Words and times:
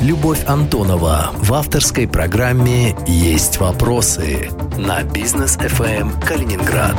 Любовь 0.00 0.44
Антонова 0.46 1.32
в 1.38 1.52
авторской 1.52 2.06
программе 2.06 2.94
«Есть 3.08 3.58
вопросы» 3.58 4.48
на 4.78 5.02
бизнес 5.02 5.56
ФМ 5.56 6.20
Калининград. 6.20 6.94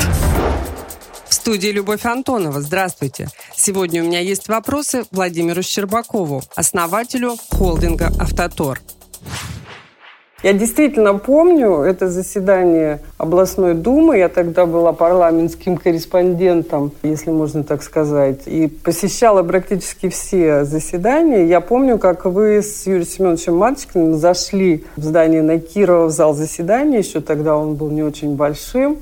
В 1.29 1.33
студии 1.33 1.69
Любовь 1.69 2.05
Антонова. 2.05 2.59
Здравствуйте. 2.59 3.29
Сегодня 3.55 4.03
у 4.03 4.05
меня 4.05 4.19
есть 4.19 4.49
вопросы 4.49 5.05
Владимиру 5.11 5.63
Щербакову, 5.63 6.43
основателю 6.55 7.37
холдинга 7.51 8.11
«Автотор». 8.19 8.81
Я 10.41 10.53
действительно 10.53 11.15
помню 11.15 11.81
это 11.81 12.07
заседание 12.07 13.01
областной 13.17 13.73
думы. 13.73 14.19
Я 14.19 14.29
тогда 14.29 14.65
была 14.65 14.93
парламентским 14.93 15.75
корреспондентом, 15.75 16.93
если 17.03 17.31
можно 17.31 17.65
так 17.65 17.83
сказать, 17.83 18.43
и 18.45 18.67
посещала 18.67 19.43
практически 19.43 20.07
все 20.07 20.63
заседания. 20.63 21.45
Я 21.45 21.59
помню, 21.59 21.97
как 21.97 22.23
вы 22.23 22.61
с 22.61 22.87
Юрием 22.87 23.05
Семеновичем 23.05 23.57
Мальчиком 23.57 24.15
зашли 24.15 24.85
в 24.95 25.03
здание 25.03 25.41
на 25.41 25.59
Кирова 25.59 26.05
в 26.05 26.11
зал 26.11 26.33
заседания. 26.33 26.99
Еще 26.99 27.19
тогда 27.19 27.57
он 27.57 27.75
был 27.75 27.89
не 27.89 28.03
очень 28.03 28.37
большим 28.37 28.99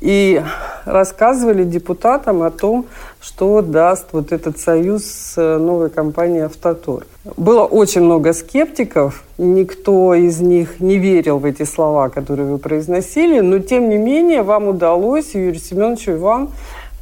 и 0.00 0.42
рассказывали 0.84 1.64
депутатам 1.64 2.42
о 2.42 2.50
том, 2.50 2.86
что 3.20 3.60
даст 3.62 4.08
вот 4.12 4.32
этот 4.32 4.58
союз 4.58 5.04
с 5.04 5.34
э, 5.36 5.58
новой 5.58 5.90
компанией 5.90 6.42
«Автотор». 6.42 7.04
Было 7.36 7.64
очень 7.64 8.00
много 8.00 8.32
скептиков, 8.32 9.24
никто 9.36 10.14
из 10.14 10.40
них 10.40 10.80
не 10.80 10.96
верил 10.96 11.38
в 11.38 11.44
эти 11.44 11.64
слова, 11.64 12.08
которые 12.08 12.48
вы 12.48 12.58
произносили, 12.58 13.40
но 13.40 13.58
тем 13.58 13.90
не 13.90 13.98
менее 13.98 14.42
вам 14.42 14.68
удалось, 14.68 15.34
Юрию 15.34 15.60
Семеновичу 15.60 16.12
и 16.12 16.16
вам, 16.16 16.50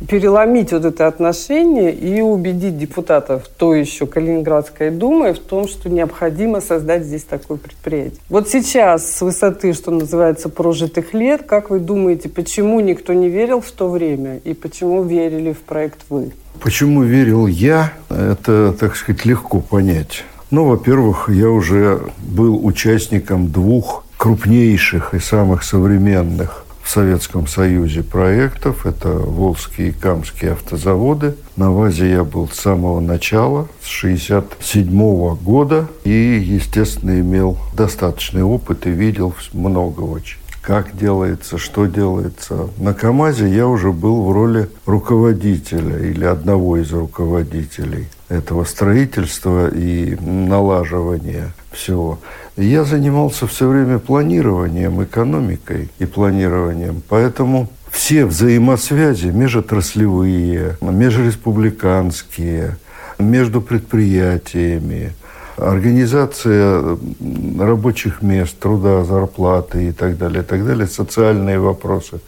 переломить 0.07 0.73
вот 0.73 0.85
это 0.85 1.07
отношение 1.07 1.93
и 1.93 2.21
убедить 2.21 2.79
депутатов 2.79 3.49
той 3.49 3.81
еще 3.81 4.07
Калининградской 4.07 4.91
думы 4.91 5.33
в 5.33 5.39
том, 5.39 5.67
что 5.67 5.89
необходимо 5.89 6.61
создать 6.61 7.05
здесь 7.05 7.25
такое 7.25 7.59
предприятие. 7.59 8.21
Вот 8.29 8.49
сейчас 8.49 9.11
с 9.11 9.21
высоты, 9.21 9.73
что 9.73 9.91
называется, 9.91 10.49
прожитых 10.49 11.15
лет, 11.15 11.43
как 11.43 11.71
вы 11.71 11.81
думаете, 11.81 12.29
почему 12.29 12.81
никто 12.81 13.13
не 13.13 13.29
верил 13.29 13.61
в 13.61 13.71
то 13.71 13.89
время 13.89 14.39
и 14.45 14.55
почему 14.55 15.03
верили 15.03 15.53
в 15.53 15.61
проект 15.61 16.01
вы? 16.09 16.33
Почему 16.61 17.03
верил 17.03 17.47
я, 17.47 17.93
это, 18.11 18.75
так 18.79 18.97
сказать, 18.97 19.25
легко 19.25 19.61
понять. 19.61 20.25
Ну, 20.51 20.65
во-первых, 20.65 21.29
я 21.29 21.51
уже 21.51 22.01
был 22.19 22.65
участником 22.65 23.51
двух 23.53 24.05
крупнейших 24.17 25.15
и 25.15 25.19
самых 25.21 25.63
современных 25.63 26.65
в 26.89 26.91
Советском 26.91 27.47
Союзе 27.47 28.03
проектов. 28.03 28.87
Это 28.87 29.11
Волжские 29.11 29.89
и 29.89 29.93
Камские 29.93 30.53
автозаводы. 30.53 31.37
На 31.55 31.71
ВАЗе 31.71 32.11
я 32.11 32.25
был 32.25 32.49
с 32.49 32.59
самого 32.59 33.01
начала, 33.01 33.69
с 33.83 34.05
1967 34.05 35.37
года. 35.37 35.87
И, 36.05 36.11
естественно, 36.11 37.21
имел 37.21 37.59
достаточный 37.75 38.43
опыт 38.43 38.87
и 38.87 38.91
видел 38.91 39.35
много 39.53 40.01
очень 40.01 40.39
как 40.63 40.95
делается, 40.99 41.57
что 41.57 41.87
делается. 41.87 42.69
На 42.77 42.93
КАМАЗе 42.93 43.49
я 43.49 43.67
уже 43.67 43.91
был 43.91 44.23
в 44.25 44.33
роли 44.33 44.69
руководителя 44.85 45.97
или 45.99 46.27
одного 46.27 46.77
из 46.77 46.93
руководителей 46.93 48.07
этого 48.29 48.65
строительства 48.65 49.69
и 49.69 50.17
налаживания 50.21 51.53
всего. 51.73 52.19
Я 52.57 52.85
занимался 52.85 53.47
все 53.47 53.69
время 53.69 53.99
планированием, 53.99 55.03
экономикой 55.03 55.91
и 55.99 56.07
планированием, 56.07 57.03
поэтому 57.09 57.71
все 57.91 58.27
взаимосвязи 58.27 59.29
межотраслевые, 59.29 60.77
межреспубликанские, 60.81 62.77
между 63.19 63.61
предприятиями, 63.61 65.15
организация 65.57 66.97
рабочих 67.59 68.23
мест, 68.23 68.59
труда, 68.59 69.05
зарплаты 69.05 69.89
и 69.89 69.93
так 69.93 70.19
далее, 70.19 70.43
и 70.43 70.45
так 70.45 70.65
далее, 70.65 70.87
социальные 70.87 71.59
вопросы, 71.59 72.21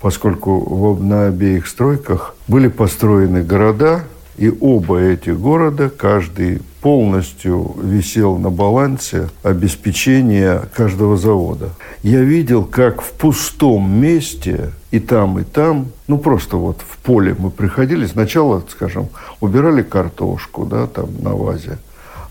поскольку 0.00 0.96
на 1.00 1.26
обеих 1.26 1.66
стройках 1.66 2.34
были 2.48 2.68
построены 2.68 3.42
города, 3.42 4.04
и 4.36 4.52
оба 4.60 4.98
эти 4.98 5.30
города, 5.30 5.90
каждый 5.90 6.62
полностью 6.80 7.76
висел 7.80 8.38
на 8.38 8.50
балансе 8.50 9.28
обеспечения 9.42 10.62
каждого 10.74 11.16
завода. 11.16 11.70
Я 12.02 12.22
видел, 12.22 12.64
как 12.64 13.02
в 13.02 13.12
пустом 13.12 13.90
месте 13.90 14.72
и 14.90 14.98
там, 14.98 15.38
и 15.38 15.44
там, 15.44 15.88
ну 16.08 16.18
просто 16.18 16.56
вот 16.56 16.80
в 16.80 16.98
поле 16.98 17.36
мы 17.38 17.50
приходили, 17.50 18.06
сначала, 18.06 18.64
скажем, 18.68 19.08
убирали 19.40 19.82
картошку, 19.82 20.66
да, 20.66 20.86
там 20.86 21.10
на 21.20 21.34
вазе, 21.34 21.78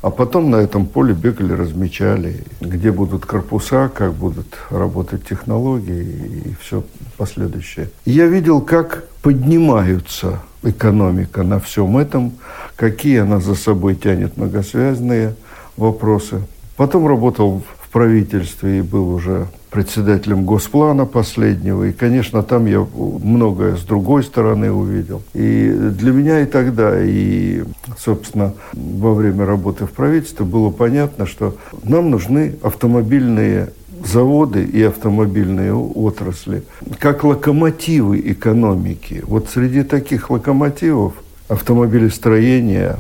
а 0.02 0.10
потом 0.10 0.50
на 0.50 0.58
этом 0.58 0.88
поле 0.88 1.14
бегали, 1.14 1.54
размечали, 1.54 2.44
где 2.60 2.92
будут 2.92 3.26
корпуса, 3.26 3.90
как 3.94 4.14
будут 4.14 4.58
работать 4.70 5.26
технологии 5.26 6.44
и 6.46 6.56
все 6.60 6.84
последующее. 7.18 7.90
я 8.06 8.26
видел, 8.26 8.62
как 8.62 9.06
поднимаются 9.22 10.42
экономика 10.64 11.44
на 11.44 11.60
всем 11.60 11.98
этом, 11.98 12.34
какие 12.76 13.20
она 13.20 13.40
за 13.40 13.56
собой 13.56 13.96
тянет 13.96 14.38
многосвязанные 14.38 15.36
вопросы. 15.78 16.42
Потом 16.78 17.08
работал 17.08 17.64
в 17.80 17.90
правительстве 17.90 18.80
и 18.80 18.82
был 18.82 19.14
уже 19.14 19.48
председателем 19.72 20.46
Госплана 20.46 21.06
последнего. 21.06 21.86
И, 21.86 21.94
конечно, 21.94 22.44
там 22.44 22.66
я 22.66 22.86
многое 22.94 23.78
с 23.78 23.82
другой 23.82 24.24
стороны 24.24 24.72
увидел. 24.72 25.24
И 25.34 25.72
для 25.72 26.12
меня 26.12 26.42
и 26.42 26.46
тогда, 26.46 27.02
и, 27.02 27.64
собственно, 27.98 28.54
во 28.74 29.14
время 29.14 29.46
работы 29.46 29.86
в 29.86 29.92
правительстве 29.92 30.46
было 30.46 30.70
понятно, 30.70 31.26
что 31.26 31.56
нам 31.84 32.12
нужны 32.12 32.56
автомобильные 32.62 33.70
заводы 34.06 34.64
и 34.64 34.82
автомобильные 34.84 35.74
отрасли 35.74 36.64
как 37.00 37.24
локомотивы 37.24 38.20
экономики. 38.20 39.24
Вот 39.26 39.50
среди 39.50 39.84
таких 39.84 40.30
локомотивов 40.30 41.14
автомобилестроение, 41.50 42.98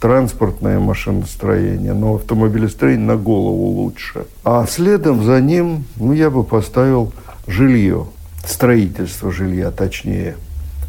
транспортное 0.00 0.78
машиностроение, 0.78 1.92
но 1.92 2.14
автомобилестроение 2.14 3.06
на 3.06 3.16
голову 3.16 3.66
лучше. 3.82 4.24
А 4.44 4.66
следом 4.66 5.24
за 5.24 5.40
ним, 5.40 5.84
ну, 5.96 6.12
я 6.12 6.30
бы 6.30 6.44
поставил 6.44 7.12
жилье, 7.46 8.06
строительство 8.44 9.30
жилья, 9.30 9.70
точнее. 9.70 10.36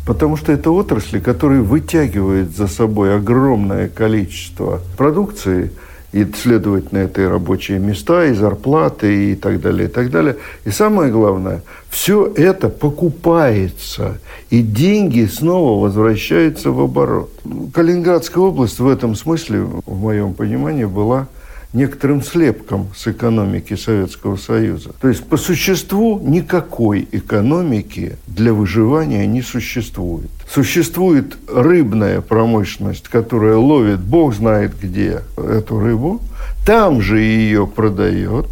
Потому 0.07 0.37
что 0.37 0.51
это 0.51 0.71
отрасли, 0.71 1.19
которые 1.19 1.61
вытягивают 1.61 2.55
за 2.55 2.67
собой 2.67 3.15
огромное 3.15 3.87
количество 3.87 4.81
продукции– 4.97 5.71
и, 6.11 6.25
следовательно, 6.35 6.99
это 6.99 7.21
и 7.21 7.25
рабочие 7.25 7.79
места, 7.79 8.25
и 8.25 8.33
зарплаты, 8.33 9.31
и 9.31 9.35
так 9.35 9.61
далее, 9.61 9.87
и 9.87 9.91
так 9.91 10.09
далее. 10.09 10.37
И 10.65 10.71
самое 10.71 11.11
главное, 11.11 11.61
все 11.89 12.31
это 12.35 12.69
покупается, 12.69 14.19
и 14.49 14.61
деньги 14.61 15.25
снова 15.25 15.81
возвращаются 15.81 16.71
в 16.71 16.81
оборот. 16.81 17.31
Калининградская 17.73 18.43
область 18.43 18.79
в 18.79 18.87
этом 18.87 19.15
смысле, 19.15 19.61
в 19.61 19.99
моем 19.99 20.33
понимании, 20.33 20.85
была 20.85 21.27
некоторым 21.73 22.21
слепком 22.21 22.89
с 22.95 23.07
экономики 23.07 23.75
Советского 23.75 24.35
Союза. 24.35 24.91
То 24.99 25.07
есть, 25.07 25.23
по 25.25 25.37
существу, 25.37 26.19
никакой 26.19 27.07
экономики 27.11 28.17
для 28.27 28.53
выживания 28.53 29.25
не 29.25 29.41
существует. 29.41 30.29
Существует 30.49 31.37
рыбная 31.47 32.21
промышленность, 32.21 33.07
которая 33.07 33.55
ловит, 33.55 33.99
бог 33.99 34.33
знает 34.33 34.73
где, 34.81 35.21
эту 35.37 35.79
рыбу, 35.79 36.21
там 36.65 37.01
же 37.01 37.19
ее 37.19 37.65
продает, 37.67 38.47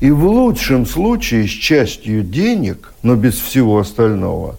и 0.00 0.10
в 0.10 0.24
лучшем 0.26 0.86
случае 0.86 1.46
с 1.46 1.50
частью 1.50 2.22
денег, 2.22 2.92
но 3.02 3.16
без 3.16 3.38
всего 3.38 3.78
остального, 3.78 4.58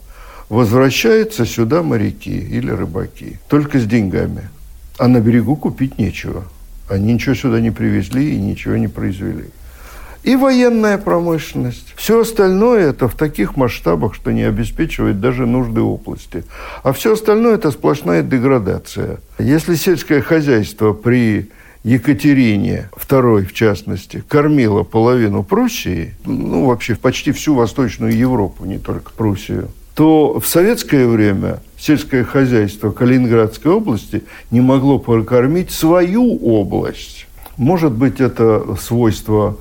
возвращаются 0.50 1.46
сюда 1.46 1.82
моряки 1.82 2.38
или 2.38 2.70
рыбаки, 2.70 3.40
только 3.48 3.80
с 3.80 3.86
деньгами. 3.86 4.50
А 4.98 5.08
на 5.08 5.20
берегу 5.20 5.56
купить 5.56 5.98
нечего. 5.98 6.44
Они 6.92 7.14
ничего 7.14 7.36
сюда 7.36 7.62
не 7.62 7.72
привезли 7.72 8.36
и 8.36 8.40
ничего 8.40 8.76
не 8.76 8.90
произвели. 8.90 9.46
И 10.24 10.36
военная 10.36 10.98
промышленность. 10.98 11.94
Все 11.96 12.22
остальное 12.22 12.90
это 12.90 13.08
в 13.08 13.16
таких 13.16 13.56
масштабах, 13.56 14.14
что 14.14 14.32
не 14.32 14.44
обеспечивает 14.44 15.20
даже 15.20 15.48
нужды 15.48 15.82
области. 15.82 16.44
А 16.84 16.92
все 16.92 17.14
остальное 17.14 17.56
это 17.56 17.72
сплошная 17.72 18.22
деградация. 18.22 19.20
Если 19.40 19.76
сельское 19.76 20.22
хозяйство 20.22 20.94
при 20.94 21.50
Екатерине 21.84 22.90
II, 22.96 23.46
в 23.46 23.54
частности, 23.54 24.24
кормило 24.28 24.84
половину 24.84 25.44
Пруссии, 25.44 26.14
ну, 26.26 26.66
вообще 26.66 26.96
почти 26.96 27.32
всю 27.32 27.56
Восточную 27.56 28.16
Европу, 28.16 28.66
не 28.66 28.78
только 28.78 29.12
Пруссию, 29.14 29.70
то 29.96 30.40
в 30.40 30.46
советское 30.46 31.08
время 31.08 31.62
сельское 31.82 32.24
хозяйство 32.24 32.92
Калининградской 32.92 33.72
области 33.72 34.24
не 34.52 34.62
могло 34.62 35.00
прокормить 35.00 35.72
свою 35.72 36.38
область. 36.38 37.28
Может 37.58 37.92
быть, 37.92 38.22
это 38.22 38.76
свойство 38.80 39.58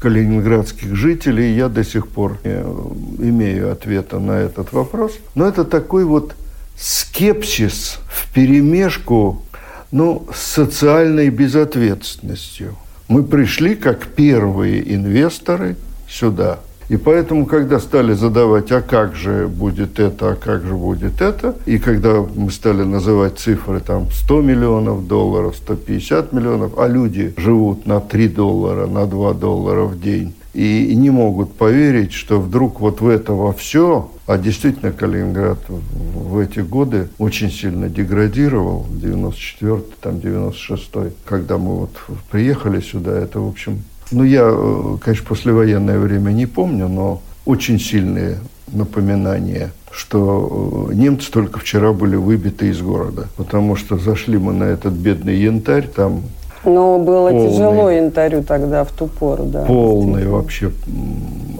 калининградских 0.00 0.94
жителей, 0.94 1.54
я 1.54 1.68
до 1.68 1.84
сих 1.84 2.08
пор 2.08 2.38
не 2.44 3.30
имею 3.30 3.72
ответа 3.72 4.18
на 4.18 4.32
этот 4.32 4.72
вопрос. 4.72 5.12
Но 5.34 5.46
это 5.46 5.64
такой 5.64 6.04
вот 6.04 6.34
скепсис 6.78 7.98
в 8.08 8.32
перемешку 8.32 9.42
ну, 9.90 10.26
с 10.34 10.40
социальной 10.40 11.30
безответственностью. 11.30 12.76
Мы 13.08 13.22
пришли 13.22 13.74
как 13.74 14.06
первые 14.06 14.94
инвесторы 14.94 15.76
сюда. 16.08 16.60
И 16.88 16.96
поэтому, 16.96 17.46
когда 17.46 17.80
стали 17.80 18.12
задавать, 18.12 18.70
а 18.70 18.80
как 18.80 19.16
же 19.16 19.48
будет 19.48 19.98
это, 19.98 20.32
а 20.32 20.34
как 20.36 20.64
же 20.64 20.74
будет 20.74 21.20
это, 21.20 21.56
и 21.66 21.78
когда 21.78 22.20
мы 22.20 22.50
стали 22.50 22.84
называть 22.84 23.38
цифры, 23.38 23.80
там, 23.80 24.08
100 24.10 24.42
миллионов 24.42 25.08
долларов, 25.08 25.56
150 25.56 26.32
миллионов, 26.32 26.78
а 26.78 26.86
люди 26.86 27.34
живут 27.36 27.86
на 27.86 28.00
3 28.00 28.28
доллара, 28.28 28.86
на 28.86 29.06
2 29.06 29.34
доллара 29.34 29.84
в 29.84 30.00
день, 30.00 30.34
и 30.54 30.94
не 30.94 31.10
могут 31.10 31.52
поверить, 31.54 32.12
что 32.12 32.40
вдруг 32.40 32.80
вот 32.80 33.00
в 33.00 33.08
это 33.08 33.32
во 33.32 33.52
все, 33.52 34.10
а 34.26 34.38
действительно 34.38 34.90
Калининград 34.92 35.58
в 35.68 36.38
эти 36.38 36.60
годы 36.60 37.08
очень 37.18 37.50
сильно 37.50 37.88
деградировал, 37.88 38.86
94 38.90 39.82
там 40.00 40.14
96-й, 40.16 41.12
когда 41.24 41.58
мы 41.58 41.80
вот 41.80 41.96
приехали 42.30 42.80
сюда, 42.80 43.18
это, 43.18 43.40
в 43.40 43.48
общем, 43.48 43.82
ну, 44.10 44.24
я, 44.24 44.44
э, 44.46 44.96
конечно, 45.00 45.26
послевоенное 45.26 45.98
время 45.98 46.30
не 46.30 46.46
помню, 46.46 46.88
но 46.88 47.22
очень 47.44 47.78
сильные 47.78 48.38
напоминания, 48.68 49.72
что 49.90 50.88
э, 50.90 50.94
немцы 50.94 51.30
только 51.30 51.58
вчера 51.60 51.92
были 51.92 52.16
выбиты 52.16 52.68
из 52.68 52.80
города, 52.80 53.28
потому 53.36 53.76
что 53.76 53.96
зашли 53.96 54.38
мы 54.38 54.52
на 54.52 54.64
этот 54.64 54.94
бедный 54.94 55.36
янтарь, 55.36 55.88
там 55.88 56.22
но 56.66 56.98
было 56.98 57.30
полный, 57.30 57.50
тяжело 57.52 57.90
янтарю 57.90 58.42
тогда, 58.42 58.82
в 58.84 58.90
ту 58.90 59.06
пору, 59.06 59.44
да. 59.44 59.64
Полный 59.64 60.26
вообще 60.26 60.72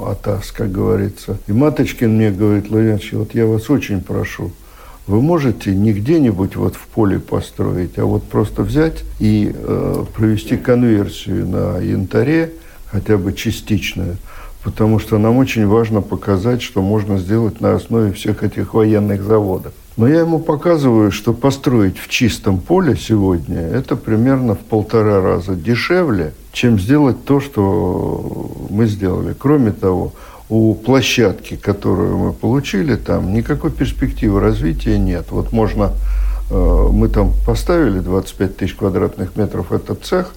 атас, 0.04 0.50
как 0.50 0.72
говорится. 0.72 1.38
И 1.46 1.52
Маточкин 1.52 2.16
мне 2.16 2.30
говорит, 2.30 2.70
Лавьянович, 2.70 3.12
вот 3.12 3.34
я 3.34 3.46
вас 3.46 3.70
очень 3.70 4.00
прошу, 4.00 4.50
вы 5.06 5.22
можете 5.22 5.74
не 5.74 5.92
где-нибудь 5.92 6.56
вот 6.56 6.74
в 6.74 6.86
поле 6.88 7.18
построить, 7.20 7.98
а 7.98 8.04
вот 8.04 8.24
просто 8.24 8.62
взять 8.62 9.04
и 9.20 9.52
э, 9.54 10.04
провести 10.14 10.56
конверсию 10.56 11.46
на 11.46 11.78
янтаре, 11.78 12.52
хотя 12.86 13.16
бы 13.16 13.32
частичную, 13.32 14.16
потому 14.64 14.98
что 14.98 15.18
нам 15.18 15.36
очень 15.36 15.66
важно 15.66 16.02
показать, 16.02 16.62
что 16.62 16.82
можно 16.82 17.18
сделать 17.18 17.60
на 17.60 17.74
основе 17.74 18.12
всех 18.12 18.42
этих 18.42 18.74
военных 18.74 19.22
заводов. 19.22 19.72
Но 19.96 20.06
я 20.06 20.20
ему 20.20 20.40
показываю, 20.40 21.10
что 21.10 21.32
построить 21.32 21.98
в 21.98 22.08
чистом 22.08 22.58
поле 22.58 22.96
сегодня 22.96 23.60
это 23.60 23.96
примерно 23.96 24.54
в 24.54 24.58
полтора 24.58 25.22
раза 25.22 25.54
дешевле, 25.54 26.34
чем 26.52 26.78
сделать 26.78 27.24
то, 27.24 27.40
что 27.40 28.50
мы 28.68 28.86
сделали. 28.86 29.34
Кроме 29.38 29.72
того, 29.72 30.12
у 30.48 30.74
площадки, 30.74 31.56
которую 31.56 32.18
мы 32.18 32.32
получили, 32.32 32.96
там 32.96 33.32
никакой 33.32 33.70
перспективы 33.70 34.40
развития 34.40 34.98
нет. 34.98 35.26
Вот 35.30 35.52
можно, 35.52 35.92
э, 36.50 36.88
мы 36.92 37.08
там 37.08 37.32
поставили 37.44 37.98
25 37.98 38.56
тысяч 38.56 38.74
квадратных 38.74 39.36
метров 39.36 39.72
этот 39.72 40.04
цех, 40.04 40.32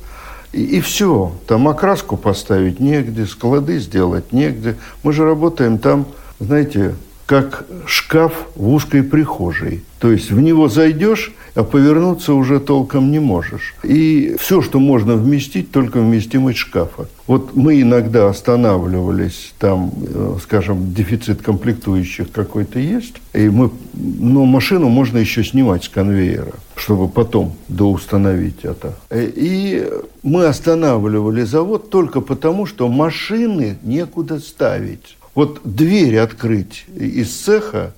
и, 0.51 0.63
и 0.63 0.81
все. 0.81 1.31
Там 1.47 1.67
окраску 1.67 2.17
поставить 2.17 2.79
негде, 2.79 3.25
склады 3.25 3.79
сделать 3.79 4.33
негде. 4.33 4.75
Мы 5.03 5.13
же 5.13 5.25
работаем 5.25 5.77
там, 5.77 6.07
знаете, 6.39 6.95
как 7.29 7.63
шкаф 7.85 8.47
в 8.55 8.69
узкой 8.69 9.03
прихожей. 9.03 9.83
То 9.99 10.11
есть 10.11 10.31
в 10.31 10.41
него 10.41 10.67
зайдешь, 10.67 11.31
а 11.53 11.63
повернуться 11.63 12.33
уже 12.33 12.59
толком 12.59 13.11
не 13.11 13.19
можешь. 13.19 13.75
И 13.83 14.35
все, 14.39 14.63
что 14.63 14.79
можно 14.79 15.13
вместить, 15.13 15.71
только 15.71 15.99
вместимость 15.99 16.57
шкафа. 16.57 17.07
Вот 17.27 17.55
мы 17.55 17.81
иногда 17.81 18.29
останавливались, 18.29 19.53
там, 19.59 19.91
э, 20.07 20.37
скажем, 20.41 20.91
дефицит 20.91 21.43
комплектующих 21.43 22.31
какой-то 22.31 22.79
есть, 22.79 23.17
и 23.33 23.47
мы, 23.49 23.69
но 23.93 24.45
машину 24.45 24.89
можно 24.89 25.19
еще 25.19 25.43
снимать 25.43 25.83
с 25.83 25.89
конвейера, 25.89 26.53
чтобы 26.75 27.07
потом 27.09 27.53
доустановить 27.67 28.63
это. 28.63 28.97
Э, 29.11 29.23
и 29.23 29.87
мы 30.23 30.45
останавливали 30.45 31.43
завод 31.43 31.91
только 31.91 32.21
потому, 32.21 32.65
что 32.65 32.87
машины 32.87 33.77
некуда 33.83 34.39
ставить. 34.39 35.18
Вот 35.35 35.61
дверь 35.63 36.17
открыть 36.17 36.85
из 36.95 37.31
цеха, 37.33 37.93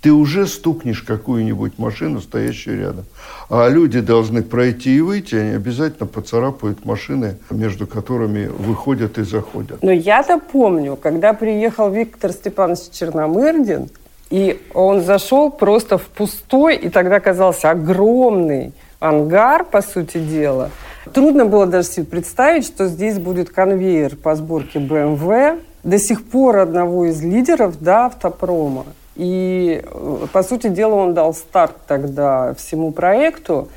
ты 0.00 0.12
уже 0.12 0.46
стукнешь 0.46 1.02
какую-нибудь 1.02 1.78
машину, 1.78 2.20
стоящую 2.20 2.78
рядом. 2.78 3.04
А 3.50 3.68
люди 3.68 4.00
должны 4.00 4.42
пройти 4.42 4.96
и 4.96 5.00
выйти, 5.00 5.34
они 5.34 5.50
обязательно 5.56 6.06
поцарапают 6.06 6.84
машины, 6.84 7.38
между 7.50 7.86
которыми 7.88 8.46
выходят 8.46 9.18
и 9.18 9.24
заходят. 9.24 9.82
Но 9.82 9.90
я-то 9.90 10.38
помню, 10.38 10.96
когда 10.96 11.32
приехал 11.32 11.90
Виктор 11.90 12.30
Степанович 12.32 12.90
Черномырдин, 12.92 13.88
и 14.30 14.60
он 14.74 15.02
зашел 15.02 15.50
просто 15.50 15.98
в 15.98 16.06
пустой, 16.06 16.76
и 16.76 16.88
тогда 16.88 17.18
казался 17.20 17.70
огромный 17.70 18.72
ангар, 19.00 19.64
по 19.64 19.82
сути 19.82 20.18
дела. 20.18 20.70
Трудно 21.12 21.46
было 21.46 21.66
даже 21.66 21.88
себе 21.88 22.06
представить, 22.06 22.66
что 22.66 22.86
здесь 22.86 23.18
будет 23.18 23.50
конвейер 23.50 24.16
по 24.16 24.34
сборке 24.34 24.78
БМВ, 24.80 25.60
до 25.86 25.98
сих 26.00 26.28
пор 26.28 26.58
одного 26.58 27.06
из 27.06 27.22
лидеров 27.22 27.76
да, 27.80 28.06
автопрома. 28.06 28.86
И, 29.14 29.82
э, 29.82 30.26
по 30.32 30.42
сути 30.42 30.66
дела, 30.66 30.96
он 30.96 31.14
дал 31.14 31.32
старт 31.32 31.76
тогда 31.86 32.54
всему 32.54 32.90
проекту. 32.90 33.68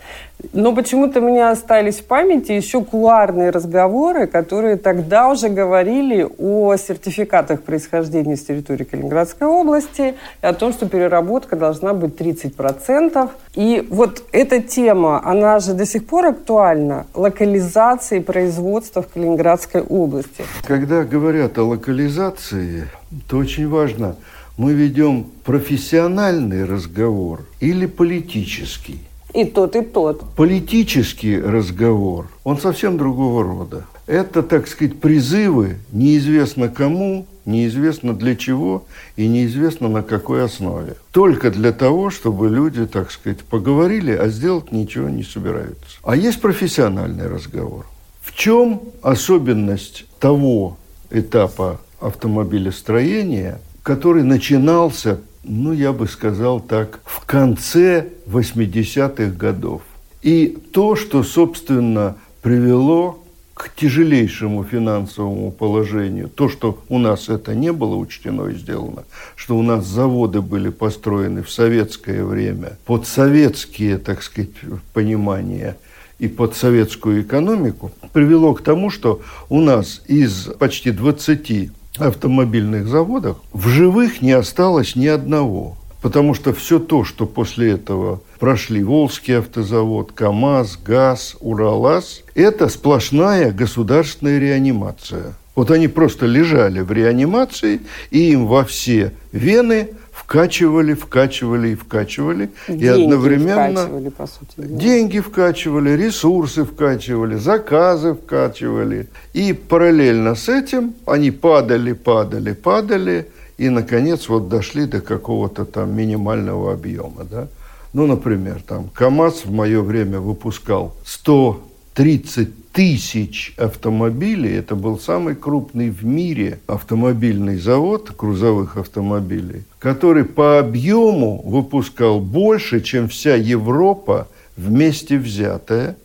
Но 0.54 0.74
почему-то 0.74 1.20
у 1.20 1.24
меня 1.24 1.52
остались 1.52 2.00
в 2.00 2.06
памяти 2.06 2.54
еще 2.54 2.82
кулуарные 2.82 3.50
разговоры, 3.50 4.26
которые 4.26 4.78
тогда 4.78 5.30
уже 5.30 5.50
говорили 5.50 6.26
о 6.38 6.76
сертификатах 6.78 7.62
происхождения 7.62 8.38
с 8.38 8.46
территории 8.46 8.86
Калининградской 8.86 9.48
области, 9.48 10.16
и 10.42 10.46
о 10.46 10.54
том, 10.54 10.72
что 10.72 10.88
переработка 10.88 11.58
должна 11.58 11.94
быть 11.94 12.16
30%. 12.16 13.30
И 13.56 13.86
вот 13.90 14.24
эта 14.32 14.62
тема, 14.62 15.22
она 15.26 15.60
же 15.60 15.74
до 15.74 15.86
сих 15.86 16.08
пор 16.08 16.28
актуальна, 16.28 17.06
локализации 17.14 18.20
производства 18.20 19.02
в 19.02 19.10
Калининградской 19.10 19.82
области. 19.82 20.46
Когда 20.66 21.04
говорят 21.04 21.58
о 21.58 21.64
локализации, 21.64 22.88
то 23.28 23.38
очень 23.38 23.68
важно, 23.68 24.16
мы 24.58 24.72
ведем 24.72 25.26
профессиональный 25.44 26.64
разговор 26.64 27.46
или 27.60 27.86
политический. 27.86 29.09
И 29.34 29.46
тот, 29.46 29.76
и 29.76 29.82
тот. 29.82 30.24
Политический 30.36 31.40
разговор, 31.40 32.28
он 32.44 32.58
совсем 32.58 32.98
другого 32.98 33.44
рода. 33.44 33.86
Это, 34.08 34.42
так 34.42 34.68
сказать, 34.68 35.00
призывы 35.00 35.78
неизвестно 35.92 36.68
кому, 36.68 37.28
неизвестно 37.46 38.16
для 38.16 38.36
чего 38.36 38.86
и 39.16 39.28
неизвестно 39.28 39.88
на 39.88 40.02
какой 40.02 40.44
основе. 40.44 40.96
Только 41.12 41.52
для 41.52 41.72
того, 41.72 42.10
чтобы 42.10 42.50
люди, 42.50 42.88
так 42.88 43.12
сказать, 43.12 43.40
поговорили, 43.42 44.12
а 44.12 44.30
сделать 44.30 44.72
ничего 44.72 45.10
не 45.10 45.24
собираются. 45.24 46.00
А 46.04 46.16
есть 46.16 46.42
профессиональный 46.42 47.28
разговор. 47.28 47.86
В 48.22 48.36
чем 48.36 48.82
особенность 49.04 50.06
того 50.20 50.78
этапа 51.12 51.80
автомобилестроения, 52.00 53.60
который 53.84 54.24
начинался 54.24 55.20
ну, 55.44 55.74
я 55.74 55.94
бы 55.94 56.08
сказал 56.08 56.60
так, 56.60 57.00
в 57.06 57.26
конце 57.26 58.08
80-х 58.28 59.36
годов. 59.38 59.82
И 60.22 60.58
то, 60.72 60.96
что, 60.96 61.24
собственно, 61.24 62.18
привело 62.42 63.24
к 63.54 63.76
тяжелейшему 63.76 64.64
финансовому 64.64 65.52
положению, 65.52 66.30
то, 66.30 66.48
что 66.48 66.82
у 66.88 66.98
нас 66.98 67.28
это 67.28 67.54
не 67.54 67.74
было 67.74 67.96
учтено 67.96 68.48
и 68.48 68.56
сделано, 68.56 69.04
что 69.36 69.58
у 69.58 69.62
нас 69.62 69.86
заводы 69.86 70.42
были 70.42 70.70
построены 70.70 71.44
в 71.44 71.52
советское 71.52 72.24
время 72.24 72.78
под 72.86 73.06
советские, 73.06 73.98
так 73.98 74.24
сказать, 74.24 74.52
понимания 74.94 75.76
и 76.20 76.28
под 76.28 76.56
советскую 76.56 77.22
экономику, 77.22 77.92
привело 78.14 78.54
к 78.54 78.62
тому, 78.62 78.90
что 78.90 79.22
у 79.50 79.60
нас 79.60 80.02
из 80.08 80.50
почти 80.58 80.92
20 80.92 81.72
автомобильных 82.02 82.88
заводах 82.88 83.38
в 83.54 83.68
живых 83.68 84.22
не 84.22 84.32
осталось 84.32 84.96
ни 84.96 85.08
одного. 85.08 85.78
Потому 86.02 86.34
что 86.34 86.54
все 86.54 86.80
то, 86.80 87.04
что 87.04 87.26
после 87.26 87.72
этого 87.72 88.22
прошли 88.40 88.84
Волжский 88.84 89.40
автозавод, 89.40 90.14
КАМАЗ, 90.14 90.80
ГАЗ, 90.86 91.36
Уралаз, 91.42 92.22
это 92.36 92.70
сплошная 92.70 93.52
государственная 93.52 94.40
реанимация. 94.40 95.36
Вот 95.56 95.72
они 95.72 95.90
просто 95.90 96.26
лежали 96.26 96.80
в 96.80 96.92
реанимации, 96.94 97.82
и 98.12 98.32
им 98.32 98.48
во 98.48 98.64
все 98.64 99.12
вены 99.34 99.90
вкачивали, 100.20 100.94
вкачивали 100.94 101.70
и 101.70 101.76
вкачивали. 101.76 102.50
Деньги 102.68 102.84
и 102.84 102.88
одновременно 102.88 103.82
вкачивали, 103.82 104.10
по 104.10 104.28
сути. 104.28 104.54
Да. 104.58 104.80
Деньги 104.80 105.20
вкачивали, 105.20 105.96
ресурсы 105.96 106.64
вкачивали, 106.64 107.36
заказы 107.36 108.14
вкачивали. 108.14 109.08
И 109.34 109.54
параллельно 109.54 110.36
с 110.36 110.50
этим 110.50 110.94
они 111.06 111.32
падали, 111.32 111.94
падали, 111.94 112.54
падали, 112.54 113.26
и, 113.58 113.70
наконец, 113.70 114.30
вот 114.30 114.50
дошли 114.50 114.86
до 114.86 115.02
какого-то 115.02 115.66
там 115.66 115.96
минимального 115.96 116.74
объема. 116.74 117.24
Да? 117.24 117.48
Ну, 117.94 118.08
например, 118.08 118.62
там 118.68 118.90
КАМАЗ 118.94 119.46
в 119.46 119.52
мое 119.52 119.82
время 119.82 120.20
выпускал 120.20 120.94
130 121.06 122.50
тысяч 122.72 123.54
автомобилей. 123.58 124.56
Это 124.56 124.76
был 124.76 125.00
самый 125.00 125.36
крупный 125.36 125.90
в 125.90 126.06
мире 126.06 126.60
автомобильный 126.68 127.58
завод 127.58 128.12
грузовых 128.18 128.78
автомобилей, 128.78 129.64
который 129.80 130.26
по 130.26 130.60
объему 130.60 131.42
выпускал 131.44 132.20
больше, 132.20 132.82
чем 132.82 133.10
вся 133.10 133.36
Европа 133.36 134.28
вместе 134.56 135.18
взятая, 135.18 135.98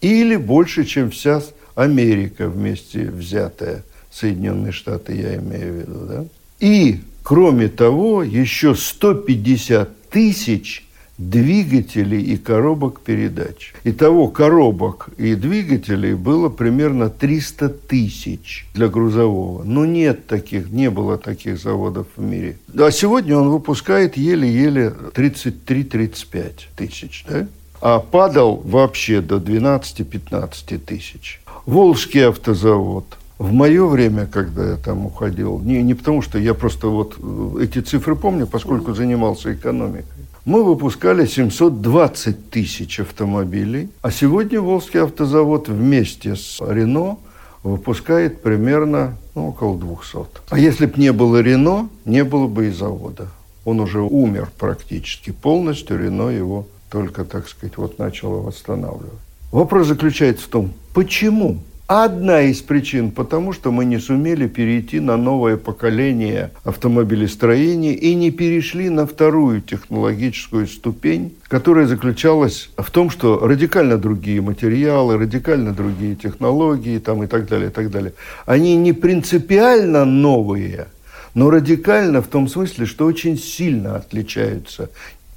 или 0.00 0.36
больше, 0.36 0.84
чем 0.84 1.10
вся 1.10 1.42
Америка 1.74 2.48
вместе 2.48 3.10
взятая, 3.10 3.82
Соединенные 4.10 4.72
Штаты 4.72 5.14
я 5.14 5.36
имею 5.36 5.72
в 5.72 5.76
виду, 5.76 5.98
да? 6.06 6.24
И, 6.58 7.00
кроме 7.22 7.68
того, 7.68 8.22
еще 8.22 8.74
150 8.74 10.10
тысяч 10.10 10.84
двигателей 11.20 12.22
и 12.22 12.36
коробок 12.38 13.00
передач. 13.00 13.74
Итого 13.84 14.28
коробок 14.28 15.10
и 15.18 15.34
двигателей 15.34 16.14
было 16.14 16.48
примерно 16.48 17.10
300 17.10 17.68
тысяч 17.68 18.66
для 18.72 18.88
грузового. 18.88 19.62
Но 19.62 19.84
нет 19.84 20.26
таких, 20.26 20.70
не 20.70 20.88
было 20.88 21.18
таких 21.18 21.58
заводов 21.58 22.06
в 22.16 22.22
мире. 22.22 22.56
А 22.76 22.90
сегодня 22.90 23.36
он 23.36 23.50
выпускает 23.50 24.16
еле-еле 24.16 24.94
33-35 25.14 26.52
тысяч. 26.74 27.24
Да? 27.28 27.46
А 27.82 27.98
падал 27.98 28.56
вообще 28.64 29.20
до 29.20 29.36
12-15 29.36 30.78
тысяч. 30.78 31.40
Волжский 31.66 32.26
автозавод– 32.26 33.04
в 33.40 33.54
мое 33.54 33.86
время, 33.86 34.26
когда 34.26 34.72
я 34.72 34.76
там 34.76 35.06
уходил, 35.06 35.60
не, 35.60 35.82
не 35.82 35.94
потому 35.94 36.20
что 36.20 36.38
я 36.38 36.52
просто 36.52 36.88
вот 36.88 37.16
э, 37.18 37.62
эти 37.62 37.78
цифры 37.78 38.14
помню, 38.14 38.46
поскольку 38.46 38.92
занимался 38.92 39.54
экономикой, 39.54 40.19
мы 40.44 40.64
выпускали 40.64 41.26
720 41.26 42.50
тысяч 42.50 43.00
автомобилей, 43.00 43.90
а 44.02 44.10
сегодня 44.10 44.60
Волжский 44.60 45.00
автозавод 45.00 45.68
вместе 45.68 46.36
с 46.36 46.58
Рено 46.60 47.18
выпускает 47.62 48.42
примерно 48.42 49.16
ну, 49.34 49.48
около 49.48 49.78
200. 49.78 50.16
А 50.48 50.58
если 50.58 50.86
бы 50.86 51.00
не 51.00 51.12
было 51.12 51.40
Рено, 51.40 51.88
не 52.04 52.24
было 52.24 52.46
бы 52.46 52.68
и 52.68 52.70
завода. 52.70 53.28
Он 53.64 53.80
уже 53.80 54.00
умер 54.00 54.50
практически 54.58 55.30
полностью, 55.30 55.98
Рено 55.98 56.30
его 56.30 56.66
только, 56.90 57.24
так 57.24 57.48
сказать, 57.48 57.76
вот 57.76 57.98
начало 57.98 58.40
восстанавливать. 58.40 59.12
Вопрос 59.52 59.88
заключается 59.88 60.46
в 60.46 60.48
том, 60.48 60.72
почему 60.94 61.58
Одна 61.92 62.42
из 62.42 62.60
причин, 62.62 63.10
потому 63.10 63.52
что 63.52 63.72
мы 63.72 63.84
не 63.84 63.98
сумели 63.98 64.46
перейти 64.46 65.00
на 65.00 65.16
новое 65.16 65.56
поколение 65.56 66.52
автомобилестроения 66.62 67.94
и 67.94 68.14
не 68.14 68.30
перешли 68.30 68.88
на 68.90 69.08
вторую 69.08 69.60
технологическую 69.60 70.68
ступень, 70.68 71.34
которая 71.48 71.88
заключалась 71.88 72.70
в 72.76 72.88
том, 72.92 73.10
что 73.10 73.40
радикально 73.40 73.98
другие 73.98 74.40
материалы, 74.40 75.18
радикально 75.18 75.72
другие 75.72 76.14
технологии 76.14 77.00
там, 77.00 77.24
и 77.24 77.26
так 77.26 77.48
далее, 77.48 77.70
и 77.70 77.72
так 77.72 77.90
далее. 77.90 78.12
Они 78.46 78.76
не 78.76 78.92
принципиально 78.92 80.04
новые, 80.04 80.86
но 81.34 81.50
радикально 81.50 82.22
в 82.22 82.28
том 82.28 82.46
смысле, 82.46 82.86
что 82.86 83.04
очень 83.04 83.36
сильно 83.36 83.96
отличаются 83.96 84.90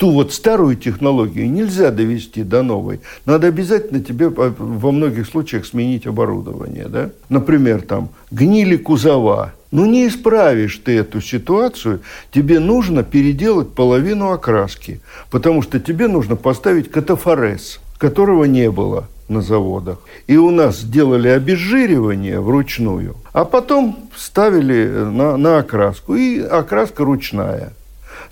ту 0.03 0.11
вот 0.11 0.33
старую 0.33 0.75
технологию 0.75 1.49
нельзя 1.49 1.89
довести 1.89 2.43
до 2.43 2.61
новой. 2.61 2.99
Надо 3.25 3.47
обязательно 3.47 4.01
тебе 4.01 4.27
во 4.27 4.91
многих 4.91 5.25
случаях 5.25 5.65
сменить 5.65 6.05
оборудование. 6.05 6.89
Да? 6.89 7.11
Например, 7.29 7.81
там 7.81 8.09
гнили 8.29 8.75
кузова. 8.75 9.53
Ну, 9.71 9.85
не 9.85 10.09
исправишь 10.09 10.81
ты 10.83 10.97
эту 10.97 11.21
ситуацию, 11.21 12.01
тебе 12.33 12.59
нужно 12.59 13.03
переделать 13.03 13.69
половину 13.69 14.31
окраски, 14.31 14.99
потому 15.31 15.61
что 15.61 15.79
тебе 15.79 16.09
нужно 16.09 16.35
поставить 16.35 16.91
катафорез, 16.91 17.79
которого 17.97 18.43
не 18.43 18.69
было 18.71 19.07
на 19.29 19.41
заводах. 19.41 19.99
И 20.27 20.35
у 20.35 20.51
нас 20.51 20.83
делали 20.83 21.29
обезжиривание 21.29 22.41
вручную, 22.41 23.15
а 23.31 23.45
потом 23.45 24.09
ставили 24.17 24.85
на, 24.85 25.37
на 25.37 25.59
окраску, 25.59 26.15
и 26.15 26.41
окраска 26.41 27.05
ручная– 27.05 27.71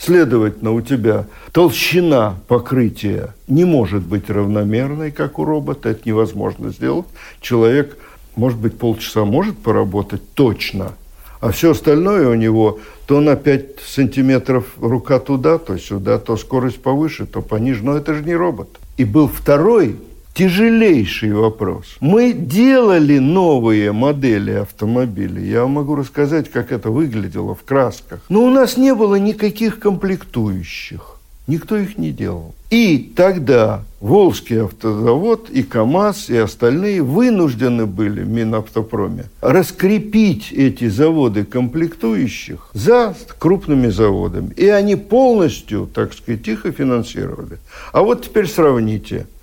Следовательно, 0.03 0.71
у 0.71 0.81
тебя 0.81 1.25
толщина 1.51 2.39
покрытия 2.47 3.35
не 3.47 3.65
может 3.65 4.01
быть 4.01 4.31
равномерной, 4.31 5.11
как 5.11 5.37
у 5.37 5.45
робота. 5.45 5.89
Это 5.89 6.09
невозможно 6.09 6.71
сделать. 6.71 7.05
Человек, 7.39 7.97
может 8.35 8.57
быть, 8.57 8.79
полчаса 8.79 9.25
может 9.25 9.59
поработать 9.59 10.33
точно, 10.33 10.93
а 11.39 11.51
все 11.51 11.71
остальное 11.71 12.27
у 12.29 12.33
него 12.33 12.79
то 13.05 13.19
на 13.19 13.35
5 13.35 13.79
сантиметров 13.85 14.65
рука 14.79 15.19
туда, 15.19 15.59
то 15.59 15.77
сюда, 15.77 16.17
то 16.17 16.35
скорость 16.35 16.81
повыше, 16.81 17.27
то 17.27 17.43
пониже. 17.43 17.83
Но 17.83 17.95
это 17.95 18.15
же 18.15 18.23
не 18.23 18.33
робот. 18.33 18.69
И 18.97 19.05
был 19.05 19.27
второй 19.27 19.97
тяжелейший 20.33 21.33
вопрос. 21.33 21.97
Мы 21.99 22.33
делали 22.33 23.19
новые 23.19 23.91
модели 23.91 24.51
автомобилей. 24.51 25.49
Я 25.49 25.67
могу 25.67 25.95
рассказать, 25.95 26.49
как 26.49 26.71
это 26.71 26.89
выглядело 26.89 27.55
в 27.55 27.63
красках. 27.63 28.21
Но 28.29 28.43
у 28.43 28.49
нас 28.49 28.77
не 28.77 28.93
было 28.93 29.15
никаких 29.15 29.79
комплектующих. 29.79 31.17
Никто 31.47 31.75
их 31.75 31.97
не 31.97 32.11
делал. 32.11 32.53
И 32.69 33.11
тогда 33.15 33.83
Волжский 33.99 34.63
автозавод 34.63 35.49
и 35.49 35.63
КАМАЗ 35.63 36.29
и 36.29 36.37
остальные 36.37 37.01
вынуждены 37.01 37.85
были 37.85 38.21
в 38.21 38.29
Минавтопроме 38.29 39.25
раскрепить 39.41 40.53
эти 40.53 40.87
заводы 40.87 41.43
комплектующих 41.43 42.69
за 42.73 43.15
крупными 43.37 43.89
заводами. 43.89 44.53
И 44.55 44.67
они 44.67 44.95
полностью, 44.95 45.89
так 45.93 46.13
сказать, 46.13 46.43
тихо 46.43 46.71
финансировали. 46.71 47.57
А 47.91 48.01
вот 48.01 48.23
теперь 48.23 48.47
сравните– 48.47 49.25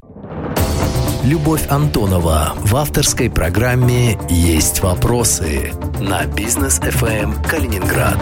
Любовь 1.29 1.67
Антонова 1.69 2.55
в 2.57 2.75
авторской 2.75 3.29
программе 3.29 4.19
«Есть 4.31 4.81
вопросы» 4.81 5.73
на 6.01 6.25
бизнес 6.25 6.81
FM 6.81 7.23
эм 7.23 7.43
Калининград. 7.43 8.17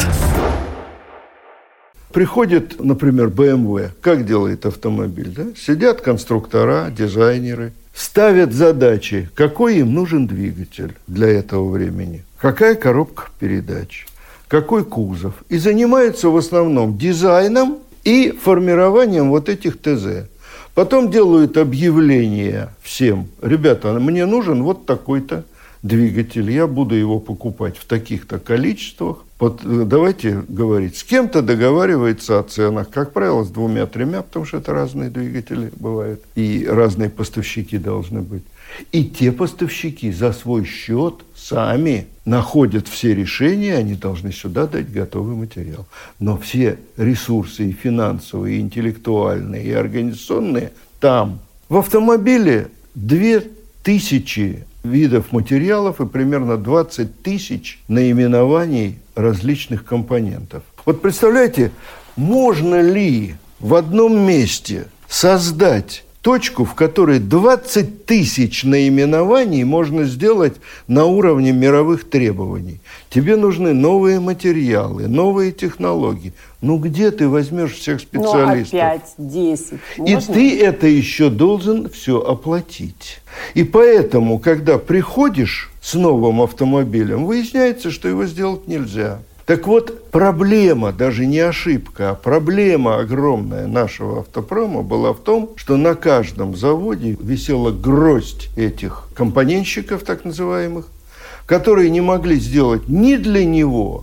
Приходит, 2.13 2.83
например, 2.85 3.29
BMW, 3.29 3.91
как 4.01 4.27
делает 4.27 4.67
автомобиль, 4.67 5.29
да? 5.29 5.45
Сидят 5.57 6.01
конструктора, 6.01 6.91
дизайнеры, 6.91 7.73
ставят 7.95 8.53
задачи, 8.53 9.31
какой 9.37 9.77
им 9.77 9.95
нужен 9.95 10.27
двигатель 10.27 10.97
для 11.07 11.29
этого 11.29 11.71
времени, 11.71 12.25
какая 12.39 12.75
коробка 12.75 13.29
передач, 13.39 14.09
какой 14.49 14.85
кузов. 14.85 15.35
И 15.49 15.59
занимаются 15.59 16.29
в 16.29 16.37
основном 16.37 16.99
дизайном 16.99 17.79
и 18.03 18.33
формированием 18.33 19.31
вот 19.31 19.49
этих 19.49 19.81
ТЗ. 19.81 20.27
Потом 20.76 21.11
делают 21.11 21.56
объявление 21.56 22.68
всем. 22.83 23.28
Ребята, 23.40 23.95
мне 23.95 24.26
нужен 24.26 24.62
вот 24.62 24.85
такой-то 24.85 25.47
двигатель, 25.83 26.50
я 26.50 26.66
буду 26.66 26.95
его 26.95 27.18
покупать 27.18 27.78
в 27.78 27.87
таких-то 27.87 28.38
количествах. 28.38 29.25
Вот 29.38 29.62
э, 29.64 29.85
давайте 29.87 30.45
говорить, 30.47 30.99
с 30.99 31.02
кем-то 31.02 31.40
договаривается 31.40 32.38
о 32.38 32.42
ценах, 32.42 32.90
как 32.90 33.14
правило, 33.14 33.42
с 33.42 33.49
двумя-тремя, 33.49 34.21
потому 34.21 34.45
что 34.45 34.59
это 34.59 34.75
разные 34.75 35.09
двигатели 35.09 35.73
бывают, 35.76 36.23
и 36.35 36.66
разные 36.68 37.09
поставщики 37.09 37.78
должны 37.78 38.21
быть. 38.21 38.42
И 38.92 39.02
те 39.02 39.33
поставщики 39.33 40.12
за 40.12 40.35
свой 40.35 40.66
счет 40.66 41.14
сами 41.35 42.06
находят 42.26 42.88
все 42.88 43.14
решения, 43.14 43.75
они 43.76 43.95
должны 43.95 44.33
сюда 44.33 44.66
дать 44.66 44.92
готовый 44.92 45.37
материал. 45.37 45.87
Но 46.18 46.37
все 46.37 46.78
ресурсы 46.99 47.71
и 47.71 47.73
финансовые, 47.73 48.59
и 48.59 48.61
интеллектуальные, 48.61 49.64
и 49.64 49.73
организационные 49.73 50.73
там. 51.00 51.38
В 51.71 51.78
автомобиле 51.78 52.68
две 52.95 53.42
тысячи 53.83 54.64
видов 54.83 55.33
материалов 55.33 56.00
и 56.00 56.06
примерно 56.06 56.56
20 56.56 57.23
тысяч 57.23 57.80
наименований 57.88 58.99
различных 59.14 59.85
компонентов. 59.85 60.62
Вот 60.85 61.02
представляете, 61.02 61.73
можно 62.16 62.80
ли 62.80 63.35
в 63.59 63.75
одном 63.75 64.18
месте 64.18 64.87
создать 65.09 66.04
точку, 66.26 66.64
в 66.64 66.75
которой 66.75 67.21
20 67.21 68.04
тысяч 68.04 68.64
наименований 68.64 69.62
можно 69.62 70.02
сделать 70.02 70.54
на 70.88 71.04
уровне 71.04 71.52
мировых 71.52 72.11
требований. 72.11 72.80
Тебе 73.11 73.37
нужны 73.37 73.73
новые 73.73 74.18
материалы, 74.18 75.06
новые 75.06 75.52
технологии. 75.52 76.33
Ну, 76.61 76.78
где 76.78 77.12
ты 77.12 77.28
возьмешь 77.28 77.75
всех 77.75 78.00
ну, 78.12 78.25
специалистов? 78.25 78.73
Ну, 78.73 78.80
опять 78.80 79.14
10. 79.18 79.75
И 79.99 80.16
ты 80.33 80.61
это 80.61 80.88
еще 80.88 81.30
должен 81.30 81.88
все 81.90 82.21
оплатить. 82.21 83.21
И 83.54 83.62
поэтому, 83.62 84.40
когда 84.40 84.78
приходишь 84.78 85.71
с 85.80 85.95
новым 85.95 86.42
автомобилем, 86.42 87.25
выясняется, 87.25 87.92
что 87.92 88.09
его 88.09 88.26
сделать 88.26 88.66
нельзя. 88.66 89.21
Так 89.47 89.69
вот, 89.69 90.11
проблема, 90.11 90.93
даже 90.93 91.25
не 91.25 91.38
ошибка, 91.38 92.11
а 92.11 92.15
проблема 92.17 92.99
огромная 92.99 93.69
нашего 93.69 94.21
автопрома 94.21 94.83
была 94.83 95.12
в 95.12 95.21
том, 95.21 95.50
что 95.55 95.76
на 95.76 95.95
каждом 95.95 96.57
заводе 96.57 97.17
висела 97.21 97.71
гроздь 97.71 98.49
этих 98.57 99.09
компонентщиков, 99.15 100.03
так 100.03 100.25
называемых, 100.25 100.88
которые 101.47 101.91
не 101.91 102.00
могли 102.00 102.41
сделать 102.41 102.88
ни 102.88 103.15
для 103.15 103.45
него, 103.45 104.03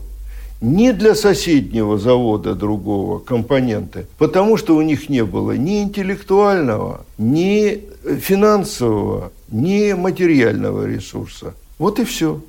ни 0.62 0.92
для 0.92 1.14
соседнего 1.14 1.98
завода 1.98 2.56
другого 2.56 3.20
компоненты, 3.20 4.06
потому 4.18 4.56
что 4.56 4.78
у 4.78 4.82
них 4.82 5.10
не 5.10 5.26
было 5.26 5.58
ни 5.58 5.84
интеллектуального, 5.84 7.06
ни 7.18 7.84
финансового, 8.22 9.34
ни 9.52 9.92
материального 9.92 10.86
ресурса. 10.86 11.54
Вот 11.80 12.00
и 12.00 12.06
все. 12.06 12.40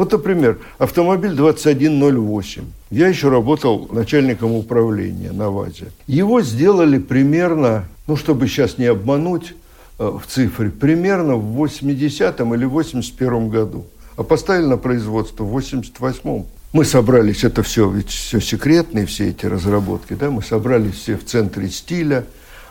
Вот, 0.00 0.12
например, 0.12 0.58
автомобиль 0.78 1.34
2108. 1.34 2.62
Я 2.90 3.08
еще 3.08 3.28
работал 3.28 3.86
начальником 3.92 4.52
управления 4.52 5.30
на 5.30 5.50
ВАЗе. 5.50 5.88
Его 6.06 6.40
сделали 6.40 6.96
примерно, 6.96 7.84
ну, 8.06 8.16
чтобы 8.16 8.48
сейчас 8.48 8.78
не 8.78 8.86
обмануть, 8.86 9.52
э, 9.98 10.04
в 10.04 10.22
цифре 10.26 10.70
примерно 10.70 11.34
в 11.36 11.62
80-м 11.62 12.54
или 12.54 12.66
81-м 12.66 13.50
году. 13.50 13.84
А 14.16 14.22
поставили 14.22 14.64
на 14.64 14.78
производство 14.78 15.44
в 15.44 15.54
88-м. 15.54 16.46
Мы 16.72 16.86
собрались, 16.86 17.44
это 17.44 17.62
все, 17.62 17.86
ведь 17.90 18.08
все 18.08 18.40
секретные, 18.40 19.04
все 19.04 19.28
эти 19.28 19.44
разработки, 19.44 20.14
да, 20.14 20.30
мы 20.30 20.42
собрались 20.42 20.94
все 20.94 21.18
в 21.18 21.26
центре 21.26 21.68
стиля. 21.68 22.24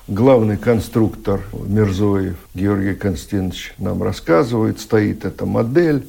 Главный 0.07 0.57
конструктор 0.57 1.41
Мирзоев 1.53 2.38
Георгий 2.55 2.95
Константинович 2.95 3.75
нам 3.77 4.01
рассказывает, 4.01 4.79
стоит 4.79 5.25
эта 5.25 5.45
модель, 5.45 6.07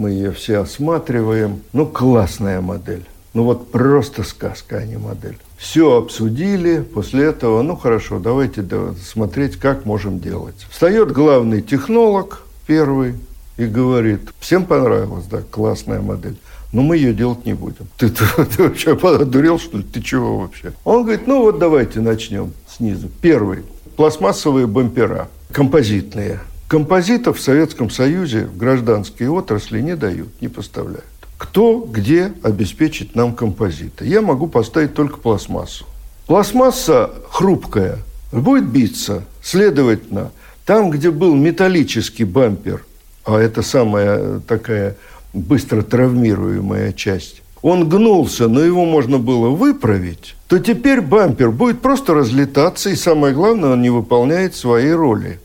мы 0.00 0.10
ее 0.10 0.32
все 0.32 0.58
осматриваем. 0.58 1.60
Ну, 1.72 1.86
классная 1.86 2.60
модель. 2.60 3.04
Ну, 3.34 3.44
вот 3.44 3.70
просто 3.70 4.24
сказка, 4.24 4.78
а 4.78 4.84
не 4.84 4.96
модель. 4.96 5.38
Все 5.56 5.98
обсудили, 5.98 6.80
после 6.80 7.26
этого, 7.26 7.62
ну, 7.62 7.76
хорошо, 7.76 8.18
давайте 8.18 8.64
смотреть, 9.00 9.56
как 9.56 9.84
можем 9.84 10.18
делать. 10.18 10.66
Встает 10.70 11.12
главный 11.12 11.60
технолог, 11.60 12.42
первый, 12.66 13.14
и 13.58 13.66
говорит, 13.66 14.32
всем 14.40 14.64
понравилась, 14.64 15.26
да, 15.26 15.42
классная 15.50 16.00
модель 16.00 16.38
но 16.72 16.82
мы 16.82 16.96
ее 16.96 17.12
делать 17.12 17.44
не 17.44 17.54
будем. 17.54 17.88
Ты, 17.96 18.10
ты, 18.10 18.24
ты 18.56 18.62
вообще 18.62 18.94
подурел, 18.94 19.58
что 19.58 19.78
ли? 19.78 19.82
Ты 19.82 20.00
чего 20.00 20.38
вообще? 20.38 20.72
Он 20.84 21.02
говорит, 21.02 21.26
ну 21.26 21.42
вот 21.42 21.58
давайте 21.58 22.00
начнем 22.00 22.52
снизу. 22.68 23.08
Первый. 23.20 23.64
Пластмассовые 23.96 24.66
бампера. 24.66 25.28
Композитные. 25.50 26.40
Композитов 26.70 27.38
в 27.38 27.42
Советском 27.42 27.90
Союзе 27.90 28.44
в 28.44 28.56
гражданские 28.56 29.28
отрасли 29.32 29.80
не 29.80 29.96
дают, 29.96 30.28
не 30.40 30.46
поставляют. 30.46 31.02
Кто 31.36 31.80
где 31.80 32.32
обеспечит 32.44 33.16
нам 33.16 33.34
композиты? 33.34 34.06
Я 34.06 34.22
могу 34.22 34.46
поставить 34.46 34.94
только 34.94 35.16
пластмассу. 35.16 35.84
Пластмасса 36.28 37.10
хрупкая, 37.28 37.98
будет 38.30 38.68
биться. 38.68 39.24
Следовательно, 39.42 40.30
там, 40.64 40.90
где 40.90 41.10
был 41.10 41.34
металлический 41.34 42.22
бампер, 42.22 42.84
а 43.24 43.40
это 43.40 43.62
самая 43.62 44.38
такая 44.38 44.96
быстро 45.32 45.82
травмируемая 45.82 46.92
часть, 46.92 47.42
он 47.62 47.88
гнулся, 47.88 48.46
но 48.46 48.60
его 48.60 48.84
можно 48.84 49.18
было 49.18 49.48
выправить, 49.48 50.36
то 50.46 50.60
теперь 50.60 51.00
бампер 51.00 51.50
будет 51.50 51.80
просто 51.80 52.14
разлетаться, 52.14 52.90
и 52.90 52.94
самое 52.94 53.34
главное, 53.34 53.70
он 53.70 53.82
не 53.82 53.90
выполняет 53.90 54.54
своей 54.54 54.92
роли. 54.92 55.40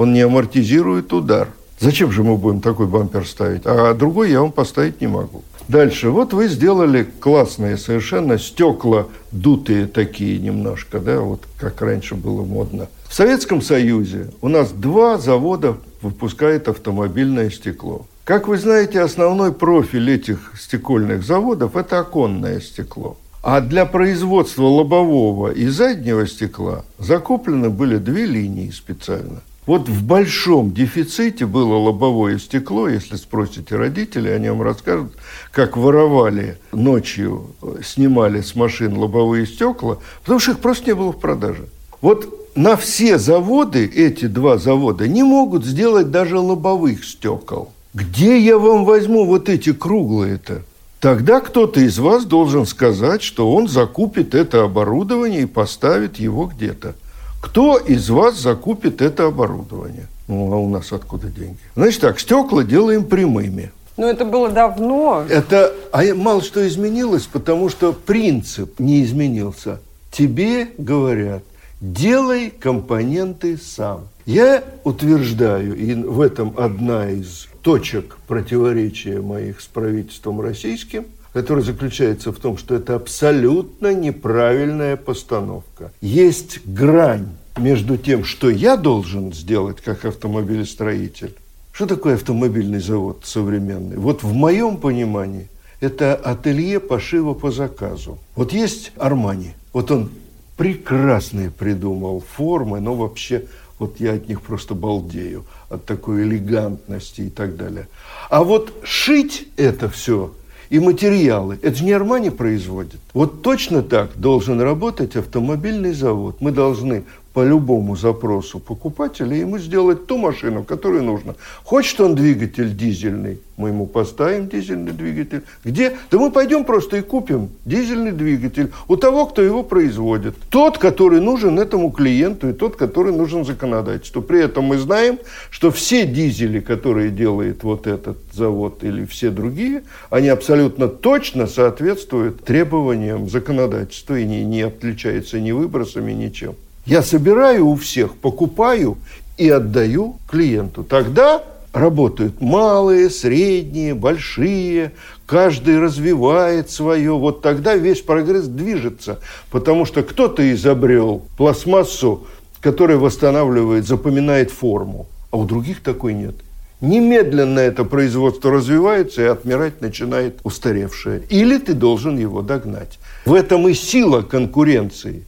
Он 0.00 0.14
не 0.14 0.22
амортизирует 0.22 1.12
удар. 1.12 1.48
Зачем 1.78 2.10
же 2.10 2.22
мы 2.22 2.38
будем 2.38 2.62
такой 2.62 2.86
бампер 2.86 3.26
ставить? 3.26 3.66
А 3.66 3.92
другой 3.92 4.30
я 4.30 4.40
вам 4.40 4.50
поставить 4.50 5.02
не 5.02 5.06
могу. 5.06 5.42
Дальше. 5.68 6.08
Вот 6.08 6.32
вы 6.32 6.48
сделали 6.48 7.06
классные 7.20 7.76
совершенно 7.76 8.38
стекла, 8.38 9.08
дутые 9.30 9.86
такие 9.86 10.38
немножко, 10.38 11.00
да, 11.00 11.20
вот 11.20 11.42
как 11.58 11.82
раньше 11.82 12.14
было 12.14 12.42
модно. 12.42 12.88
В 13.10 13.14
Советском 13.14 13.60
Союзе 13.60 14.30
у 14.40 14.48
нас 14.48 14.72
два 14.72 15.18
завода 15.18 15.76
выпускают 16.00 16.68
автомобильное 16.68 17.50
стекло. 17.50 18.06
Как 18.24 18.48
вы 18.48 18.56
знаете, 18.56 19.02
основной 19.02 19.52
профиль 19.52 20.10
этих 20.10 20.54
стекольных 20.58 21.24
заводов– 21.24 21.76
это 21.76 21.98
оконное 21.98 22.60
стекло. 22.60 23.18
А 23.42 23.60
для 23.60 23.84
производства 23.84 24.64
лобового 24.64 25.50
и 25.50 25.66
заднего 25.66 26.26
стекла 26.26 26.86
закуплены 26.98 27.68
были 27.68 27.98
две 27.98 28.24
линии 28.24 28.70
специально. 28.70 29.42
Вот 29.70 29.88
в 29.88 30.02
большом 30.04 30.74
дефиците 30.74 31.46
было 31.46 31.76
лобовое 31.76 32.40
стекло, 32.40 32.88
если 32.88 33.14
спросите 33.14 33.76
родителей, 33.76 34.34
они 34.34 34.48
вам 34.48 34.62
расскажут, 34.62 35.12
как 35.52 35.76
воровали 35.76 36.58
ночью, 36.72 37.52
снимали 37.80 38.40
с 38.40 38.56
машин 38.56 38.98
лобовые 38.98 39.46
стекла, 39.46 39.98
потому 40.22 40.40
что 40.40 40.50
их 40.50 40.58
просто 40.58 40.86
не 40.86 40.94
было 40.96 41.12
в 41.12 41.20
продаже. 41.20 41.68
Вот 42.00 42.50
на 42.56 42.76
все 42.76 43.16
заводы, 43.16 43.86
эти 43.86 44.24
два 44.24 44.58
завода, 44.58 45.06
не 45.06 45.22
могут 45.22 45.64
сделать 45.64 46.10
даже 46.10 46.40
лобовых 46.40 47.04
стекол– 47.04 47.70
где 47.94 48.40
я 48.40 48.58
вам 48.58 48.84
возьму 48.84 49.24
вот 49.24 49.48
эти 49.48 49.72
круглые-то? 49.72 50.62
Тогда 51.00 51.40
кто-то 51.40 51.80
из 51.80 51.98
вас 52.00 52.24
должен 52.24 52.66
сказать, 52.66 53.22
что 53.22 53.52
он 53.52 53.68
закупит 53.68 54.34
это 54.34 54.64
оборудование 54.64 55.42
и 55.42 55.46
поставит 55.46 56.18
его 56.18 56.46
где-то. 56.46 56.94
Кто 57.40 57.78
из 57.78 58.10
вас 58.10 58.38
закупит 58.38 59.00
это 59.02 59.26
оборудование? 59.26 60.06
Ну, 60.28 60.52
а 60.52 60.56
у 60.56 60.68
нас 60.68 60.92
откуда 60.92 61.28
деньги? 61.28 61.58
Значит 61.74 62.00
так, 62.02 62.20
стекла 62.20 62.62
делаем 62.62 63.04
прямыми. 63.04 63.72
Но 63.96 64.08
это 64.08 64.24
было 64.24 64.50
давно. 64.50 65.24
Это 65.28 65.74
а 65.92 66.02
мало 66.14 66.42
что 66.42 66.66
изменилось, 66.66 67.26
потому 67.26 67.68
что 67.68 67.92
принцип 67.92 68.78
не 68.78 69.02
изменился. 69.02 69.80
Тебе 70.10 70.68
говорят, 70.78 71.42
делай 71.80 72.50
компоненты 72.50 73.58
сам. 73.58 74.08
Я 74.26 74.62
утверждаю, 74.84 75.76
и 75.76 75.94
в 75.94 76.20
этом 76.20 76.54
одна 76.56 77.10
из 77.10 77.48
точек 77.62 78.16
противоречия 78.28 79.20
моих 79.20 79.60
с 79.60 79.66
правительством 79.66 80.40
российским, 80.40 81.06
который 81.32 81.62
заключается 81.62 82.32
в 82.32 82.38
том, 82.38 82.56
что 82.56 82.74
это 82.74 82.94
абсолютно 82.94 83.94
неправильная 83.94 84.96
постановка. 84.96 85.92
Есть 86.00 86.66
грань 86.66 87.28
между 87.56 87.96
тем, 87.96 88.24
что 88.24 88.50
я 88.50 88.76
должен 88.76 89.32
сделать 89.32 89.80
как 89.80 90.04
автомобилестроитель. 90.04 91.34
Что 91.72 91.86
такое 91.86 92.14
автомобильный 92.14 92.80
завод 92.80 93.20
современный? 93.24 93.96
Вот 93.96 94.22
в 94.22 94.32
моем 94.32 94.76
понимании 94.76 95.48
это 95.80 96.14
ателье 96.14 96.80
пошива 96.80 97.34
по 97.34 97.50
заказу. 97.50 98.18
Вот 98.34 98.52
есть 98.52 98.92
Армани. 98.96 99.54
Вот 99.72 99.90
он 99.90 100.10
прекрасные 100.56 101.50
придумал 101.50 102.22
формы, 102.36 102.80
но 102.80 102.94
вообще 102.94 103.44
вот 103.78 103.98
я 103.98 104.12
от 104.12 104.28
них 104.28 104.42
просто 104.42 104.74
балдею, 104.74 105.46
от 105.70 105.86
такой 105.86 106.24
элегантности 106.24 107.22
и 107.22 107.30
так 107.30 107.56
далее. 107.56 107.88
А 108.28 108.44
вот 108.44 108.74
шить 108.84 109.48
это 109.56 109.88
все 109.88 110.34
и 110.70 110.78
материалы, 110.78 111.58
это 111.62 111.76
же 111.76 111.84
не 111.84 111.92
Армани 111.92 112.30
производит. 112.30 113.00
Вот 113.12 113.42
точно 113.42 113.82
так 113.82 114.12
должен 114.16 114.60
работать 114.60 115.16
автомобильный 115.16 115.92
завод. 115.92 116.36
Мы 116.40 116.52
должны 116.52 117.04
по 117.32 117.44
любому 117.44 117.96
запросу 117.96 118.58
покупателя 118.58 119.36
ему 119.36 119.58
сделать 119.58 120.06
ту 120.06 120.18
машину, 120.18 120.64
которую 120.64 121.04
нужно. 121.04 121.36
Хочет 121.62 122.00
он 122.00 122.14
двигатель 122.14 122.76
дизельный, 122.76 123.38
мы 123.56 123.68
ему 123.68 123.86
поставим 123.86 124.48
дизельный 124.48 124.92
двигатель. 124.92 125.42
Где? 125.64 125.96
Да 126.10 126.18
мы 126.18 126.32
пойдем 126.32 126.64
просто 126.64 126.96
и 126.96 127.02
купим 127.02 127.50
дизельный 127.64 128.10
двигатель 128.10 128.72
у 128.88 128.96
того, 128.96 129.26
кто 129.26 129.42
его 129.42 129.62
производит. 129.62 130.34
Тот, 130.48 130.78
который 130.78 131.20
нужен 131.20 131.58
этому 131.58 131.92
клиенту 131.92 132.48
и 132.48 132.52
тот, 132.52 132.74
который 132.76 133.12
нужен 133.12 133.44
законодательству. 133.44 134.22
При 134.22 134.42
этом 134.42 134.64
мы 134.64 134.78
знаем, 134.78 135.18
что 135.50 135.70
все 135.70 136.06
дизели, 136.06 136.58
которые 136.58 137.10
делает 137.10 137.62
вот 137.62 137.86
этот 137.86 138.18
завод 138.32 138.82
или 138.82 139.04
все 139.04 139.30
другие, 139.30 139.82
они 140.08 140.28
абсолютно 140.28 140.88
точно 140.88 141.46
соответствуют 141.46 142.44
требованиям 142.44 143.28
законодательства 143.28 144.18
и 144.18 144.24
не, 144.24 144.44
не 144.44 144.62
отличаются 144.62 145.38
ни 145.38 145.52
выбросами, 145.52 146.12
ничем. 146.12 146.54
Я 146.86 147.02
собираю 147.02 147.68
у 147.68 147.76
всех, 147.76 148.16
покупаю 148.16 148.96
и 149.36 149.48
отдаю 149.48 150.16
клиенту. 150.28 150.82
Тогда 150.84 151.42
работают 151.72 152.40
малые, 152.40 153.10
средние, 153.10 153.94
большие, 153.94 154.92
каждый 155.26 155.78
развивает 155.78 156.70
свое. 156.70 157.12
Вот 157.12 157.42
тогда 157.42 157.74
весь 157.76 158.00
прогресс 158.00 158.46
движется, 158.46 159.20
потому 159.50 159.84
что 159.84 160.02
кто-то 160.02 160.52
изобрел 160.52 161.22
пластмассу, 161.36 162.26
которая 162.60 162.98
восстанавливает, 162.98 163.86
запоминает 163.86 164.50
форму, 164.50 165.06
а 165.30 165.38
у 165.38 165.44
других 165.44 165.82
такой 165.82 166.14
нет. 166.14 166.34
Немедленно 166.80 167.58
это 167.58 167.84
производство 167.84 168.50
развивается 168.50 169.22
и 169.22 169.26
отмирать 169.26 169.82
начинает 169.82 170.40
устаревшее. 170.44 171.22
Или 171.28 171.58
ты 171.58 171.74
должен 171.74 172.18
его 172.18 172.40
догнать. 172.40 172.98
В 173.26 173.34
этом 173.34 173.68
и 173.68 173.74
сила 173.74 174.22
конкуренции. 174.22 175.24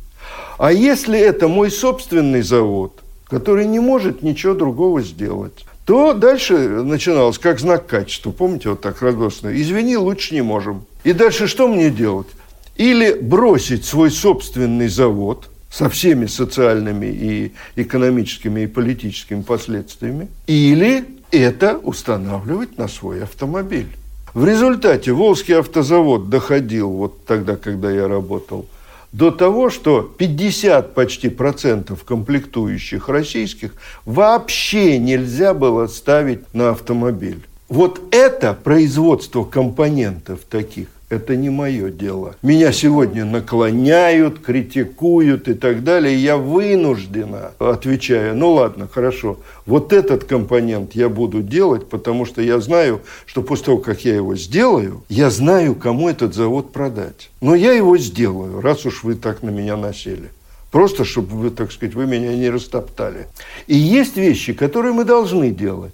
А 0.62 0.72
если 0.72 1.18
это 1.18 1.48
мой 1.48 1.72
собственный 1.72 2.42
завод, 2.42 2.92
который 3.26 3.66
не 3.66 3.80
может 3.80 4.22
ничего 4.22 4.54
другого 4.54 5.02
сделать, 5.02 5.66
то 5.84 6.12
дальше 6.12 6.56
начиналось 6.56 7.38
как 7.38 7.58
знак 7.58 7.88
качества. 7.88 8.30
Помните, 8.30 8.68
вот 8.68 8.80
так 8.80 9.02
радостно. 9.02 9.48
Извини, 9.60 9.96
лучше 9.96 10.34
не 10.36 10.42
можем. 10.42 10.84
И 11.02 11.14
дальше 11.14 11.48
что 11.48 11.66
мне 11.66 11.90
делать? 11.90 12.28
Или 12.76 13.12
бросить 13.12 13.84
свой 13.84 14.12
собственный 14.12 14.86
завод 14.86 15.48
со 15.68 15.88
всеми 15.88 16.26
социальными 16.26 17.06
и 17.06 17.52
экономическими 17.74 18.60
и 18.60 18.66
политическими 18.68 19.42
последствиями, 19.42 20.28
или 20.46 21.04
это 21.32 21.76
устанавливать 21.76 22.78
на 22.78 22.86
свой 22.86 23.24
автомобиль. 23.24 23.88
В 24.32 24.46
результате 24.46 25.10
Волжский 25.10 25.56
автозавод 25.56 26.30
доходил, 26.30 26.88
вот 26.88 27.24
тогда, 27.24 27.56
когда 27.56 27.90
я 27.90 28.06
работал, 28.06 28.66
до 29.12 29.30
того, 29.30 29.70
что 29.70 30.02
50 30.02 30.94
почти 30.94 31.28
процентов 31.28 32.04
комплектующих 32.04 33.08
российских 33.08 33.74
вообще 34.04 34.98
нельзя 34.98 35.54
было 35.54 35.86
ставить 35.86 36.52
на 36.54 36.70
автомобиль. 36.70 37.40
Вот 37.68 38.00
это 38.10 38.54
производство 38.54 39.44
компонентов 39.44 40.40
таких, 40.48 40.88
Это 41.12 41.36
не 41.36 41.50
мое 41.50 41.90
дело. 41.90 42.36
Меня 42.40 42.72
сегодня 42.72 43.26
наклоняют, 43.26 44.38
критикуют 44.38 45.46
и 45.46 45.52
так 45.52 45.84
далее. 45.84 46.14
И 46.14 46.20
я 46.20 46.38
вынуждена, 46.38 47.50
отвечаю, 47.58 48.34
ну 48.34 48.52
ладно, 48.52 48.88
хорошо, 48.90 49.38
вот 49.66 49.92
этот 49.92 50.24
компонент 50.24 50.94
я 50.94 51.10
буду 51.10 51.42
делать, 51.42 51.86
потому 51.90 52.24
что 52.24 52.40
я 52.40 52.60
знаю, 52.60 53.02
что 53.26 53.42
после 53.42 53.66
того, 53.66 53.76
как 53.76 54.06
я 54.06 54.14
его 54.14 54.34
сделаю, 54.36 55.04
я 55.10 55.28
знаю, 55.28 55.74
кому 55.74 56.08
этот 56.08 56.34
завод 56.34 56.72
продать. 56.72 57.28
Но 57.42 57.54
я 57.54 57.72
его 57.72 57.98
сделаю, 57.98 58.62
раз 58.62 58.86
уж 58.86 59.04
вы 59.04 59.14
так 59.14 59.42
на 59.42 59.50
меня 59.50 59.76
насели. 59.76 60.30
Просто, 60.70 61.04
чтобы 61.04 61.36
вы, 61.36 61.50
так 61.50 61.72
сказать, 61.72 61.94
вы 61.94 62.06
меня 62.06 62.34
не 62.34 62.48
растоптали. 62.48 63.26
И 63.66 63.76
есть 63.76 64.16
вещи, 64.16 64.54
которые 64.54 64.94
мы 64.94 65.04
должны 65.04 65.50
делать. 65.50 65.92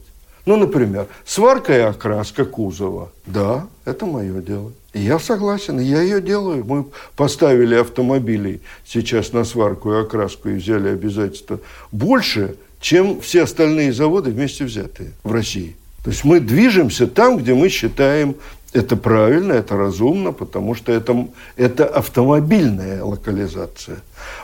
Ну, 0.48 0.56
например, 0.56 1.08
сварка 1.26 1.76
и 1.76 1.80
окраска 1.82 2.46
кузова. 2.46 3.12
Да, 3.26 3.66
это 3.84 4.06
мое 4.06 4.40
дело. 4.40 4.72
Я 4.94 5.18
согласен, 5.18 5.78
я 5.78 6.00
ее 6.00 6.22
делаю. 6.22 6.64
Мы 6.64 6.86
поставили 7.16 7.74
автомобили 7.74 8.62
сейчас 8.86 9.34
на 9.34 9.44
сварку 9.44 9.92
и 9.92 10.00
окраску 10.00 10.48
и 10.48 10.54
взяли 10.54 10.88
обязательства 10.88 11.60
больше, 11.92 12.56
чем 12.80 13.20
все 13.20 13.42
остальные 13.42 13.92
заводы 13.92 14.30
вместе 14.30 14.64
взятые 14.64 15.10
в 15.22 15.32
России. 15.32 15.76
То 16.02 16.10
есть 16.12 16.24
мы 16.24 16.40
движемся 16.40 17.06
там, 17.06 17.36
где 17.36 17.52
мы 17.52 17.68
считаем 17.68 18.34
это 18.72 18.96
правильно, 18.96 19.52
это 19.52 19.76
разумно, 19.76 20.32
потому 20.32 20.74
что 20.74 20.92
это, 20.92 21.28
это 21.56 21.86
автомобильная 21.86 23.02
локализация. 23.02 23.96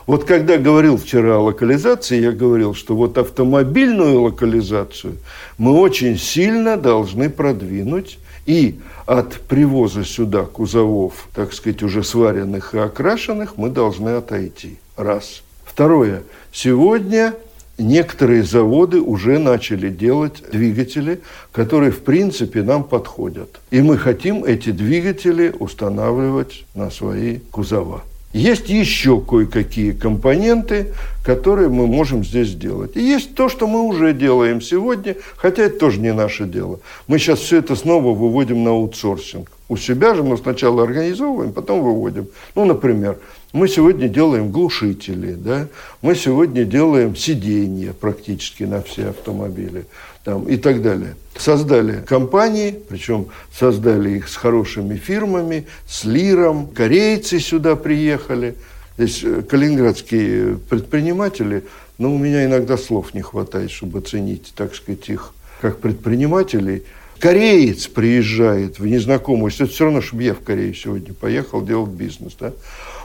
Вот 0.07 0.25
когда 0.25 0.57
говорил 0.57 0.97
вчера 0.97 1.37
о 1.37 1.41
локализации, 1.41 2.21
я 2.21 2.33
говорил, 2.33 2.75
что 2.75 2.97
вот 2.97 3.19
автомобильную 3.19 4.23
локализацию 4.23 5.17
мы 5.59 5.73
очень 5.73 6.19
сильно 6.19 6.77
должны 6.77 7.29
продвинуть. 7.29 8.19
И 8.47 8.79
от 9.07 9.41
привоза 9.41 10.05
сюда 10.05 10.45
кузовов, 10.45 11.29
так 11.35 11.55
сказать, 11.55 11.83
уже 11.83 12.05
сваренных 12.05 12.75
и 12.75 12.79
окрашенных, 12.79 13.57
мы 13.57 13.71
должны 13.71 14.11
отойти. 14.11 14.79
Раз. 14.97 15.43
Второе. 15.65 16.23
Сегодня 16.53 17.35
некоторые 17.79 18.43
заводы 18.43 19.01
уже 19.01 19.39
начали 19.39 19.89
делать 19.89 20.43
двигатели, 20.51 21.21
которые, 21.53 21.91
в 21.91 22.01
принципе, 22.01 22.63
нам 22.63 22.85
подходят. 22.85 23.61
И 23.71 23.81
мы 23.81 23.99
хотим 23.99 24.45
эти 24.45 24.71
двигатели 24.71 25.55
устанавливать 25.59 26.65
на 26.75 26.91
свои 26.91 27.39
кузова. 27.51 28.03
Есть 28.35 28.69
еще 28.69 29.21
кое-какие 29.21 29.93
компоненты, 29.93 30.89
которые 31.25 31.69
мы 31.69 31.87
можем 31.87 32.25
здесь 32.25 32.49
сделать. 32.49 32.97
И 32.97 33.01
есть 33.01 33.37
то, 33.37 33.49
что 33.49 33.69
мы 33.69 33.83
уже 33.83 34.13
делаем 34.13 34.61
сегодня, 34.61 35.15
хотя 35.37 35.63
это 35.63 35.79
тоже 35.79 36.01
не 36.01 36.13
наше 36.13 36.45
дело. 36.45 36.81
Мы 37.07 37.21
сейчас 37.21 37.39
все 37.39 37.59
это 37.59 37.77
снова 37.77 38.13
выводим 38.13 38.65
на 38.65 38.71
аутсорсинг. 38.71 39.49
У 39.69 39.77
себя 39.77 40.17
же 40.17 40.25
мы 40.25 40.37
сначала 40.37 40.83
организовываем, 40.83 41.53
потом 41.53 41.81
выводим. 41.81 42.27
Ну, 42.57 42.65
например, 42.65 43.19
мы 43.55 43.69
сегодня 43.69 44.09
делаем 44.09 44.51
глушители, 44.51 45.35
да? 45.35 45.69
мы 46.03 46.17
сегодня 46.17 46.65
делаем 46.65 47.15
сиденья 47.15 47.93
практически 47.93 48.65
на 48.65 48.83
все 48.83 49.11
автомобили 49.11 49.87
там, 50.25 50.49
и 50.49 50.57
так 50.57 50.83
далее. 50.83 51.15
Создали 51.39 52.01
компании, 52.05 52.77
причем 52.89 53.29
создали 53.57 54.17
их 54.17 54.29
с 54.29 54.35
хорошими 54.35 54.97
фирмами, 54.97 55.67
с 55.87 56.05
Лиром. 56.05 56.67
Корейцы 56.67 57.39
сюда 57.39 57.77
приехали. 57.77 58.57
Здесь 58.99 59.23
э, 59.23 59.43
калининградские 59.43 60.59
предприниматели, 60.69 61.63
но 61.97 62.13
у 62.13 62.19
меня 62.19 62.45
иногда 62.45 62.77
слов 62.77 63.15
не 63.15 63.23
хватает, 63.23 63.71
чтобы 63.71 64.01
оценить, 64.01 64.53
так 64.57 64.75
сказать, 64.75 65.09
их 65.09 65.33
как 65.61 65.79
предпринимателей. 65.79 66.83
Кореец 67.21 67.87
приезжает 67.87 68.81
в 68.81 68.87
незнакомую, 68.87 69.53
это 69.53 69.67
все 69.67 69.85
равно, 69.85 70.01
чтобы 70.01 70.25
я 70.25 70.35
в 70.35 70.41
Корею 70.41 70.75
сегодня 70.75 71.15
поехал 71.15 71.65
делать 71.65 71.91
бизнес. 71.91 72.37
Да? 72.39 72.53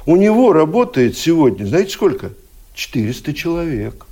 У 0.05 0.15
него 0.15 0.53
работает 0.53 1.17
сегодня, 1.17 1.65
знаете 1.65 1.91
сколько? 1.91 2.31
400 2.73 3.33
человек. 3.33 4.05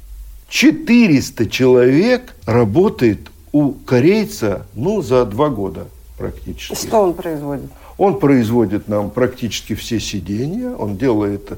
400 0.49 1.49
человек 1.49 2.35
работает 2.45 3.19
у 3.51 3.71
корейца, 3.71 4.65
ну, 4.73 5.01
за 5.01 5.25
два 5.25 5.49
года 5.49 5.87
практически. 6.17 6.75
Что 6.75 7.01
он 7.01 7.13
производит? 7.13 7.69
Он 7.97 8.19
производит 8.19 8.87
нам 8.87 9.09
практически 9.09 9.73
все 9.73 9.99
сиденья, 9.99 10.69
он 10.69 10.97
делает 10.97 11.53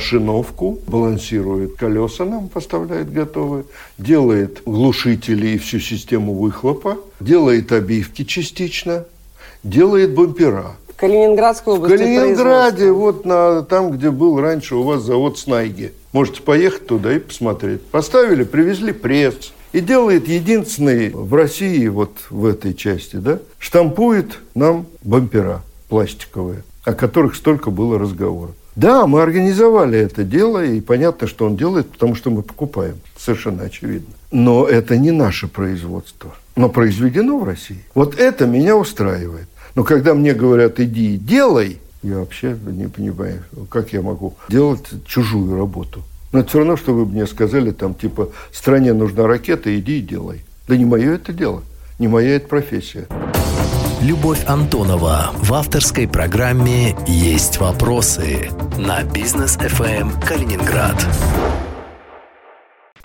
шиновку, 0.00 0.80
балансирует 0.88 1.76
колеса 1.76 2.24
нам, 2.24 2.48
поставляет 2.48 3.12
готовые, 3.12 3.64
делает 3.96 4.62
глушители 4.66 5.48
и 5.48 5.58
всю 5.58 5.78
систему 5.78 6.34
выхлопа, 6.34 6.98
делает 7.20 7.70
обивки 7.70 8.24
частично, 8.24 9.04
делает 9.62 10.14
бампера. 10.14 10.72
Калининградской 10.96 11.74
области 11.74 11.94
В 11.94 11.98
Калининграде, 11.98 12.92
вот 12.92 13.24
на, 13.24 13.62
там, 13.62 13.90
где 13.90 14.10
был 14.10 14.40
раньше 14.40 14.76
у 14.76 14.82
вас 14.82 15.02
завод 15.02 15.38
Снайги. 15.38 15.92
Можете 16.12 16.42
поехать 16.42 16.86
туда 16.86 17.14
и 17.14 17.18
посмотреть. 17.18 17.82
Поставили, 17.82 18.44
привезли 18.44 18.92
пресс. 18.92 19.52
И 19.72 19.80
делает 19.80 20.28
единственный 20.28 21.10
в 21.10 21.34
России, 21.34 21.88
вот 21.88 22.12
в 22.30 22.46
этой 22.46 22.74
части, 22.74 23.16
да, 23.16 23.40
штампует 23.58 24.38
нам 24.54 24.86
бампера 25.02 25.62
пластиковые, 25.88 26.62
о 26.84 26.92
которых 26.92 27.34
столько 27.34 27.70
было 27.70 27.98
разговоров. 27.98 28.54
Да, 28.76 29.06
мы 29.06 29.22
организовали 29.22 29.98
это 29.98 30.24
дело, 30.24 30.64
и 30.64 30.80
понятно, 30.80 31.26
что 31.26 31.46
он 31.46 31.56
делает, 31.56 31.90
потому 31.90 32.14
что 32.14 32.30
мы 32.30 32.42
покупаем. 32.42 33.00
Совершенно 33.16 33.64
очевидно. 33.64 34.14
Но 34.32 34.66
это 34.66 34.96
не 34.96 35.12
наше 35.12 35.46
производство. 35.46 36.34
Но 36.56 36.68
произведено 36.68 37.38
в 37.38 37.44
России. 37.44 37.84
Вот 37.94 38.18
это 38.18 38.46
меня 38.46 38.76
устраивает. 38.76 39.48
Но 39.74 39.82
когда 39.82 40.14
мне 40.14 40.34
говорят, 40.34 40.78
иди 40.78 41.14
и 41.14 41.18
делай, 41.18 41.78
я 42.02 42.18
вообще 42.18 42.56
не 42.66 42.86
понимаю, 42.86 43.42
как 43.68 43.92
я 43.92 44.02
могу 44.02 44.34
делать 44.48 44.86
чужую 45.06 45.56
работу. 45.56 46.02
Но 46.32 46.40
это 46.40 46.48
все 46.48 46.58
равно, 46.58 46.76
что 46.76 46.92
вы 46.92 47.06
мне 47.06 47.26
сказали, 47.26 47.70
там, 47.70 47.94
типа, 47.94 48.28
стране 48.52 48.92
нужна 48.92 49.26
ракета, 49.26 49.76
иди 49.76 49.98
и 49.98 50.02
делай. 50.02 50.44
Да 50.68 50.76
не 50.76 50.84
мое 50.84 51.14
это 51.14 51.32
дело, 51.32 51.62
не 51.98 52.08
моя 52.08 52.36
это 52.36 52.48
профессия. 52.48 53.06
Любовь 54.00 54.44
Антонова 54.46 55.30
в 55.34 55.54
авторской 55.54 56.06
программе 56.06 56.94
«Есть 57.06 57.58
вопросы» 57.58 58.50
на 58.76 59.02
бизнес 59.02 59.56
FM 59.56 60.24
Калининград. 60.26 60.96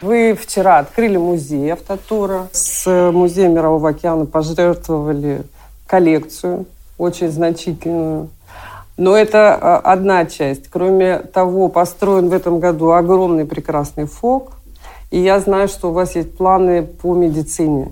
Вы 0.02 0.38
вчера 0.40 0.80
открыли 0.80 1.18
музей 1.18 1.72
автотура. 1.72 2.48
С 2.52 3.12
Музеем 3.12 3.54
Мирового 3.54 3.90
океана 3.90 4.26
пожертвовали 4.26 5.44
коллекцию, 5.90 6.66
очень 6.98 7.30
значительную. 7.30 8.30
Но 8.98 9.16
это 9.16 9.56
а, 9.56 9.78
одна 9.78 10.26
часть. 10.26 10.68
Кроме 10.70 11.20
того, 11.20 11.70
построен 11.70 12.30
в 12.30 12.34
этом 12.34 12.60
году 12.60 12.92
огромный 12.92 13.46
прекрасный 13.46 14.06
ФОК. 14.06 14.54
И 15.10 15.20
я 15.20 15.40
знаю, 15.40 15.68
что 15.68 15.90
у 15.90 15.94
вас 15.94 16.16
есть 16.16 16.38
планы 16.38 16.84
по 16.84 17.16
медицине. 17.16 17.88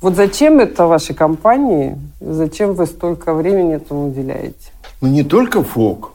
Вот 0.00 0.16
зачем 0.16 0.60
это 0.60 0.86
вашей 0.86 1.14
компании? 1.14 1.98
Зачем 2.20 2.72
вы 2.74 2.86
столько 2.86 3.34
времени 3.34 3.74
этому 3.74 4.08
уделяете? 4.08 4.72
Ну, 5.00 5.08
не 5.08 5.22
только 5.22 5.62
ФОК. 5.62 6.12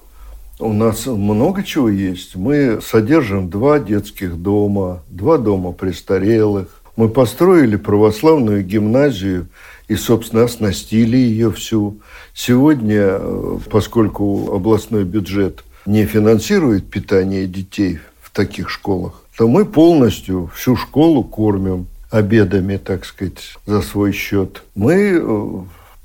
У 0.60 0.74
нас 0.74 1.06
много 1.06 1.62
чего 1.62 1.88
есть. 1.88 2.36
Мы 2.36 2.80
содержим 2.82 3.50
два 3.50 3.80
детских 3.80 4.38
дома, 4.38 5.04
два 5.08 5.38
дома 5.38 5.72
престарелых. 5.72 6.82
Мы 6.96 7.10
построили 7.10 7.76
православную 7.76 8.64
гимназию 8.64 9.50
и, 9.88 9.96
собственно, 9.96 10.44
оснастили 10.44 11.18
ее 11.18 11.52
всю. 11.52 12.00
Сегодня, 12.34 13.18
э, 13.20 13.60
поскольку 13.70 14.54
областной 14.54 15.04
бюджет 15.04 15.64
не 15.86 16.06
финансирует 16.06 16.90
питание 16.90 17.48
детей 17.48 18.00
в 18.22 18.32
таких 18.32 18.70
школах, 18.70 19.24
то 19.38 19.48
мы 19.48 19.66
полностью 19.66 20.52
всю 20.54 20.76
школу 20.76 21.24
кормим 21.24 21.88
обедами, 22.10 22.78
так 22.78 23.06
сказать, 23.06 23.56
за 23.66 23.82
свой 23.82 24.12
счет. 24.12 24.64
Мы 24.76 25.22
э, 25.22 25.50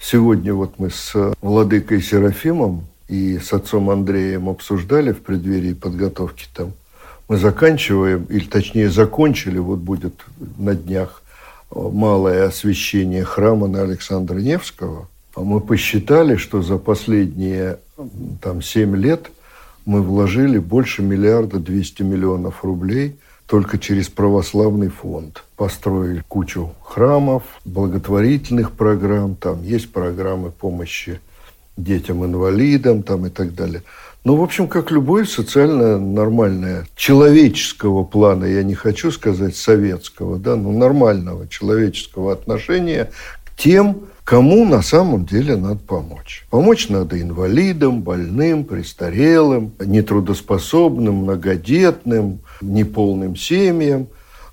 сегодня 0.01 0.55
вот 0.55 0.79
мы 0.79 0.91
с 0.91 1.35
владыкой 1.41 2.03
Серафимом 2.03 2.87
и 3.09 3.39
с 3.39 3.53
отцом 3.53 3.91
Андреем 3.91 4.49
обсуждали 4.49 5.13
в 5.13 5.21
преддверии 5.23 5.75
подготовки 5.75 6.47
там. 6.55 6.73
Мы 7.29 7.37
заканчиваем, 7.39 8.25
или 8.25 8.45
точнее 8.45 8.91
закончили, 8.91 9.59
вот 9.59 9.79
будет 9.79 10.15
на 10.59 10.75
днях 10.75 11.22
малое 11.75 12.47
освещение 12.47 13.25
храма 13.25 13.67
на 13.67 13.83
Александра 13.83 14.39
Невского, 14.39 15.09
а 15.35 15.41
мы 15.41 15.61
посчитали, 15.61 16.37
что 16.37 16.63
за 16.63 16.79
последние 16.79 17.79
там, 18.41 18.63
7 18.63 18.97
лет 18.97 19.31
мы 19.85 20.03
вложили 20.03 20.59
больше 20.59 21.03
миллиарда 21.03 21.59
200 21.59 22.03
миллионов 22.03 22.65
рублей 22.65 23.17
только 23.47 23.79
через 23.79 24.09
православный 24.09 24.89
фонд. 24.89 25.45
Построили 25.57 26.23
кучу 26.29 26.73
храмов, 26.83 27.43
благотворительных 27.65 28.73
программ, 28.73 29.35
там 29.35 29.63
есть 29.63 29.93
программы 29.93 30.51
помощи 30.51 31.21
детям-инвалидам 31.77 33.03
там 33.03 33.27
и 33.27 33.31
так 33.31 33.55
далее. 33.55 33.83
Ну, 34.25 34.37
в 34.37 34.43
общем, 34.45 34.69
как 34.69 34.93
любое 34.93 35.25
социально 35.25 35.99
нормальное, 35.99 36.87
человеческого 36.95 38.05
плана, 38.05 38.45
я 38.45 38.63
не 38.63 38.75
хочу 38.75 39.11
сказать 39.11 39.57
советского, 39.57 40.39
да, 40.39 40.55
но 40.55 40.71
нормального 40.71 41.49
человеческого 41.49 42.33
отношения 42.33 43.11
к 43.45 43.57
тем, 43.57 44.03
кому 44.23 44.65
на 44.65 44.81
самом 44.81 45.27
деле 45.27 45.57
надо 45.57 45.81
помочь. 45.81 46.47
Помочь 46.51 46.89
надо 46.89 47.21
инвалидам, 47.21 48.03
больным, 48.03 48.63
престарелым, 48.63 49.73
нетрудоспособным, 49.85 51.17
многодетным, 51.17 52.43
неполным 52.61 53.35
семьям. 53.35 54.07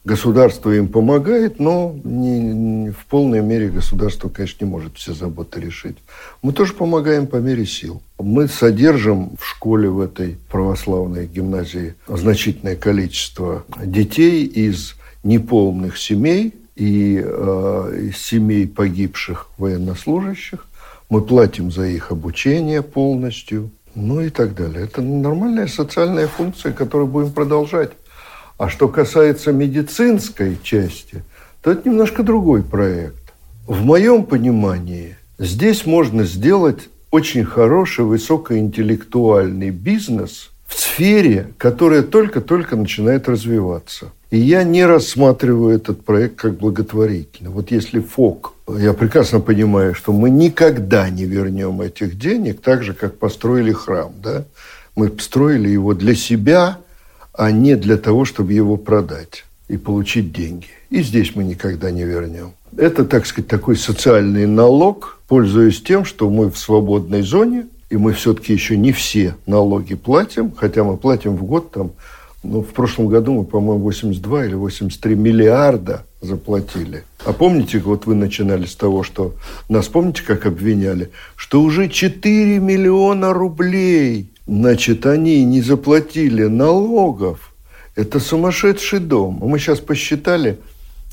Государство 0.05 0.71
им 0.71 0.87
помогает, 0.87 1.59
но 1.59 1.95
не, 2.03 2.39
не, 2.39 2.89
в 2.91 3.05
полной 3.05 3.41
мере 3.41 3.69
государство, 3.69 4.29
конечно, 4.29 4.65
не 4.65 4.71
может 4.71 4.97
все 4.97 5.13
заботы 5.13 5.59
решить. 5.59 5.97
Мы 6.41 6.53
тоже 6.53 6.73
помогаем 6.73 7.27
по 7.27 7.37
мере 7.37 7.65
сил. 7.65 8.01
Мы 8.17 8.47
содержим 8.47 9.35
в 9.37 9.45
школе 9.45 9.89
в 9.89 9.99
этой 9.99 10.37
православной 10.49 11.27
гимназии 11.27 11.95
значительное 12.07 12.75
количество 12.75 13.65
детей 13.83 14.45
из 14.45 14.95
неполных 15.23 15.97
семей, 15.97 16.53
и 16.79 17.21
э, 17.21 18.11
семей 18.15 18.65
погибших 18.65 19.47
военнослужащих. 19.57 20.65
Мы 21.09 21.21
платим 21.21 21.71
за 21.71 21.87
их 21.87 22.11
обучение 22.11 22.81
полностью, 22.81 23.71
ну 23.95 24.21
и 24.21 24.29
так 24.29 24.55
далее. 24.55 24.85
Это 24.85 25.01
нормальная 25.01 25.67
социальная 25.67 26.27
функция, 26.27 26.71
которую 26.71 27.07
будем 27.07 27.31
продолжать. 27.31 27.91
А 28.59 28.69
что 28.69 28.87
касается 28.87 29.51
медицинской 29.51 30.59
части, 30.61 31.23
то 31.63 31.71
это 31.71 31.89
немножко 31.89 32.21
другой 32.21 32.61
проект. 32.61 33.33
В 33.65 33.83
моем 33.83 34.23
понимании 34.23 35.15
здесь 35.39 35.87
можно 35.87 36.25
сделать 36.25 36.89
очень 37.09 37.45
хороший 37.45 38.05
высокоинтеллектуальный 38.05 39.71
бизнес 39.71 40.51
в 40.67 40.77
сфере, 40.77 41.47
которая 41.57 42.03
только-только 42.03 42.75
начинает 42.75 43.27
развиваться– 43.27 44.11
и 44.31 44.37
я 44.37 44.63
не 44.63 44.85
рассматриваю 44.85 45.75
этот 45.75 46.05
проект 46.05 46.35
как 46.35 46.57
благотворительный. 46.57 47.49
Вот 47.49 47.71
если 47.71 47.99
ФОК, 47.99 48.53
я 48.77 48.93
прекрасно 48.93 49.39
понимаю, 49.39 49.95
что 49.95 50.13
мы 50.13 50.29
никогда 50.29 51.09
не 51.09 51.25
вернем 51.25 51.81
этих 51.81 52.17
денег, 52.17 52.61
так 52.61 52.83
же, 52.83 52.93
как 52.93 53.17
построили 53.17 53.71
храм. 53.71 54.13
Да? 54.21 54.43
Мы 54.95 55.11
строили 55.19 55.69
его 55.69 55.95
для 55.95 56.13
себя, 56.13 56.77
а 57.33 57.51
не 57.51 57.75
для 57.75 57.97
того, 57.97 58.25
чтобы 58.25 58.53
его 58.53 58.77
продать 58.77 59.45
и 59.67 59.77
получить 59.77 60.31
деньги. 60.33 60.67
И 60.89 61.01
здесь 61.03 61.35
мы 61.35 61.43
никогда 61.43 61.91
не 61.91 62.03
вернем. 62.03 62.53
Это, 62.77 63.05
так 63.05 63.25
сказать, 63.25 63.47
такой 63.47 63.75
социальный 63.75 64.45
налог, 64.45 65.19
пользуясь 65.27 65.81
тем, 65.81 66.05
что 66.05 66.29
мы 66.29 66.49
в 66.49 66.57
свободной 66.57 67.21
зоне, 67.21 67.67
и 67.89 67.97
мы 67.97 68.13
все-таки 68.13 68.53
еще 68.53 68.77
не 68.77 68.91
все 68.91 69.35
налоги 69.45 69.95
платим, 69.95 70.51
хотя 70.55 70.83
мы 70.83 70.97
платим 70.97 71.35
в 71.35 71.43
год 71.43 71.71
там 71.71 71.91
ну, 72.43 72.61
в 72.61 72.67
прошлом 72.67 73.07
году 73.07 73.33
мы, 73.33 73.43
по-моему, 73.43 73.83
82 73.83 74.45
или 74.45 74.53
83 74.53 75.15
миллиарда 75.15 76.05
заплатили. 76.21 77.03
А 77.25 77.33
помните, 77.33 77.79
вот 77.79 78.05
вы 78.05 78.15
начинали 78.15 78.65
с 78.65 78.75
того, 78.75 79.03
что 79.03 79.35
нас, 79.67 79.87
помните, 79.87 80.23
как 80.25 80.45
обвиняли, 80.45 81.09
что 81.35 81.61
уже 81.61 81.89
4 81.89 82.59
миллиона 82.59 83.33
рублей, 83.33 84.31
значит, 84.49 85.05
они 85.05 85.43
не 85.43 85.61
заплатили 85.61 86.43
налогов. 86.43 87.53
Это 87.95 88.19
сумасшедший 88.19 88.99
дом. 88.99 89.39
Мы 89.41 89.59
сейчас 89.59 89.79
посчитали 89.79 90.59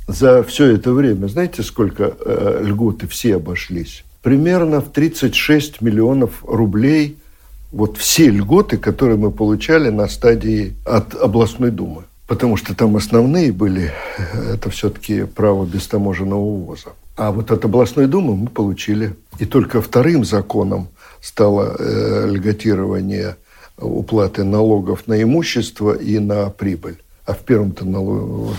за 0.09 0.42
все 0.42 0.66
это 0.66 0.92
время, 0.92 1.27
знаете, 1.27 1.62
сколько 1.62 2.14
э, 2.18 2.62
льготы 2.64 3.07
все 3.09 3.37
обошлись? 3.37 4.05
Примерно 4.22 4.81
в 4.81 4.90
36 4.92 5.81
миллионов 5.81 6.44
рублей– 6.44 7.16
вот 7.72 7.99
все 7.99 8.31
льготы, 8.31 8.79
которые 8.79 9.18
мы 9.18 9.31
получали 9.31 9.90
на 9.90 10.09
стадии 10.09 10.75
от 10.85 11.14
областной 11.14 11.70
думы. 11.70 12.05
Потому 12.27 12.57
что 12.57 12.75
там 12.75 12.96
основные 12.96 13.53
были, 13.53 13.92
э, 14.18 14.55
это 14.55 14.70
все-таки 14.70 15.25
право 15.25 15.64
бестаможенного 15.64 16.40
увоза. 16.40 16.90
А 17.16 17.31
вот 17.31 17.51
от 17.51 17.64
областной 17.64 18.07
думы 18.07 18.37
мы 18.37 18.49
получили. 18.49 19.14
И 19.38 19.44
только 19.44 19.81
вторым 19.81 20.25
законом 20.25 20.88
стало 21.26 21.74
э, 21.78 22.26
льготирование 22.28 23.36
уплаты 23.78 24.44
налогов 24.44 25.06
на 25.08 25.20
имущество 25.20 25.92
и 25.92 26.18
на 26.18 26.50
прибыль. 26.50 26.98
А 27.26 27.34
в 27.34 27.38
первом-то 27.38 27.84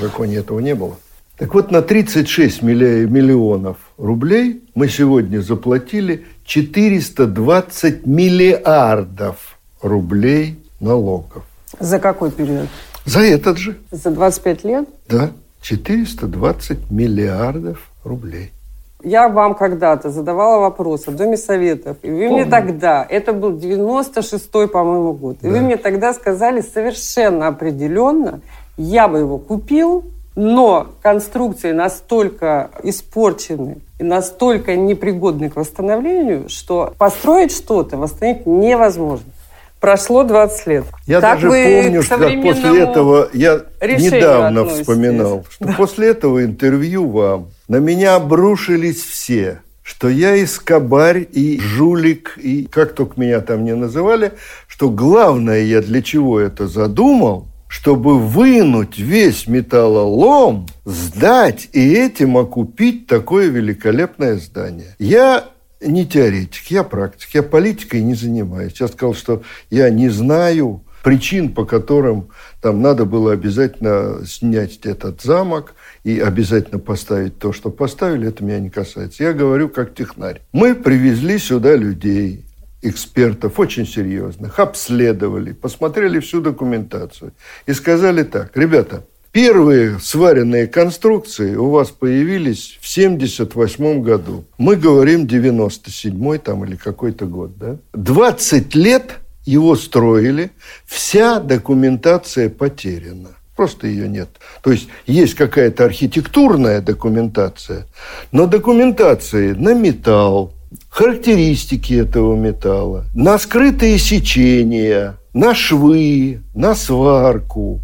законе 0.01 0.35
этого 0.35 0.59
не 0.59 0.75
было. 0.75 0.97
Так 1.37 1.53
вот, 1.53 1.71
на 1.71 1.81
36 1.81 2.63
миллионов 2.63 3.77
рублей 3.97 4.63
мы 4.75 4.89
сегодня 4.89 5.39
заплатили 5.39 6.25
420 6.45 8.05
миллиардов 8.05 9.57
рублей 9.81 10.59
налогов. 10.81 11.43
За 11.79 11.99
какой 11.99 12.31
период? 12.31 12.67
За 13.05 13.21
этот 13.21 13.57
же. 13.57 13.77
За 13.91 14.11
25 14.11 14.63
лет? 14.65 14.89
Да, 15.07 15.31
420 15.61 16.91
миллиардов 16.91 17.91
рублей. 18.03 18.51
Я 19.07 19.29
вам 19.29 19.55
когда-то 19.55 20.09
задавала 20.09 20.59
вопрос 20.59 21.07
в 21.07 21.15
Доме 21.15 21.37
Советов, 21.37 21.95
и 22.01 22.09
вы 22.09 22.27
Помню. 22.27 22.43
мне 22.43 22.45
тогда, 22.45 23.07
это 23.09 23.31
был 23.31 23.51
96-й, 23.53 24.67
по-моему, 24.67 25.13
год, 25.13 25.37
и 25.41 25.47
да. 25.47 25.49
вы 25.49 25.61
мне 25.61 25.77
тогда 25.77 26.13
сказали 26.13 26.59
совершенно 26.59 27.47
определенно, 27.47 28.41
я 28.75 29.07
бы 29.07 29.19
его 29.19 29.37
купил, 29.37 30.03
но 30.35 30.87
конструкции 31.01 31.71
настолько 31.71 32.69
испорчены 32.83 33.77
и 33.97 34.03
настолько 34.03 34.75
непригодны 34.75 35.49
к 35.49 35.55
восстановлению, 35.55 36.49
что 36.49 36.93
построить 36.97 37.53
что-то, 37.53 37.95
восстановить 37.95 38.45
невозможно. 38.45 39.25
Прошло 39.87 40.25
20 40.25 40.67
лет. 40.67 40.83
Я 41.05 41.21
как 41.21 41.39
даже 41.39 41.47
помню, 41.47 42.03
что 42.03 42.17
после 42.17 42.81
этого 42.81 43.29
я 43.31 43.61
недавно 43.81 44.63
относитесь? 44.63 44.81
вспоминал, 44.81 45.45
что 45.49 45.63
да. 45.63 45.73
после 45.77 46.07
этого 46.09 46.43
интервью 46.43 47.09
вам 47.09 47.51
на 47.69 47.77
меня 47.77 48.15
обрушились 48.15 49.01
все 49.01 49.61
что 49.83 50.09
я 50.09 50.35
и 50.35 50.45
скобарь, 50.45 51.25
и 51.31 51.61
жулик, 51.61 52.37
и 52.37 52.65
как 52.65 52.95
только 52.95 53.17
меня 53.21 53.39
там 53.39 53.63
не 53.63 53.73
называли, 53.73 54.33
что 54.67 54.89
главное 54.89 55.61
я 55.61 55.81
для 55.81 56.01
чего 56.01 56.41
это 56.41 56.67
задумал, 56.67 57.47
чтобы 57.69 58.19
вынуть 58.19 58.97
весь 58.97 59.47
металлолом, 59.47 60.67
сдать 60.83 61.69
и 61.71 61.93
этим 61.93 62.35
окупить 62.35 63.07
такое 63.07 63.47
великолепное 63.47 64.35
здание. 64.35 64.93
Я 64.99 65.45
не 65.81 66.05
теоретик, 66.05 66.67
я 66.71 66.83
практик, 66.83 67.29
я 67.33 67.43
политикой 67.43 68.01
не 68.01 68.15
занимаюсь. 68.15 68.79
Я 68.79 68.87
сказал, 68.87 69.13
что 69.13 69.43
я 69.69 69.89
не 69.89 70.09
знаю 70.09 70.83
причин, 71.03 71.53
по 71.53 71.65
которым 71.65 72.29
там 72.61 72.81
надо 72.81 73.05
было 73.05 73.31
обязательно 73.31 74.25
снять 74.25 74.79
этот 74.83 75.21
замок 75.21 75.73
и 76.03 76.19
обязательно 76.19 76.79
поставить 76.79 77.39
то, 77.39 77.53
что 77.53 77.69
поставили, 77.69 78.27
это 78.27 78.43
меня 78.43 78.59
не 78.59 78.69
касается. 78.69 79.23
Я 79.23 79.33
говорю 79.33 79.69
как 79.69 79.95
технарь. 79.95 80.41
Мы 80.51 80.75
привезли 80.75 81.37
сюда 81.37 81.75
людей, 81.75 82.45
экспертов, 82.81 83.59
очень 83.59 83.87
серьезных, 83.87 84.59
обследовали, 84.59 85.53
посмотрели 85.53 86.19
всю 86.19 86.41
документацию 86.41 87.33
и 87.65 87.73
сказали 87.73 88.23
так, 88.23 88.55
ребята, 88.55 89.05
Первые 89.37 89.99
сваренные 89.99 90.65
конструкции 90.65 91.55
у 91.55 91.69
вас 91.69 91.91
появились 91.91 92.79
в 92.81 92.87
78 92.87 94.01
году. 94.01 94.45
Мы 94.57 94.75
говорим 94.75 95.25
97-й 95.25 96.39
там 96.39 96.65
или 96.65 96.75
какой-то 96.75 97.27
год, 97.27 97.55
да? 97.55 97.77
20 97.93 98.73
лет 98.73 99.19
его 99.45 99.75
строили, 99.75 100.49
вся 100.87 101.39
документация 101.39 102.49
потеряна. 102.49 103.29
Просто 103.55 103.85
ее 103.85 104.09
нет. 104.09 104.29
То 104.63 104.71
есть 104.71 104.87
есть 105.05 105.35
какая-то 105.35 105.85
архитектурная 105.85 106.81
документация, 106.81 107.85
но 108.31 108.47
документации 108.47 109.51
на 109.51 109.75
металл, 109.75 110.55
характеристики 110.89 111.93
этого 111.93 112.35
металла, 112.35 113.05
на 113.13 113.37
скрытые 113.37 113.99
сечения, 113.99 115.19
на 115.33 115.53
швы, 115.53 116.41
на 116.55 116.73
сварку. 116.73 117.83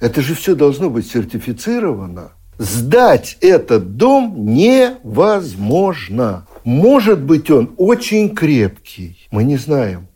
Это 0.00 0.22
же 0.22 0.34
все 0.34 0.54
должно 0.54 0.90
быть 0.90 1.10
сертифицировано. 1.10 2.32
Сдать 2.58 3.36
этот 3.40 3.96
дом 3.96 4.46
невозможно. 4.46 6.46
Может 6.64 7.20
быть, 7.20 7.50
он 7.50 7.74
очень 7.76 8.34
крепкий, 8.34 9.28
мы 9.30 9.44
не 9.44 9.56
знаем. 9.56 10.08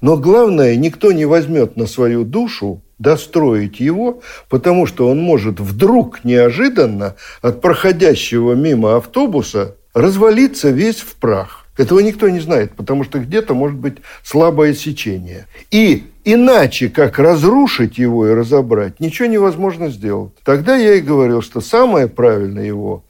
Но 0.00 0.16
главное, 0.16 0.76
никто 0.76 1.12
не 1.12 1.24
возьмет 1.24 1.76
на 1.76 1.86
свою 1.86 2.24
душу 2.24 2.82
достроить 2.98 3.80
его, 3.80 4.20
потому 4.48 4.86
что 4.86 5.08
он 5.08 5.20
может 5.20 5.60
вдруг 5.60 6.24
неожиданно 6.24 7.14
от 7.42 7.60
проходящего 7.60 8.54
мимо 8.54 8.96
автобуса 8.96 9.76
развалиться 9.94 10.70
весь 10.70 10.98
в 10.98 11.14
прах. 11.16 11.66
Этого 11.76 12.00
никто 12.00 12.28
не 12.28 12.40
знает, 12.40 12.72
потому 12.72 13.04
что 13.04 13.20
где-то 13.20 13.54
может 13.54 13.78
быть 13.78 13.98
слабое 14.24 14.74
сечение. 14.74 15.46
И 15.70 16.06
иначе, 16.32 16.88
как 16.88 17.18
разрушить 17.18 17.98
его 17.98 18.28
и 18.28 18.32
разобрать, 18.32 19.00
ничего 19.00 19.28
невозможно 19.28 19.88
сделать. 19.88 20.32
Тогда 20.44 20.76
я 20.76 20.94
и 20.94 21.00
говорил, 21.00 21.42
что 21.42 21.60
самое 21.60 22.06
правильное 22.08 22.64
его 22.64 23.04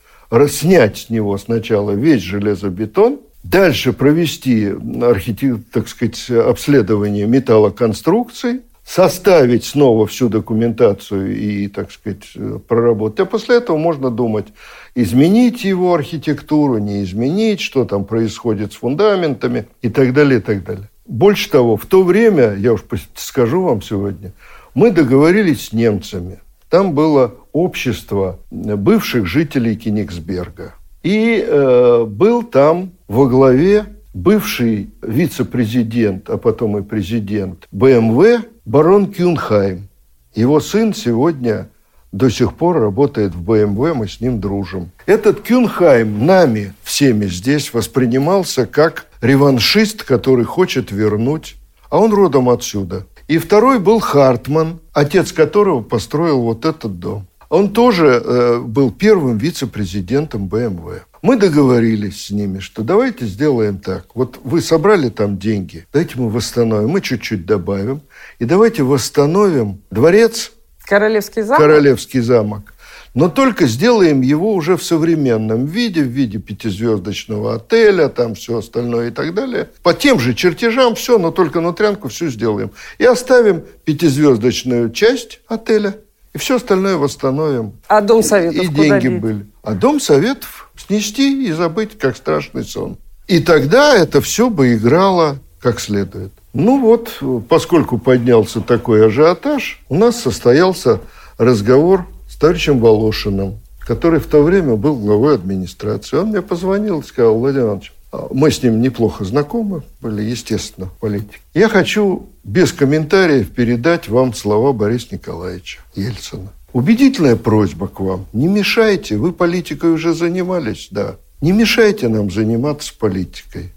снять 0.48 0.98
с 0.98 1.11
него 1.11 1.38
сначала 1.38 1.92
весь 1.92 2.22
железобетон, 2.22 3.20
дальше 3.42 3.92
провести 3.92 4.72
архитект, 5.02 5.70
так 5.72 5.88
сказать, 5.88 6.31
обследование 6.31 7.26
металлоконструкций, 7.26 8.61
составить 8.85 9.64
снова 9.64 10.07
всю 10.07 10.28
документацию 10.28 11.37
и, 11.37 11.68
так 11.68 11.90
сказать, 11.92 12.24
проработать. 12.68 13.20
А 13.20 13.26
после 13.26 13.57
этого 13.57 13.76
можно 13.76 14.11
думать, 14.11 14.46
изменить 14.94 15.64
его 15.64 15.92
архитектуру, 15.92 16.78
не 16.78 17.02
изменить, 17.02 17.61
что 17.61 17.85
там 17.85 18.04
происходит 18.04 18.72
с 18.72 18.76
фундаментами 18.76 19.66
и 19.83 19.90
так 19.90 20.14
далее, 20.14 20.38
и 20.38 20.42
так 20.42 20.64
далее. 20.64 20.88
Больше 21.09 21.51
того, 21.51 21.79
в 21.79 21.87
то 21.87 22.05
время, 22.05 22.55
я 22.55 22.75
уж 22.75 22.85
скажу 23.14 23.62
вам 23.62 23.81
сегодня, 23.81 24.33
мы 24.75 24.90
договорились 24.90 25.68
с 25.68 25.73
немцами. 25.73 26.40
Там 26.68 26.92
было 26.92 27.35
общество 27.53 28.38
бывших 28.51 29.27
жителей 29.27 29.75
Кенигсберга. 29.75 30.75
И 31.03 31.42
э, 31.47 32.05
был 32.05 32.42
там 32.42 32.90
во 33.09 33.27
главе 33.27 33.87
бывший 34.12 34.90
вице-президент, 35.01 36.29
а 36.29 36.37
потом 36.37 36.77
и 36.77 36.83
президент 36.83 37.66
БМВ 37.73 38.44
барон 38.66 39.11
Кюнхайм. 39.11 39.88
Его 40.35 40.61
сын 40.61 40.92
сегодня 40.92 41.71
до 42.12 42.31
сих 42.31 42.55
пор 42.55 42.79
работает 42.79 43.35
в 43.35 43.42
БМВ, 43.42 43.94
мы 43.94 44.09
с 44.09 44.21
ним 44.21 44.40
дружим. 44.40 44.90
Этот 45.07 45.40
Кюнхайм 45.40 46.27
нами 46.27 46.75
всеми 46.83 47.27
здесь 47.27 47.73
воспринимался 47.73 48.66
как 48.66 49.07
реваншист, 49.21 50.05
который 50.05 50.44
хочет 50.44 50.90
вернуть, 50.90 51.57
а 51.90 51.99
он 51.99 52.12
родом 52.12 52.49
отсюда. 52.49 53.07
И 53.27 53.38
второй 53.38 53.79
был 53.79 54.01
Хартман, 54.01 54.81
отец 54.92 55.33
которого 55.33 55.83
построил 55.83 56.40
вот 56.40 56.64
этот 56.64 56.99
дом. 56.99 57.27
Он 57.51 57.73
тоже 57.73 58.23
э, 58.25 58.61
был 58.61 58.90
первым 58.90 59.38
вице-президентом 59.38 60.49
БМВ. 60.49 61.07
Мы 61.23 61.37
договорились 61.37 62.27
с 62.27 62.31
ними, 62.31 62.61
что 62.61 62.83
давайте 62.83 63.27
сделаем 63.27 63.79
так. 63.79 64.07
Вот 64.14 64.38
вы 64.44 64.61
собрали 64.61 65.09
там 65.09 65.38
деньги, 65.38 65.87
давайте 65.92 66.18
мы 66.18 66.31
восстановим, 66.31 66.90
мы 66.90 67.01
чуть-чуть 67.01 67.47
добавим. 67.47 68.03
И 68.38 68.44
давайте 68.44 68.83
восстановим 68.83 69.83
дворец. 69.90 70.53
Королевский 70.88 71.42
замок? 71.42 71.59
Королевский 71.61 72.20
замок. 72.20 72.72
Но 73.14 73.29
только 73.29 73.66
сделаем 73.66 74.20
его 74.22 74.55
уже 74.55 74.77
в 74.77 74.83
современном 74.83 75.66
виде, 75.66 76.03
в 76.03 76.07
виде 76.07 76.38
пятизвездочного 76.38 77.57
отеля, 77.57 78.09
там 78.09 78.35
все 78.35 78.59
остальное 78.59 79.09
и 79.09 79.11
так 79.11 79.35
далее. 79.35 79.68
По 79.83 79.92
тем 79.92 80.18
же 80.18 80.35
чертежам 80.35 80.94
все, 80.94 81.18
но 81.18 81.31
только 81.31 81.61
внутрянку 81.61 82.09
все 82.09 82.29
сделаем. 82.29 82.70
И 82.98 83.05
оставим 83.05 83.64
пятизвездочную 83.85 84.90
часть 84.92 85.40
отеля, 85.46 85.96
и 86.33 86.38
все 86.38 86.57
остальное 86.57 86.96
восстановим. 86.96 87.72
А 87.88 88.01
Дом 88.01 88.22
Советов 88.22 88.64
И 88.64 88.68
деньги 88.68 89.09
бить? 89.09 89.20
были. 89.20 89.46
А 89.62 89.74
Дом 89.74 90.01
Советов 90.01 90.70
снести 90.77 91.46
и 91.46 91.53
забыть, 91.53 91.98
как 91.98 92.16
страшный 92.16 92.64
сон. 92.64 92.96
И 93.27 93.40
тогда 93.40 93.94
это 93.94 94.20
все 94.20 94.48
бы 94.48 94.74
играло 94.74 95.38
как 95.61 95.81
следует. 95.81 96.33
Ну 96.59 96.81
вот, 96.81 97.23
поскольку 97.49 97.99
поднялся 97.99 98.61
такой 98.61 99.07
ажиотаж, 99.07 99.81
у 99.88 99.94
нас 99.94 100.21
состоялся 100.21 101.01
разговор 101.38 102.05
товарищем 102.38 102.79
Волошиным, 102.79 103.61
который 103.81 104.21
в 104.21 104.27
то 104.27 104.42
время 104.42 104.77
был 104.77 104.97
главой 104.97 105.35
администрации. 105.35 106.16
Он 106.16 106.29
мне 106.29 106.42
позвонил 106.42 107.01
и 107.01 107.05
сказал, 107.05 107.38
Владимир 107.38 107.66
Иванович, 107.66 107.92
а 108.12 108.29
мы 108.33 108.51
с 108.51 108.62
ним 108.62 108.81
неплохо 108.81 109.25
знакомы 109.25 109.83
были, 110.01 110.23
естественно, 110.23 110.88
политики. 111.01 111.40
Я 111.55 111.68
хочу 111.68 112.27
без 112.44 112.73
комментариев 112.73 113.51
передать 113.51 114.09
вам 114.09 114.35
слова 114.35 114.73
Бориса 114.73 115.09
Николаевича 115.12 115.81
Ельцина. 115.94 116.53
Убедительная 116.73 117.37
просьба 117.37 117.88
к 117.88 118.01
вам. 118.01 118.27
Не 118.33 118.47
мешайте, 118.47 119.16
вы 119.16 119.33
политикой 119.33 119.92
уже 119.92 120.14
занимались, 120.14 120.88
да. 120.90 121.16
Не 121.40 121.53
мешайте 121.53 122.09
нам 122.09 122.31
заниматься 122.31 122.92
политикой. 122.99 123.73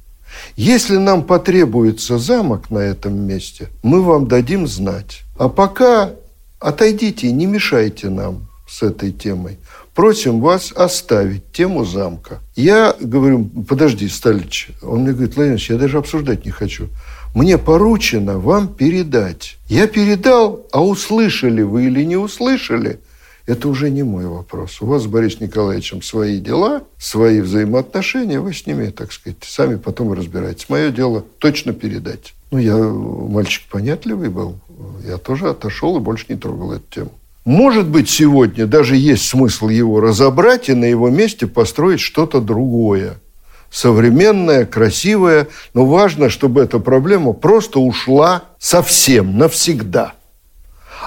Если 0.55 0.97
нам 0.97 1.23
потребуется 1.23 2.17
замок 2.17 2.69
на 2.69 2.79
этом 2.79 3.15
месте, 3.15 3.69
мы 3.83 4.01
вам 4.01 4.27
дадим 4.27 4.67
знать. 4.67 5.21
А 5.37 5.49
пока 5.49 6.11
отойдите, 6.59 7.31
не 7.31 7.45
мешайте 7.45 8.09
нам 8.09 8.47
с 8.67 8.83
этой 8.83 9.11
темой. 9.11 9.57
Просим 9.93 10.39
вас 10.39 10.71
оставить 10.71 11.51
тему 11.51 11.83
замка. 11.83 12.39
Я 12.55 12.95
говорю, 12.99 13.49
подожди, 13.67 14.07
Сталич. 14.07 14.69
Он 14.81 15.01
мне 15.01 15.11
говорит, 15.11 15.35
Владимир 15.35 15.59
я 15.67 15.77
даже 15.77 15.97
обсуждать 15.97 16.45
не 16.45 16.51
хочу. 16.51 16.87
Мне 17.33 17.57
поручено 17.57 18.39
вам 18.39 18.69
передать. 18.69 19.57
Я 19.67 19.87
передал, 19.87 20.65
а 20.71 20.83
услышали 20.83 21.61
вы 21.61 21.85
или 21.85 22.03
не 22.03 22.17
услышали, 22.17 22.99
это 23.45 23.67
уже 23.67 23.89
не 23.89 24.03
мой 24.03 24.27
вопрос. 24.27 24.81
У 24.81 24.85
вас 24.85 25.03
с 25.03 25.07
Борисом 25.07 25.47
Николаевичем 25.47 26.01
свои 26.01 26.39
дела, 26.39 26.83
свои 26.97 27.41
взаимоотношения, 27.41 28.39
вы 28.39 28.53
с 28.53 28.65
ними, 28.65 28.87
так 28.87 29.11
сказать, 29.11 29.37
сами 29.43 29.75
потом 29.75 30.13
разбирайтесь. 30.13 30.69
Мое 30.69 30.91
дело 30.91 31.23
точно 31.39 31.73
передать. 31.73 32.33
Ну, 32.51 32.57
я 32.57 32.77
мальчик 32.77 33.63
понятливый 33.69 34.29
был. 34.29 34.59
Я 35.07 35.17
тоже 35.17 35.49
отошел 35.49 35.97
и 35.97 36.01
больше 36.01 36.25
не 36.29 36.35
трогал 36.35 36.73
эту 36.73 36.83
тему. 36.89 37.11
Может 37.45 37.87
быть, 37.87 38.09
сегодня 38.09 38.67
даже 38.67 38.95
есть 38.95 39.27
смысл 39.27 39.69
его 39.69 39.99
разобрать 39.99 40.69
и 40.69 40.73
на 40.73 40.85
его 40.85 41.09
месте 41.09 41.47
построить 41.47 41.99
что-то 41.99 42.39
другое. 42.39 43.19
Современное, 43.71 44.65
красивое, 44.65 45.47
но 45.73 45.85
важно, 45.85 46.29
чтобы 46.29 46.61
эта 46.61 46.77
проблема 46.77 47.33
просто 47.33 47.79
ушла 47.79 48.43
совсем, 48.59 49.37
навсегда. 49.37 50.13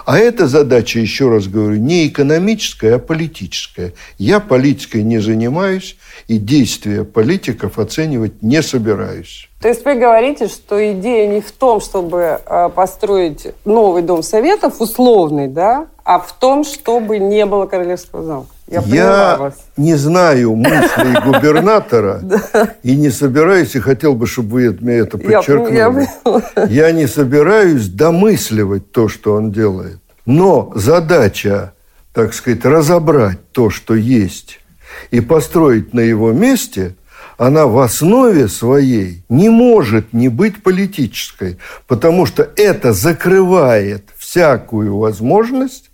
А 0.05 0.19
эта 0.19 0.47
задача, 0.47 0.99
еще 0.99 1.29
раз 1.31 1.47
говорю, 1.47 1.77
не 1.77 2.09
экономическая, 2.09 2.97
а 2.97 2.99
политическая. 2.99 3.93
Я 4.19 4.41
политикой 4.41 5.03
не 5.03 5.19
занимаюсь 5.19 5.97
и 6.29 6.39
действия 6.39 7.05
политиков 7.05 7.79
оценивать 7.79 8.43
не 8.43 8.63
собираюсь. 8.63 9.49
То 9.61 9.69
есть 9.69 9.85
вы 9.85 9.95
говорите, 9.95 10.49
что 10.49 10.93
идея 10.93 11.27
не 11.27 11.41
в 11.41 11.51
том, 11.53 11.81
чтобы 11.81 12.41
э, 12.45 12.69
построить 12.75 13.47
новый 13.65 14.03
дом 14.03 14.23
советов, 14.23 14.81
условный, 14.81 15.49
да, 15.49 15.87
а 16.05 16.19
в 16.19 16.33
том, 16.39 16.65
чтобы 16.65 17.19
не 17.19 17.47
было 17.47 17.67
Королевского 17.67 18.23
замка. 18.23 18.54
Я, 18.66 19.53
не 19.77 19.94
знаю 19.94 20.57
мыслей 20.57 21.20
губернатора 21.24 22.22
и 22.83 22.96
не 22.96 23.11
собираюсь, 23.11 23.74
и 23.74 23.81
хотел 23.81 24.14
бы, 24.14 24.27
чтобы 24.27 24.48
вы 24.50 24.79
мне 24.81 24.94
это 24.94 25.18
подчеркнули. 25.18 26.09
Я 26.72 26.92
не 26.92 27.07
собираюсь 27.07 27.88
домысливать 27.88 28.90
то, 28.90 29.09
что 29.09 29.35
он 29.35 29.53
делает. 29.53 29.98
Но 30.24 30.72
задача, 30.74 31.74
так 32.14 32.33
сказать, 32.33 32.64
разобрать 32.64 33.53
то, 33.53 33.68
что 33.68 33.94
есть, 33.94 34.61
и 35.11 35.20
построить 35.20 35.92
на 35.92 36.00
его 36.00 36.33
месте, 36.33 36.94
она 37.37 37.66
в 37.66 37.79
основе 37.79 38.48
своей 38.48 39.24
не 39.29 39.48
может 39.48 40.12
не 40.12 40.29
быть 40.29 40.62
политической, 40.62 41.59
потому 41.87 42.27
что 42.27 42.48
это 42.57 42.92
закрывает 42.92 44.05
всякую 44.16 44.96
возможность 44.96 45.90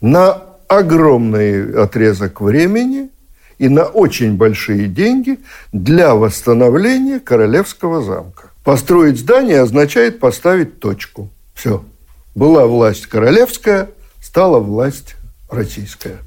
на 0.00 0.51
огромный 0.78 1.74
отрезок 1.74 2.40
времени 2.40 3.10
и 3.58 3.68
на 3.68 3.84
очень 3.84 4.36
большие 4.36 4.88
деньги 4.88 5.38
для 5.72 6.14
восстановления 6.14 7.20
Королевского 7.20 8.02
замка. 8.02 8.50
Построить 8.64 9.18
здание 9.18 9.60
означает 9.60 10.18
поставить 10.18 10.80
точку. 10.80 11.28
Все. 11.54 11.84
Была 12.34 12.66
власть 12.66 13.06
королевская, 13.06 13.90
стала 14.20 14.58
власть 14.60 15.16
российская. 15.50 16.18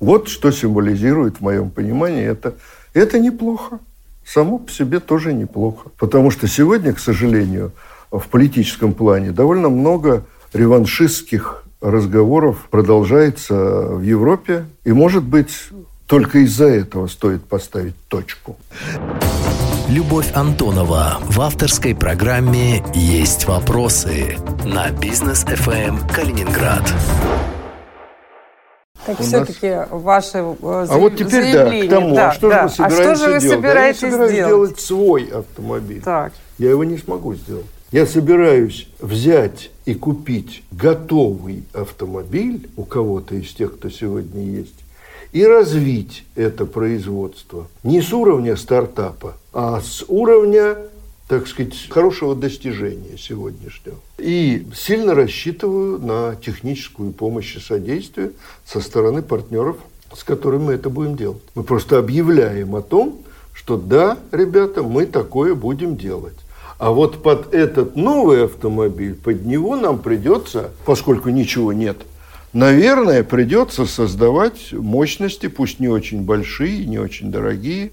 Вот 0.00 0.28
что 0.28 0.50
символизирует 0.50 1.38
в 1.38 1.40
моем 1.40 1.70
понимании 1.70 2.24
это. 2.24 2.54
Это 2.94 3.18
неплохо. 3.18 3.78
Само 4.26 4.58
по 4.58 4.70
себе 4.70 5.00
тоже 5.00 5.32
неплохо. 5.32 5.90
Потому 5.98 6.30
что 6.30 6.46
сегодня, 6.46 6.92
к 6.92 6.98
сожалению, 6.98 7.72
в 8.10 8.28
политическом 8.28 8.92
плане 8.92 9.30
довольно 9.30 9.68
много 9.68 10.24
реваншистских 10.52 11.64
разговоров 11.80 12.66
продолжается 12.70 13.54
в 13.54 14.02
Европе. 14.02 14.66
И, 14.84 14.92
может 14.92 15.24
быть, 15.24 15.52
только 16.06 16.38
из-за 16.38 16.66
этого 16.66 17.06
стоит 17.06 17.44
поставить 17.44 17.94
точку. 18.08 18.56
Любовь 19.88 20.30
Антонова 20.34 21.18
в 21.22 21.40
авторской 21.40 21.94
программе 21.94 22.82
«Есть 22.94 23.46
вопросы» 23.46 24.36
на 24.64 24.90
бизнес 24.90 25.44
FM 25.44 26.00
эм 26.00 26.08
Калининград. 26.08 26.82
Так 29.06 29.20
все-таки 29.20 29.70
нас... 29.70 29.88
ваши 29.90 30.38
э, 30.38 30.54
А 30.60 30.98
вот 30.98 31.16
теперь 31.16 31.52
да, 31.54 31.70
к 31.70 31.88
тому, 31.88 32.14
да, 32.14 32.32
что 32.32 32.50
да. 32.50 32.68
же 32.68 32.82
мы 32.82 32.84
собираемся 32.84 32.84
а 32.84 32.90
что 32.90 33.14
же 33.14 33.32
вы 33.32 33.40
делать? 33.40 33.56
собираетесь 33.56 34.00
да, 34.00 34.06
я 34.06 34.12
собираюсь 34.12 34.34
делать? 34.34 34.50
делать 34.50 34.80
свой 34.80 35.24
автомобиль. 35.24 36.02
Так. 36.02 36.32
Я 36.58 36.70
его 36.70 36.84
не 36.84 36.98
смогу 36.98 37.34
сделать. 37.34 37.66
Я 37.90 38.04
собираюсь 38.04 38.86
взять 39.00 39.70
и 39.86 39.94
купить 39.94 40.62
готовый 40.70 41.64
автомобиль 41.72 42.68
у 42.76 42.84
кого-то 42.84 43.34
из 43.34 43.54
тех, 43.54 43.76
кто 43.76 43.88
сегодня 43.88 44.44
есть, 44.44 44.74
и 45.32 45.42
развить 45.46 46.24
это 46.36 46.66
производство 46.66 47.68
не 47.82 48.02
с 48.02 48.12
уровня 48.12 48.56
стартапа, 48.56 49.38
а 49.54 49.80
с 49.80 50.04
уровня, 50.06 50.76
так 51.28 51.48
сказать, 51.48 51.88
хорошего 51.88 52.34
достижения 52.34 53.16
сегодняшнего. 53.16 53.96
И 54.18 54.66
сильно 54.74 55.14
рассчитываю 55.14 55.98
на 55.98 56.36
техническую 56.36 57.12
помощь 57.12 57.56
и 57.56 57.60
содействие 57.60 58.32
со 58.66 58.82
стороны 58.82 59.22
партнеров, 59.22 59.78
с 60.14 60.24
которыми 60.24 60.64
мы 60.64 60.72
это 60.74 60.90
будем 60.90 61.16
делать. 61.16 61.42
Мы 61.54 61.62
просто 61.62 61.98
объявляем 61.98 62.74
о 62.76 62.82
том, 62.82 63.20
что 63.54 63.78
да, 63.78 64.18
ребята, 64.30 64.82
мы 64.82 65.06
такое 65.06 65.54
будем 65.54 65.96
делать. 65.96 66.36
А 66.78 66.90
вот 66.92 67.22
под 67.22 67.52
этот 67.52 67.96
новый 67.96 68.44
автомобиль, 68.44 69.14
под 69.14 69.44
него 69.44 69.74
нам 69.74 69.98
придется, 69.98 70.70
поскольку 70.84 71.28
ничего 71.28 71.72
нет, 71.72 71.96
наверное, 72.52 73.24
придется 73.24 73.84
создавать 73.84 74.72
мощности, 74.72 75.48
пусть 75.48 75.80
не 75.80 75.88
очень 75.88 76.22
большие, 76.22 76.86
не 76.86 76.98
очень 76.98 77.32
дорогие, 77.32 77.90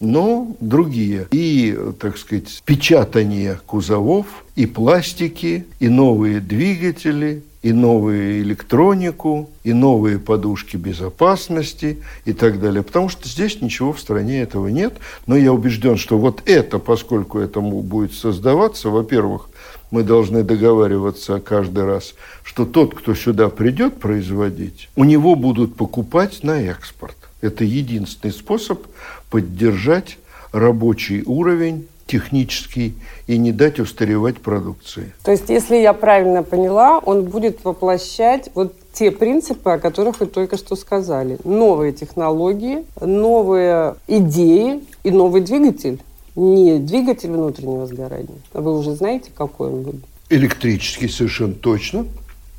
но 0.00 0.54
другие. 0.60 1.26
И, 1.32 1.76
так 1.98 2.16
сказать, 2.16 2.62
печатание 2.64 3.58
кузовов, 3.66 4.26
и 4.54 4.66
пластики, 4.66 5.66
и 5.80 5.88
новые 5.88 6.38
двигатели, 6.38 7.42
и 7.62 7.72
новую 7.72 8.40
электронику, 8.42 9.50
и 9.64 9.72
новые 9.72 10.18
подушки 10.18 10.76
безопасности 10.76 11.98
и 12.24 12.32
так 12.32 12.60
далее. 12.60 12.82
Потому 12.82 13.08
что 13.08 13.28
здесь 13.28 13.60
ничего 13.60 13.92
в 13.92 14.00
стране 14.00 14.42
этого 14.42 14.68
нет. 14.68 14.94
Но 15.26 15.36
я 15.36 15.52
убежден, 15.52 15.96
что 15.96 16.18
вот 16.18 16.42
это, 16.46 16.78
поскольку 16.78 17.38
этому 17.38 17.82
будет 17.82 18.14
создаваться, 18.14 18.90
во-первых, 18.90 19.48
мы 19.90 20.02
должны 20.02 20.42
договариваться 20.42 21.40
каждый 21.40 21.84
раз, 21.84 22.14
что 22.44 22.64
тот, 22.64 22.94
кто 22.94 23.14
сюда 23.14 23.48
придет 23.48 23.98
производить, 23.98 24.88
у 24.96 25.04
него 25.04 25.34
будут 25.34 25.76
покупать 25.76 26.42
на 26.42 26.60
экспорт. 26.62 27.16
Это 27.40 27.64
единственный 27.64 28.32
способ 28.32 28.86
поддержать 29.30 30.18
рабочий 30.52 31.22
уровень 31.24 31.86
технический 32.08 32.94
и 33.28 33.38
не 33.38 33.52
дать 33.52 33.78
устаревать 33.78 34.38
продукции. 34.38 35.12
То 35.22 35.30
есть, 35.30 35.48
если 35.48 35.76
я 35.76 35.92
правильно 35.92 36.42
поняла, 36.42 36.98
он 36.98 37.24
будет 37.24 37.62
воплощать 37.64 38.50
вот 38.54 38.74
те 38.92 39.12
принципы, 39.12 39.70
о 39.70 39.78
которых 39.78 40.18
вы 40.18 40.26
только 40.26 40.56
что 40.56 40.74
сказали. 40.74 41.38
Новые 41.44 41.92
технологии, 41.92 42.84
новые 43.00 43.94
идеи 44.08 44.82
и 45.04 45.10
новый 45.10 45.42
двигатель. 45.42 46.00
Не 46.34 46.78
двигатель 46.78 47.30
внутреннего 47.30 47.86
сгорания. 47.86 48.38
А 48.52 48.60
вы 48.60 48.76
уже 48.76 48.94
знаете, 48.94 49.30
какой 49.34 49.68
он 49.68 49.82
будет? 49.82 50.04
Электрический 50.30 51.08
совершенно 51.08 51.54
точно. 51.54 52.06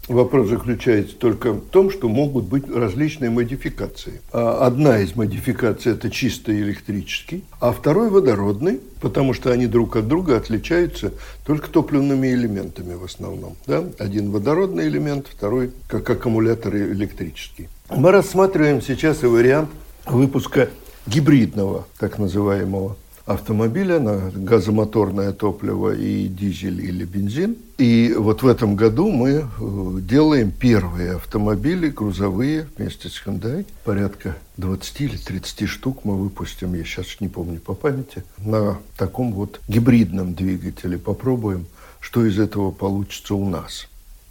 Вопрос 0.10 0.50
заключается 0.50 1.16
только 1.16 1.54
в 1.54 1.62
том, 1.62 1.92
что 1.92 2.10
могут 2.10 2.46
быть 2.46 2.68
различные 2.68 3.30
модификации. 3.30 4.22
А 4.34 4.66
одна 4.66 5.00
из 5.00 5.16
модификаций– 5.16 5.92
это 5.94 6.10
чисто 6.10 6.52
электрический, 6.52 7.44
а 7.60 7.72
второй– 7.72 8.10
водородный, 8.10 8.80
потому 9.02 9.34
что 9.34 9.52
они 9.52 9.68
друг 9.68 9.96
от 9.96 10.08
друга 10.08 10.38
отличаются 10.38 11.14
только 11.46 11.70
топливными 11.70 12.28
элементами 12.28 12.96
в 12.96 13.04
основном. 13.04 13.56
Да? 13.68 13.84
Один 14.00 14.32
водородный 14.32 14.88
элемент, 14.88 15.28
второй 15.30 15.72
как 15.88 16.10
аккумулятор 16.10 16.76
электрический. 16.76 17.70
Мы 17.90 18.12
рассматриваем 18.12 18.82
сейчас 18.82 19.24
и 19.24 19.28
вариант 19.28 19.70
выпуска 20.08 20.70
гибридного, 21.06 21.86
так 22.00 22.18
называемого 22.18 22.98
автомобиля 23.30 24.00
на 24.00 24.32
газомоторное 24.34 25.34
топливо 25.34 25.94
и 25.96 26.28
дизель 26.28 26.84
или 26.84 27.06
бензин. 27.06 27.58
И 27.78 28.16
вот 28.18 28.42
в 28.42 28.48
этом 28.48 28.76
году 28.76 29.12
мы 29.12 29.30
э, 29.30 30.00
делаем 30.02 30.52
первые 30.52 31.16
автомобили 31.16 31.90
грузовые 31.90 32.68
вместе 32.76 33.08
с 33.08 33.22
Hyundai. 33.24 33.68
Порядка 33.84 34.36
20 34.58 35.02
или 35.02 35.18
30 35.18 35.70
штук 35.70 36.06
мы 36.06 36.18
выпустим, 36.18 36.74
я 36.74 36.84
сейчас 36.84 37.22
не 37.22 37.28
помню 37.28 37.60
по 37.60 37.76
памяти, 37.76 38.24
на 38.40 38.80
таком 38.98 39.32
вот 39.32 39.62
гибридном 39.68 40.34
двигателе. 40.34 40.98
Попробуем, 40.98 41.68
что 42.00 42.26
из 42.26 42.40
этого 42.40 42.72
получится 42.72 43.36
у 43.36 43.48
нас. 43.48 43.88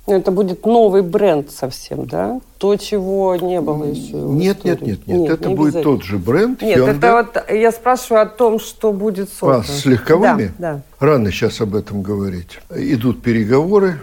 Ну, 0.08 0.16
это 0.16 0.30
будет 0.30 0.64
новый 0.64 1.02
бренд 1.02 1.50
совсем, 1.50 2.06
да? 2.06 2.40
То, 2.56 2.76
чего 2.76 3.36
не 3.36 3.60
было 3.60 3.84
еще. 3.84 4.16
Нет, 4.16 4.64
нет, 4.64 4.80
нет, 4.80 5.06
нет, 5.06 5.18
нет. 5.20 5.30
Это 5.32 5.50
не 5.50 5.54
будет 5.54 5.82
тот 5.82 6.02
же 6.02 6.16
бренд. 6.16 6.62
Нет, 6.62 6.78
Hyundai. 6.78 6.96
это 6.96 7.12
вот 7.12 7.50
я 7.50 7.70
спрашиваю 7.70 8.22
о 8.22 8.26
том, 8.26 8.58
что 8.58 8.92
будет 8.92 9.28
создан. 9.28 9.60
А, 9.60 9.64
с 9.64 9.84
легковыми? 9.84 10.52
Да, 10.56 10.74
да. 10.74 10.82
Рано 10.98 11.30
сейчас 11.30 11.60
об 11.60 11.74
этом 11.74 12.02
говорить. 12.02 12.58
Идут 12.74 13.20
переговоры. 13.20 13.98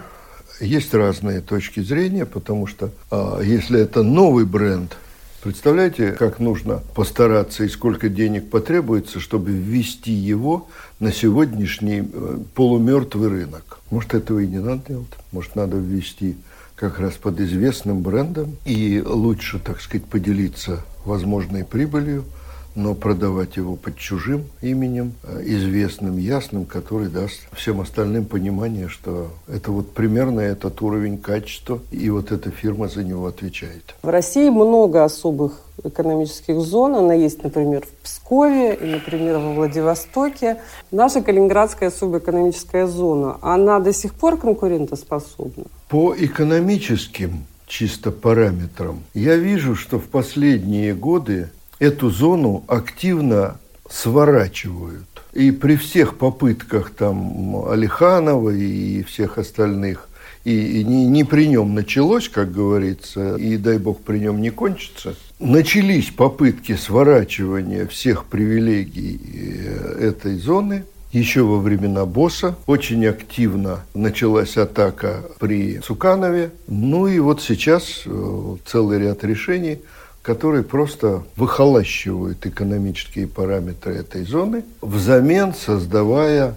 Есть 0.60 0.94
разные 0.94 1.40
точки 1.40 1.80
зрения, 1.80 2.24
потому 2.24 2.68
что 2.68 2.90
а, 3.10 3.40
если 3.40 3.80
это 3.80 4.04
новый 4.04 4.44
бренд, 4.44 4.96
Представляете, 5.42 6.10
как 6.10 6.40
нужно 6.40 6.82
постараться 6.96 7.62
и 7.62 7.68
сколько 7.68 8.08
денег 8.08 8.50
потребуется, 8.50 9.20
чтобы 9.20 9.52
ввести 9.52 10.10
его 10.10 10.66
на 10.98 11.12
сегодняшний 11.12 12.00
э, 12.00 12.38
полумертвый 12.54 13.28
рынок. 13.28 13.80
Может, 13.90 14.14
этого 14.14 14.40
и 14.40 14.46
не 14.46 14.58
надо 14.58 14.82
делать. 14.88 15.12
Может, 15.32 15.56
надо 15.56 15.76
ввести 15.76 16.36
как 16.74 16.98
раз 16.98 17.14
под 17.14 17.40
известным 17.40 18.00
брендом 18.02 18.56
и 18.64 19.02
лучше, 19.04 19.58
так 19.58 19.80
сказать, 19.80 20.06
поделиться 20.06 20.84
возможной 21.04 21.64
прибылью– 21.64 22.24
но 22.76 22.94
продавать 22.94 23.56
его 23.56 23.74
под 23.76 23.96
чужим 23.96 24.44
именем, 24.60 25.14
э, 25.24 25.42
известным, 25.44 26.18
ясным, 26.18 26.64
который 26.64 27.08
даст 27.08 27.40
всем 27.52 27.80
остальным 27.80 28.26
понимание, 28.26 28.88
что 28.88 29.30
это 29.48 29.72
вот 29.72 29.92
примерно 29.92 30.40
этот 30.40 30.80
уровень 30.82 31.18
качества, 31.18 31.80
и 31.90 32.10
вот 32.10 32.30
эта 32.32 32.50
фирма 32.50 32.88
за 32.88 33.02
него 33.02 33.26
отвечает. 33.26 33.94
В 34.02 34.08
России 34.08 34.48
много 34.50 35.04
особых 35.04 35.62
экономических 35.84 36.60
зон. 36.60 36.94
Она 36.94 37.14
есть, 37.14 37.42
например, 37.42 37.84
в 37.84 38.04
Пскове 38.04 38.74
и, 38.74 38.84
например, 38.84 39.38
во 39.38 39.54
Владивостоке. 39.54 40.58
Наша 40.90 41.22
Калининградская 41.22 41.88
особая 41.88 42.20
экономическая 42.20 42.86
зона, 42.86 43.38
она 43.42 43.80
до 43.80 43.92
сих 43.92 44.14
пор 44.14 44.36
конкурентоспособна? 44.36 45.64
По 45.88 46.14
экономическим 46.16 47.44
чисто 47.66 48.10
параметрам 48.10 49.02
я 49.14 49.36
вижу, 49.36 49.74
что 49.74 49.98
в 49.98 50.04
последние 50.04 50.94
годы 50.94 51.48
эту 51.78 52.10
зону 52.10 52.64
активно 52.68 53.56
сворачивают. 53.88 55.06
И 55.32 55.50
при 55.50 55.76
всех 55.76 56.16
попытках 56.16 56.90
там 56.90 57.68
Алиханова 57.68 58.50
и 58.50 59.02
всех 59.02 59.38
остальных, 59.38 60.08
и, 60.44 60.80
и 60.80 60.84
не, 60.84 61.06
не 61.06 61.24
при 61.24 61.46
нем 61.46 61.74
началось, 61.74 62.28
как 62.28 62.52
говорится, 62.52 63.36
и 63.36 63.56
дай 63.56 63.78
бог 63.78 64.00
при 64.00 64.18
нем 64.18 64.40
не 64.40 64.50
кончится, 64.50 65.14
начались 65.38 66.10
попытки 66.10 66.74
сворачивания 66.76 67.86
всех 67.86 68.24
привилегий 68.24 69.20
э, 69.64 70.08
этой 70.08 70.36
зоны– 70.36 70.84
еще 71.12 71.44
во 71.44 71.60
времена 71.60 72.04
босса 72.04 72.56
очень 72.66 73.06
активно 73.06 73.86
началась 73.94 74.58
атака 74.58 75.22
при 75.38 75.80
Суканове. 75.80 76.50
Ну 76.66 77.06
и 77.06 77.20
вот 77.20 77.40
сейчас 77.40 78.02
э, 78.04 78.56
целый 78.66 78.98
ряд 78.98 79.24
решений– 79.24 79.80
которые 80.26 80.64
просто 80.64 81.22
выхолащивают 81.36 82.44
экономические 82.44 83.28
параметры 83.28 83.94
этой 83.94 84.24
зоны, 84.24 84.64
взамен 84.82 85.54
создавая 85.54 86.56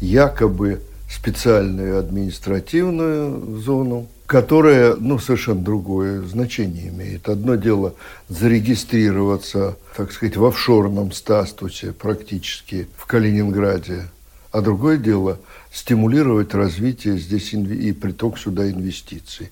якобы 0.00 0.82
специальную 1.08 2.00
административную 2.00 3.58
зону, 3.58 4.08
которая 4.26 4.96
ну, 4.96 5.20
совершенно 5.20 5.62
другое 5.62 6.20
значение 6.22 6.88
имеет. 6.88 7.28
Одно 7.28 7.54
дело 7.54 7.94
зарегистрироваться, 8.28 9.76
так 9.96 10.10
сказать, 10.10 10.36
в 10.36 10.44
офшорном 10.44 11.12
статусе 11.12 11.92
практически 11.92 12.88
в 12.96 13.06
Калининграде, 13.06 14.08
а 14.50 14.62
другое 14.62 14.96
дело 14.96 15.38
стимулировать 15.72 16.54
развитие 16.54 17.18
здесь 17.18 17.52
и 17.52 17.92
приток 17.92 18.36
сюда 18.36 18.68
инвестиций. 18.68 19.50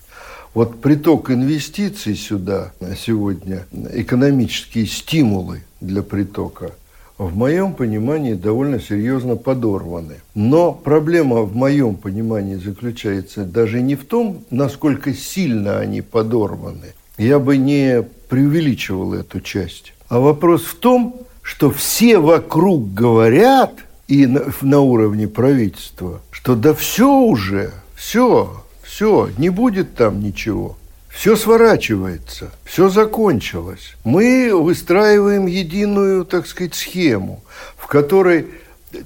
Вот 0.55 0.81
приток 0.81 1.31
инвестиций 1.33 2.15
сюда 2.15 2.73
сегодня, 2.97 3.67
экономические 3.93 4.87
стимулы 4.87 5.63
для 5.81 6.03
притока, 6.03 6.71
в 7.19 7.37
моем 7.37 7.75
понимании 7.75 8.35
довольно 8.35 8.81
серьезно 8.81 9.35
подорваны. 9.35 10.17
Но 10.35 10.73
проблема 10.73 11.43
в 11.43 11.57
моем 11.57 11.97
понимании 11.97 12.55
заключается 12.55 13.45
даже 13.45 13.83
не 13.83 13.97
в 13.97 14.05
том, 14.05 14.45
насколько 14.51 15.13
сильно 15.13 15.79
они 15.79 16.03
подорваны. 16.03 16.95
Я 17.19 17.41
бы 17.41 17.57
не 17.57 18.03
преувеличивал 18.29 19.15
эту 19.15 19.41
часть. 19.41 19.93
А 20.09 20.21
вопрос 20.21 20.63
в 20.63 20.77
том, 20.77 21.21
что 21.43 21.71
все 21.71 22.19
вокруг 22.19 22.95
говорят, 22.95 23.73
и 24.07 24.27
на, 24.27 24.45
на 24.61 24.81
уровне 24.81 25.29
правительства, 25.29 26.21
что 26.31 26.55
да 26.55 26.75
все 26.75 27.09
уже, 27.09 27.73
все, 27.95 28.64
все, 28.95 29.29
не 29.39 29.51
будет 29.51 29.97
там 29.97 30.23
ничего. 30.23 30.77
Все 31.09 31.35
сворачивается, 31.35 32.53
все 32.65 32.89
закончилось. 32.89 33.97
Мы 34.05 34.53
выстраиваем 34.55 35.47
единую, 35.47 36.25
так 36.25 36.47
сказать, 36.47 36.77
схему, 36.77 37.43
в 37.77 37.89
которой 37.89 38.47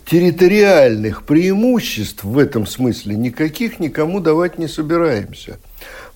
территориальных 0.05 1.23
преимуществ 1.23 2.23
в 2.23 2.37
этом 2.37 2.67
смысле 2.67 3.17
никаких 3.17 3.81
никому 3.81 4.21
давать 4.21 4.59
не 4.59 4.69
собираемся. 4.69 5.59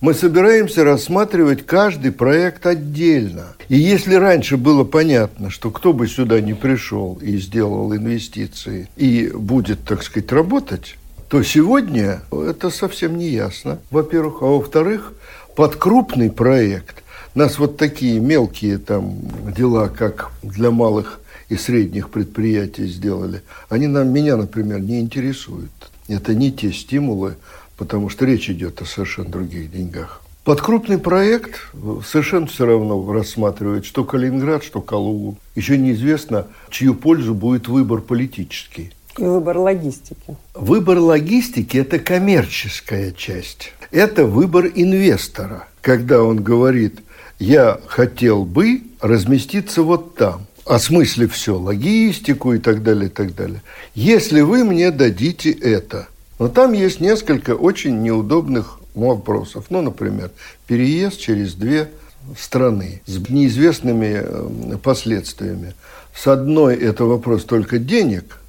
Мы 0.01 0.13
собираемся 0.13 0.83
рассматривать 0.83 1.65
каждый 1.65 2.11
проект 2.11 2.67
отдельно. 2.67 3.55
И 3.69 3.77
если 3.77 4.13
раньше 4.13 4.55
было 4.55 4.83
понятно, 4.83 5.49
что 5.49 5.71
кто 5.71 5.93
бы 5.93 6.07
сюда 6.07 6.41
не 6.41 6.53
пришел 6.53 7.17
и 7.23 7.37
сделал 7.37 7.91
инвестиции 7.95 8.87
и 8.97 9.31
будет, 9.33 9.83
так 9.83 10.03
сказать, 10.03 10.31
работать, 10.31 10.95
то 11.33 11.41
сегодня 11.41 12.21
это 12.31 12.69
совсем 12.69 13.17
не 13.17 13.27
ясно, 13.27 13.79
во-первых. 13.89 14.43
А 14.43 14.45
во-вторых, 14.45 15.13
под 15.55 15.77
крупный 15.77 16.29
проект 16.29 17.03
Нас 17.33 17.57
вот 17.57 17.75
такие 17.75 18.19
мелкие 18.19 18.77
там 18.77 19.17
дела, 19.57 19.87
как 19.87 20.29
для 20.43 20.69
малых 20.69 21.19
и 21.49 21.55
средних 21.55 22.11
предприятий 22.11 22.85
сделали, 22.85 23.41
они 23.67 23.87
нам, 23.87 24.13
меня, 24.13 24.37
например, 24.37 24.79
не 24.79 24.99
интересуют. 24.99 25.71
Это 26.07 26.35
не 26.35 26.51
те 26.51 26.71
стимулы, 26.71 27.33
потому 27.77 28.09
что 28.09 28.25
речь 28.27 28.51
идет 28.51 28.83
о 28.83 28.85
совершенно 28.85 29.29
других 29.29 29.71
деньгах. 29.71 30.21
Под 30.43 30.61
крупный 30.61 30.99
проект 30.99 31.61
совершенно 32.05 32.45
все 32.45 32.67
равно 32.67 33.11
рассматривает, 33.11 33.85
что 33.85 34.03
Калининград, 34.03 34.63
что 34.63 34.81
Калугу. 34.81 35.39
Еще 35.55 35.79
неизвестно, 35.79 36.45
чью 36.69 36.93
пользу 36.93 37.33
будет 37.33 37.67
выбор 37.67 38.01
политический. 38.01 38.91
И 39.17 39.23
выбор 39.23 39.57
логистики. 39.59 40.35
Выбор 40.55 40.97
логистики– 40.97 41.77
это 41.77 41.99
коммерческая 41.99 43.11
часть. 43.11 43.73
Это 43.91 44.25
выбор 44.25 44.65
инвестора, 44.73 45.67
когда 45.81 46.23
он 46.23 46.41
говорит, 46.41 46.99
я 47.37 47.79
хотел 47.85 48.43
бы 48.43 48.81
разместиться 49.01 49.83
вот 49.83 50.15
там, 50.15 50.47
осмыслив 50.65 51.31
все, 51.31 51.55
логистику 51.55 52.53
и 52.53 52.57
так 52.57 52.81
далее, 52.81 53.05
и 53.05 53.09
так 53.09 53.35
далее. 53.35 53.61
Если 53.93 54.41
вы 54.41 54.63
мне 54.63 54.89
дадите 54.89 55.51
это. 55.51 56.07
Но 56.39 56.47
там 56.47 56.73
есть 56.73 56.99
несколько 56.99 57.51
очень 57.51 58.01
неудобных 58.01 58.79
вопросов. 58.95 59.65
Ну, 59.69 59.81
например, 59.81 60.31
переезд 60.65 61.19
через 61.19 61.53
две 61.53 61.91
страны 62.39 63.03
с 63.05 63.17
неизвестными 63.29 64.21
э, 64.23 64.77
последствиями. 64.81 65.75
С 66.15 66.25
одной 66.25 66.75
это 66.77 67.05
вопрос 67.05 67.43
только 67.43 67.77
денег– 67.77 68.39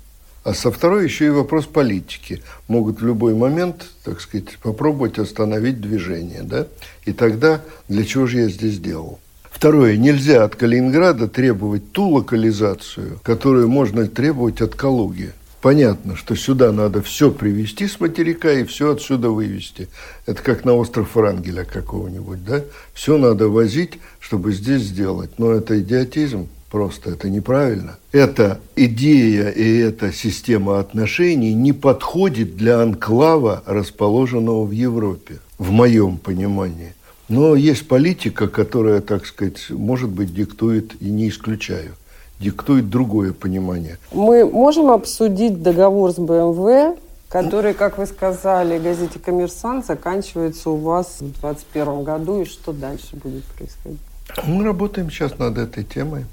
а 0.44 0.52
со 0.52 0.70
второй 0.70 1.04
еще 1.04 1.26
и 1.26 1.30
вопрос 1.30 1.64
политики. 1.64 2.42
Могут 2.68 3.00
в 3.00 3.06
любой 3.06 3.34
момент, 3.34 3.86
так 4.04 4.20
сказать, 4.20 4.58
попробовать 4.62 5.18
остановить 5.18 5.80
движение. 5.80 6.42
Да? 6.42 6.66
И 7.06 7.12
тогда 7.12 7.62
для 7.88 8.04
чего 8.04 8.26
же 8.26 8.40
я 8.40 8.48
здесь 8.48 8.78
делал? 8.78 9.18
Второе. 9.50 9.96
Нельзя 9.96 10.44
от 10.44 10.56
Калининграда 10.56 11.28
требовать 11.28 11.92
ту 11.92 12.10
локализацию, 12.10 13.20
которую 13.22 13.68
можно 13.68 14.06
требовать 14.06 14.60
от 14.60 14.74
Калуги. 14.74 15.32
Понятно, 15.62 16.14
что 16.14 16.36
сюда 16.36 16.72
надо 16.72 17.00
все 17.00 17.30
привезти 17.30 17.88
с 17.88 17.98
материка 17.98 18.52
и 18.52 18.64
все 18.64 18.92
отсюда 18.92 19.30
вывести. 19.30 19.88
Это 20.26 20.42
как 20.42 20.66
на 20.66 20.74
остров 20.74 21.14
Врангеля 21.14 21.64
какого-нибудь, 21.64 22.44
да? 22.44 22.62
Все 22.92 23.16
надо 23.16 23.48
возить, 23.48 23.94
чтобы 24.20 24.52
здесь 24.52 24.82
сделать. 24.82 25.38
Но 25.38 25.52
это 25.52 25.80
идиотизм 25.80 26.48
просто, 26.74 27.10
это 27.10 27.30
неправильно. 27.30 27.98
Эта 28.10 28.58
идея 28.74 29.48
и 29.50 29.78
эта 29.78 30.12
система 30.12 30.80
отношений 30.80 31.54
не 31.54 31.72
подходит 31.72 32.56
для 32.56 32.82
анклава, 32.82 33.62
расположенного 33.64 34.64
в 34.64 34.72
Европе, 34.72 35.38
в 35.56 35.70
моем 35.70 36.18
понимании. 36.18 36.92
Но 37.28 37.54
есть 37.54 37.86
политика, 37.86 38.48
которая, 38.48 39.00
так 39.00 39.24
сказать, 39.26 39.70
может 39.70 40.10
быть, 40.10 40.34
диктует, 40.34 41.00
и 41.00 41.10
не 41.10 41.28
исключаю, 41.28 41.92
диктует 42.40 42.90
другое 42.90 43.32
понимание. 43.32 43.98
Мы 44.12 44.44
можем 44.44 44.90
обсудить 44.90 45.62
договор 45.62 46.10
с 46.10 46.16
БМВ, 46.16 46.98
который, 47.28 47.74
как 47.74 47.98
вы 47.98 48.06
сказали, 48.06 48.80
газете 48.80 49.20
«Коммерсант» 49.24 49.86
заканчивается 49.86 50.70
у 50.70 50.76
вас 50.76 51.20
в 51.20 51.40
2021 51.40 52.02
году, 52.02 52.42
и 52.42 52.44
что 52.44 52.72
дальше 52.72 53.14
будет 53.14 53.44
происходить? 53.44 54.00
Мы 54.44 54.64
работаем 54.64 55.08
сейчас 55.08 55.38
над 55.38 55.56
этой 55.56 55.84
темой. 55.84 56.24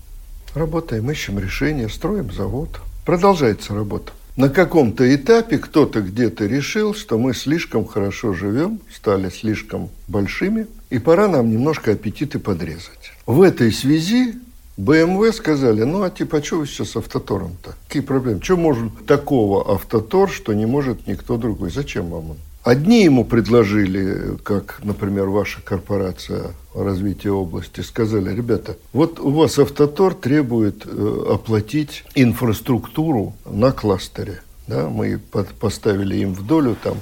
Работаем, 0.53 1.09
ищем 1.09 1.39
решения, 1.39 1.87
строим 1.87 2.31
завод. 2.31 2.81
Продолжается 3.05 3.73
работа. 3.73 4.11
На 4.35 4.49
каком-то 4.49 5.13
этапе 5.13 5.57
кто-то 5.57 6.01
где-то 6.01 6.45
решил, 6.45 6.93
что 6.93 7.17
мы 7.17 7.33
слишком 7.33 7.85
хорошо 7.85 8.33
живем, 8.33 8.79
стали 8.93 9.29
слишком 9.29 9.89
большими, 10.07 10.67
и 10.89 10.99
пора 10.99 11.27
нам 11.27 11.49
немножко 11.49 11.91
аппетиты 11.91 12.39
подрезать. 12.39 13.13
В 13.25 13.41
этой 13.41 13.71
связи 13.71 14.35
БМВ 14.77 15.33
сказали, 15.35 15.83
ну 15.83 16.03
а 16.03 16.09
типа, 16.09 16.43
что 16.43 16.59
вы 16.59 16.67
сейчас 16.67 16.95
автотором-то? 16.95 17.75
Какие 17.87 18.01
проблемы? 18.01 18.41
Что 18.41 18.57
может 18.57 19.05
такого 19.05 19.73
автотор, 19.73 20.29
что 20.29 20.53
не 20.53 20.65
может 20.65 21.07
никто 21.07 21.37
другой? 21.37 21.71
Зачем 21.71 22.09
вам 22.09 22.31
он? 22.31 22.37
Одни 22.63 23.03
ему 23.03 23.25
предложили, 23.25 24.37
как, 24.43 24.81
например, 24.83 25.29
ваша 25.29 25.61
корпорация 25.61 26.51
развития 26.75 27.31
области, 27.31 27.81
сказали, 27.81 28.35
ребята, 28.35 28.77
вот 28.93 29.19
у 29.19 29.31
вас 29.31 29.57
автотор 29.57 30.13
требует 30.13 30.85
э, 30.85 31.25
оплатить 31.33 32.03
инфраструктуру 32.13 33.33
на 33.45 33.71
кластере. 33.71 34.41
Да, 34.67 34.89
мы 34.89 35.19
поставили 35.59 36.17
им 36.17 36.33
в 36.35 36.45
долю 36.45 36.77
там 36.81 36.97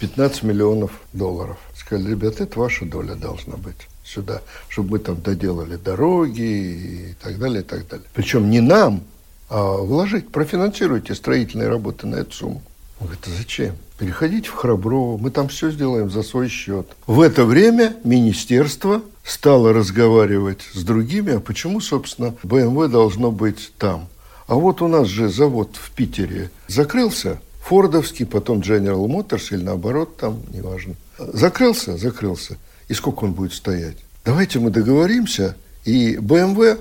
15 0.00 0.42
миллионов 0.42 0.90
долларов. 1.14 1.56
Сказали, 1.74 2.10
ребята, 2.10 2.44
это 2.44 2.58
ваша 2.58 2.84
доля 2.84 3.14
должна 3.14 3.56
быть 3.56 3.88
сюда, 4.04 4.42
чтобы 4.68 4.90
мы 4.90 4.98
там 4.98 5.22
доделали 5.22 5.76
дороги 5.76 6.42
и 6.42 7.14
так 7.22 7.38
далее, 7.38 7.60
и 7.62 7.64
так 7.64 7.88
далее. 7.88 8.06
Причем 8.12 8.50
не 8.50 8.60
нам, 8.60 9.04
а 9.48 9.78
вложить, 9.78 10.28
профинансируйте 10.28 11.14
строительные 11.14 11.68
работы 11.68 12.06
на 12.06 12.16
эту 12.16 12.32
сумму. 12.32 12.62
Он 13.00 13.06
говорит, 13.06 13.24
а 13.26 13.30
зачем? 13.36 13.76
Переходите 13.98 14.48
в 14.48 14.54
Храброво, 14.54 15.18
мы 15.18 15.30
там 15.30 15.48
все 15.48 15.70
сделаем 15.70 16.10
за 16.10 16.22
свой 16.22 16.48
счет. 16.48 16.86
В 17.06 17.20
это 17.20 17.44
время 17.44 17.96
министерство 18.04 19.02
стало 19.24 19.72
разговаривать 19.72 20.62
с 20.72 20.82
другими, 20.82 21.34
а 21.34 21.40
почему, 21.40 21.80
собственно, 21.80 22.34
БМВ 22.42 22.90
должно 22.90 23.30
быть 23.30 23.72
там? 23.78 24.08
А 24.46 24.54
вот 24.54 24.82
у 24.82 24.88
нас 24.88 25.08
же 25.08 25.28
завод 25.28 25.70
в 25.74 25.90
Питере 25.90 26.50
закрылся, 26.68 27.40
Фордовский, 27.62 28.24
потом 28.24 28.60
General 28.60 29.04
Motors 29.06 29.48
или 29.50 29.62
наоборот, 29.62 30.16
там, 30.16 30.40
неважно. 30.52 30.94
Закрылся, 31.18 31.98
закрылся. 31.98 32.56
И 32.88 32.94
сколько 32.94 33.24
он 33.24 33.32
будет 33.32 33.52
стоять? 33.52 33.96
Давайте 34.24 34.58
мы 34.58 34.70
договоримся, 34.70 35.54
и 35.84 36.16
БМВ 36.16 36.78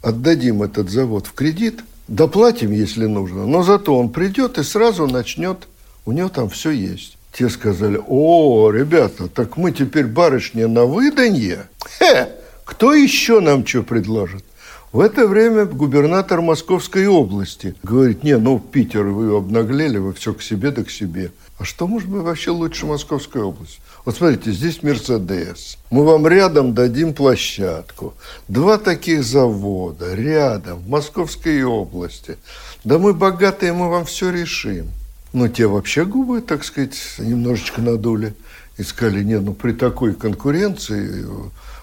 отдадим 0.00 0.62
этот 0.62 0.88
завод 0.88 1.26
в 1.26 1.34
кредит, 1.34 1.80
доплатим, 2.10 2.72
если 2.72 3.06
нужно, 3.06 3.46
но 3.46 3.62
зато 3.62 3.96
он 3.96 4.10
придет 4.10 4.58
и 4.58 4.62
сразу 4.62 5.06
начнет, 5.06 5.68
у 6.04 6.12
него 6.12 6.28
там 6.28 6.50
все 6.50 6.70
есть. 6.70 7.16
Те 7.32 7.48
сказали, 7.48 8.00
о, 8.06 8.70
ребята, 8.70 9.28
так 9.28 9.56
мы 9.56 9.70
теперь 9.70 10.06
барышня 10.06 10.66
на 10.66 10.84
выданье? 10.84 11.68
Хе, 11.98 12.28
кто 12.64 12.92
еще 12.92 13.40
нам 13.40 13.64
что 13.64 13.82
предложит? 13.82 14.44
В 14.92 14.98
это 14.98 15.28
время 15.28 15.66
губернатор 15.66 16.40
Московской 16.40 17.06
области 17.06 17.76
говорит, 17.84 18.24
не, 18.24 18.36
ну, 18.36 18.58
Питер, 18.58 19.04
вы 19.04 19.36
обнаглели, 19.36 19.98
вы 19.98 20.12
все 20.12 20.34
к 20.34 20.42
себе 20.42 20.72
да 20.72 20.82
к 20.82 20.90
себе. 20.90 21.30
А 21.60 21.64
что 21.64 21.86
может 21.86 22.08
быть 22.08 22.22
вообще 22.22 22.50
лучше 22.50 22.86
Московской 22.86 23.42
области? 23.42 23.80
Вот 24.04 24.16
смотрите, 24.16 24.52
здесь 24.52 24.82
Мерседес. 24.82 25.76
Мы 25.90 26.04
вам 26.04 26.26
рядом 26.26 26.74
дадим 26.74 27.12
площадку. 27.12 28.14
Два 28.48 28.78
таких 28.78 29.22
завода 29.22 30.14
рядом, 30.14 30.78
в 30.78 30.88
Московской 30.88 31.62
области. 31.62 32.38
Да 32.82 32.98
мы 32.98 33.12
богатые, 33.12 33.72
мы 33.74 33.90
вам 33.90 34.06
все 34.06 34.30
решим. 34.30 34.88
Но 35.32 35.48
те 35.48 35.66
вообще 35.66 36.04
губы, 36.06 36.40
так 36.40 36.64
сказать, 36.64 36.96
немножечко 37.18 37.82
надули. 37.82 38.34
И 38.78 38.82
сказали, 38.82 39.22
не, 39.22 39.38
ну 39.38 39.52
при 39.52 39.72
такой 39.72 40.14
конкуренции, 40.14 41.26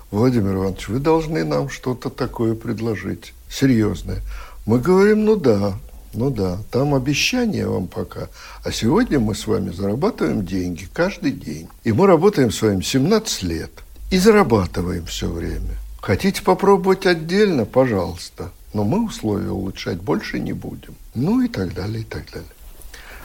Владимир 0.10 0.56
Иванович, 0.56 0.88
вы 0.88 1.00
должны 1.00 1.44
нам 1.44 1.70
что-то 1.70 2.10
такое 2.10 2.56
предложить, 2.56 3.34
серьезное. 3.50 4.22
Мы 4.66 4.80
говорим, 4.80 5.24
ну 5.24 5.36
да, 5.36 5.78
ну 6.18 6.32
да, 6.32 6.58
там 6.72 6.96
обещания 6.96 7.68
вам 7.68 7.86
пока. 7.86 8.30
А 8.64 8.72
сегодня 8.72 9.20
мы 9.20 9.36
с 9.36 9.46
вами 9.46 9.70
зарабатываем 9.70 10.44
деньги 10.44 10.88
каждый 10.92 11.32
день. 11.32 11.68
И 11.84 11.92
мы 11.92 12.08
работаем 12.08 12.52
с 12.52 12.60
вами 12.64 12.82
17 12.82 13.44
лет. 13.44 13.70
И 14.10 14.18
зарабатываем 14.18 15.06
все 15.06 15.30
время. 15.30 15.76
Хотите 16.02 16.42
попробовать 16.42 17.06
отдельно? 17.06 17.66
Пожалуйста. 17.66 18.50
Но 18.74 18.84
мы 18.84 19.06
условия 19.06 19.52
улучшать 19.52 20.02
больше 20.02 20.40
не 20.40 20.54
будем. 20.54 20.96
Ну 21.14 21.42
и 21.42 21.48
так 21.48 21.76
далее, 21.76 22.02
и 22.02 22.06
так 22.06 22.24
далее. 22.32 22.50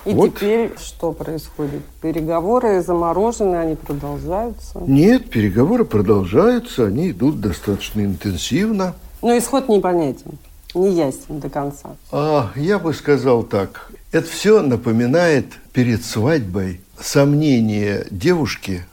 И 0.05 0.13
вот. 0.13 0.35
теперь 0.35 0.73
что 0.79 1.13
происходит? 1.13 1.83
Переговоры 2.03 2.83
заморожены, 2.83 3.57
они 3.57 3.75
продолжаются? 3.75 4.81
Нет, 4.87 5.31
переговоры 5.31 5.87
продолжаются, 5.87 6.85
они 6.85 7.13
идут 7.13 7.41
достаточно 7.41 8.03
интенсивно. 8.05 8.95
Но 9.23 9.39
исход 9.39 9.71
непонятен 9.71 10.39
не 10.75 10.95
ясен 10.95 11.41
до 11.41 11.49
конца? 11.49 11.97
А, 12.11 12.51
я 12.57 12.79
бы 12.79 12.95
сказал 12.95 13.43
так. 13.43 13.91
Это 14.13 14.29
все 14.29 14.63
напоминает 14.63 15.47
перед 15.73 16.05
свадьбой 16.05 16.81
сомнение 17.01 18.07
девушки. 18.11 18.85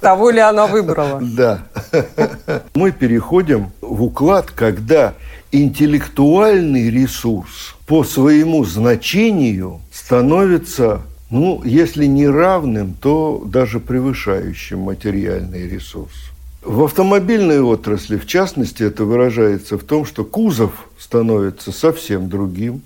Того 0.00 0.30
ли 0.30 0.40
она 0.40 0.66
выбрала? 0.66 1.20
Да. 1.36 1.66
Мы 2.74 2.92
переходим 2.92 3.72
в 3.80 4.02
уклад, 4.02 4.50
когда 4.50 5.14
интеллектуальный 5.52 6.90
ресурс 6.90 7.74
по 7.86 8.04
своему 8.04 8.64
значению 8.64 9.80
становится 9.92 11.02
ну, 11.28 11.60
если 11.64 12.06
не 12.06 12.28
равным, 12.28 12.94
то 12.94 13.42
даже 13.44 13.80
превышающим 13.80 14.80
материальный 14.80 15.68
ресурс. 15.68 16.30
В 16.66 16.82
автомобильной 16.82 17.60
отрасли, 17.60 18.16
в 18.16 18.26
частности, 18.26 18.82
это 18.82 19.04
выражается 19.04 19.78
в 19.78 19.84
том, 19.84 20.04
что 20.04 20.24
кузов 20.24 20.88
становится 20.98 21.70
совсем 21.70 22.28
другим. 22.28 22.82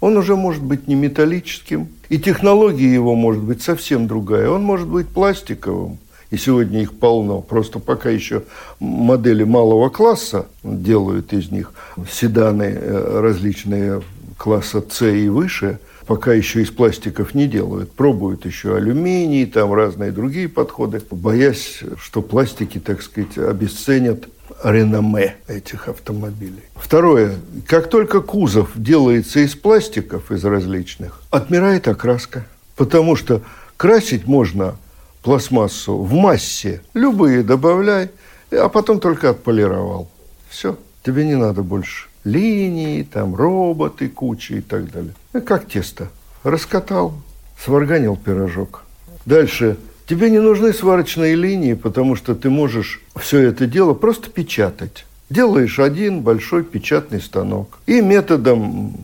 Он 0.00 0.16
уже 0.16 0.34
может 0.34 0.62
быть 0.62 0.88
не 0.88 0.94
металлическим, 0.94 1.88
и 2.08 2.18
технология 2.18 2.90
его 2.90 3.14
может 3.14 3.42
быть 3.42 3.60
совсем 3.60 4.06
другая. 4.06 4.48
Он 4.48 4.62
может 4.62 4.88
быть 4.88 5.08
пластиковым 5.08 5.98
и 6.30 6.38
сегодня 6.38 6.80
их 6.80 6.94
полно. 6.94 7.42
Просто 7.42 7.80
пока 7.80 8.08
еще 8.08 8.44
модели 8.80 9.44
малого 9.44 9.90
класса 9.90 10.46
делают 10.62 11.34
из 11.34 11.50
них, 11.50 11.74
седаны 12.10 12.78
э, 12.80 13.20
различные 13.20 14.00
класса 14.38 14.82
С 14.90 15.04
и 15.04 15.28
выше, 15.28 15.80
пока 16.08 16.32
еще 16.32 16.62
из 16.62 16.70
пластиков 16.70 17.34
не 17.34 17.46
делают. 17.46 17.92
Пробуют 17.92 18.46
еще 18.46 18.74
алюминий, 18.74 19.44
там 19.44 19.74
разные 19.74 20.10
другие 20.10 20.48
подходы, 20.48 21.02
боясь, 21.10 21.80
что 22.02 22.22
пластики, 22.22 22.78
так 22.78 23.02
сказать, 23.02 23.36
обесценят 23.36 24.26
реноме 24.64 25.36
этих 25.46 25.86
автомобилей. 25.86 26.62
Второе. 26.74 27.34
Как 27.66 27.90
только 27.90 28.22
кузов 28.22 28.70
делается 28.74 29.40
из 29.40 29.54
пластиков, 29.54 30.32
из 30.32 30.42
различных, 30.44 31.20
отмирает 31.30 31.86
окраска. 31.86 32.46
Потому 32.74 33.14
что 33.14 33.42
красить 33.76 34.26
можно 34.26 34.76
пластмассу 35.22 35.98
в 35.98 36.14
массе. 36.14 36.80
Любые 36.94 37.42
добавляй, 37.42 38.10
а 38.50 38.70
потом 38.70 38.98
только 38.98 39.30
отполировал. 39.30 40.10
Все. 40.48 40.78
Тебе 41.04 41.26
не 41.26 41.36
надо 41.36 41.62
больше 41.62 42.08
линии, 42.24 43.02
там 43.02 43.34
роботы, 43.34 44.08
кучи 44.08 44.54
и 44.54 44.60
так 44.60 44.90
далее. 44.90 45.14
Ну, 45.32 45.42
как 45.42 45.68
тесто. 45.68 46.08
Раскатал, 46.42 47.14
сварганил 47.58 48.16
пирожок. 48.16 48.84
Дальше 49.26 49.76
Тебе 50.08 50.30
не 50.30 50.38
нужны 50.38 50.72
сварочные 50.72 51.34
линии, 51.34 51.74
потому 51.74 52.16
что 52.16 52.34
ты 52.34 52.48
можешь 52.48 53.02
все 53.14 53.40
это 53.40 53.66
дело 53.66 53.92
просто 53.92 54.30
печатать. 54.30 55.04
Делаешь 55.28 55.78
один 55.78 56.22
большой 56.22 56.64
печатный 56.64 57.20
станок. 57.20 57.78
И 57.86 58.00
методом 58.00 58.96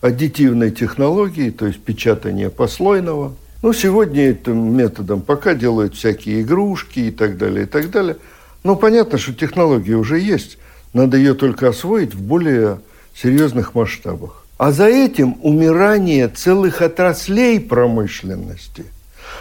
аддитивной 0.00 0.72
технологии, 0.72 1.50
то 1.50 1.66
есть 1.66 1.78
печатания 1.78 2.50
послойного, 2.50 3.36
ну, 3.62 3.72
сегодня 3.72 4.30
этим 4.30 4.76
методом 4.76 5.20
пока 5.20 5.54
делают 5.54 5.94
всякие 5.94 6.42
игрушки 6.42 7.00
и 7.00 7.10
так 7.12 7.38
далее, 7.38 7.62
и 7.62 7.68
так 7.68 7.92
далее. 7.92 8.16
Но 8.64 8.74
понятно, 8.74 9.16
что 9.16 9.32
технология 9.34 9.94
уже 9.94 10.18
есть. 10.18 10.58
Надо 10.92 11.16
ее 11.16 11.34
только 11.34 11.68
освоить 11.68 12.16
в 12.16 12.20
более 12.20 12.80
серьезных 13.14 13.76
масштабах. 13.76 14.44
А 14.58 14.72
за 14.72 14.86
этим 14.86 15.38
умирание 15.42 16.28
целых 16.28 16.82
отраслей 16.82 17.58
промышленности– 17.60 18.84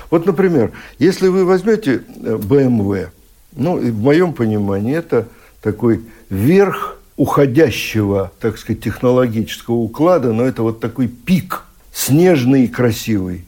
вот, 0.09 0.26
например, 0.26 0.72
если 0.99 1.28
вы 1.28 1.45
возьмете 1.45 2.03
BMW, 2.18 2.95
э, 2.95 3.07
ну, 3.55 3.78
в 3.78 4.01
моем 4.01 4.34
понимании, 4.34 4.95
это 4.95 5.28
такой 5.61 6.01
верх 6.30 6.99
уходящего, 7.15 8.32
так 8.39 8.57
сказать, 8.57 8.84
технологического 8.84 9.76
уклада, 9.76 10.34
но 10.34 10.45
это 10.45 10.61
вот 10.61 10.80
такой 10.80 11.07
пик, 11.07 11.63
снежный 11.91 12.65
и 12.65 12.68
красивый. 12.68 13.45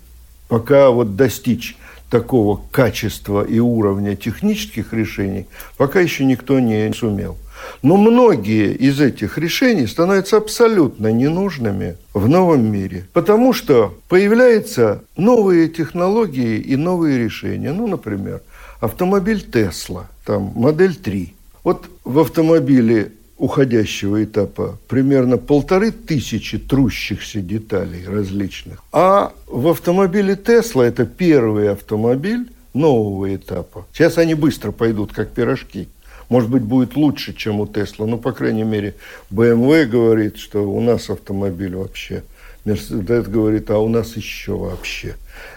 Пока 0.47 0.89
вот 0.89 1.15
достичь 1.15 1.77
такого 2.09 2.59
качества 2.71 3.43
и 3.43 3.59
уровня 3.59 4.15
технических 4.15 4.93
решений, 4.93 5.45
пока 5.77 5.99
еще 5.99 6.25
никто 6.25 6.59
не 6.59 6.91
сумел– 6.93 7.37
но 7.81 7.97
многие 7.97 8.73
из 8.73 8.99
этих 8.99 9.37
решений 9.37 9.87
становятся 9.87 10.37
абсолютно 10.37 11.11
ненужными 11.11 11.97
в 12.13 12.27
новом 12.27 12.71
мире, 12.71 13.07
потому 13.13 13.53
что 13.53 13.95
появляются 14.07 15.03
новые 15.17 15.69
технологии 15.69 16.57
и 16.57 16.75
новые 16.75 17.23
решения. 17.23 17.71
Ну, 17.71 17.87
например, 17.87 18.41
автомобиль 18.79 19.41
Тесла, 19.41 20.07
там 20.25 20.51
модель 20.55 20.95
3. 20.95 21.33
Вот 21.63 21.85
в 22.03 22.19
автомобиле 22.19 23.11
уходящего 23.37 24.23
этапа 24.23 24.77
примерно 24.87 25.37
полторы 25.37 25.91
тысячи 25.91 26.57
трущихся 26.57 27.39
деталей 27.39 28.05
различных. 28.05 28.83
А 28.91 29.31
в 29.47 29.69
автомобиле 29.69 30.35
Тесла, 30.35 30.83
это 30.83 31.05
первый 31.05 31.71
автомобиль 31.71 32.49
нового 32.73 33.33
этапа. 33.33 33.85
Сейчас 33.93 34.17
они 34.17 34.35
быстро 34.35 34.71
пойдут, 34.71 35.13
как 35.13 35.29
пирожки– 35.31 35.87
может 36.29 36.49
быть, 36.49 36.63
будет 36.63 36.95
лучше, 36.95 37.33
чем 37.33 37.59
у 37.59 37.67
Тесла. 37.67 38.05
Ну, 38.05 38.17
по 38.17 38.31
крайней 38.31 38.63
мере, 38.63 38.95
BMW 39.31 39.85
говорит, 39.85 40.37
что 40.37 40.61
у 40.61 40.79
нас 40.79 41.09
автомобиль 41.09 41.75
вообще. 41.75 42.23
Мерседес 42.65 43.27
говорит, 43.27 43.69
а 43.71 43.79
у 43.79 43.87
нас 43.87 44.15
еще 44.15 44.55
вообще. 44.55 45.15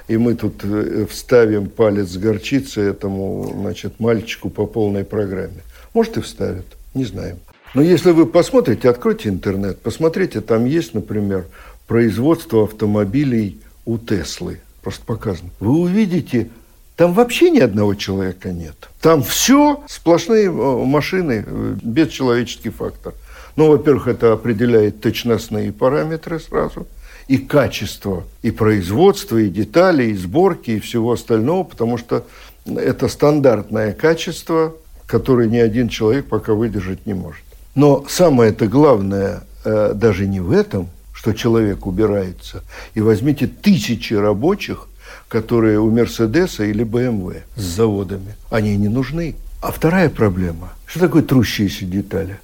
И 0.09 0.17
мы 0.17 0.35
тут 0.35 0.65
э, 0.65 1.07
вставим 1.11 1.69
палец 1.69 2.09
с 2.09 2.17
горчицей 2.17 2.89
этому, 2.89 3.53
значит, 3.55 4.01
мальчику 4.01 4.51
по 4.51 4.67
полной 4.67 5.05
программе. 5.05 5.63
Может, 5.93 6.17
и 6.17 6.21
вставят, 6.23 6.65
не 6.95 7.05
знаем. 7.05 7.39
Но 7.75 7.83
если 7.83 8.13
вы 8.13 8.27
посмотрите, 8.27 8.89
откройте 8.89 9.29
интернет, 9.29 9.79
посмотрите, 9.81 10.41
там 10.41 10.65
есть, 10.65 10.95
например, 10.95 11.47
производство 11.87 12.65
автомобилей 12.65 13.61
у 13.85 13.99
Теслы. 13.99 14.61
Просто 14.83 15.05
показано. 15.05 15.51
Вы 15.61 15.79
увидите 15.79 16.51
там 16.97 17.13
вообще 17.15 17.51
ни 17.51 17.59
одного 17.59 17.95
человека 17.95 18.51
нет. 18.51 18.89
Там 19.01 19.23
все 19.23 19.83
сплошные 19.89 20.47
э, 20.47 20.51
машины, 20.51 21.45
э, 21.47 21.75
бесчеловеческий 21.83 22.71
фактор. 22.71 23.15
Ну, 23.57 23.69
во-первых, 23.69 24.09
это 24.09 24.33
определяет 24.33 25.01
точностные 25.01 25.73
параметры 25.73 26.41
сразу, 26.41 26.87
и 27.29 27.39
качество, 27.39 28.25
и 28.43 28.51
производство, 28.51 29.37
и 29.37 29.49
детали, 29.49 30.05
и 30.05 30.15
сборки, 30.15 30.73
и 30.73 30.81
всего 30.81 31.13
остального, 31.13 31.65
потому 31.65 31.99
что 31.99 32.27
это 32.67 33.09
стандартное 33.09 33.93
качество, 33.93 34.75
которое 35.07 35.49
ни 35.49 35.59
один 35.59 35.89
человек 35.89 36.27
пока 36.27 36.55
выдержать 36.55 37.07
не 37.07 37.15
может. 37.15 37.43
Но 37.75 38.05
самое 38.09 38.51
это 38.51 38.67
главное 38.67 39.45
э, 39.65 39.93
даже 39.95 40.27
не 40.27 40.41
в 40.41 40.53
этом, 40.53 40.89
что 41.13 41.33
человек 41.33 41.87
убирается. 41.87 42.63
И 42.95 43.01
возьмите 43.01 43.47
тысячи 43.47 44.15
рабочих, 44.15 44.89
которые 45.33 45.81
у 45.81 45.91
Мерседеса 45.91 46.65
или 46.65 46.85
БМВ 46.85 47.37
с 47.57 47.63
заводами. 47.63 48.35
Они 48.51 48.77
не 48.77 48.89
нужны. 48.89 49.35
А 49.63 49.73
вторая 49.73 50.11
проблема. 50.11 50.75
Что 50.85 51.01
такое 51.01 51.23
трущиеся 51.23 51.87
детали? 51.87 52.39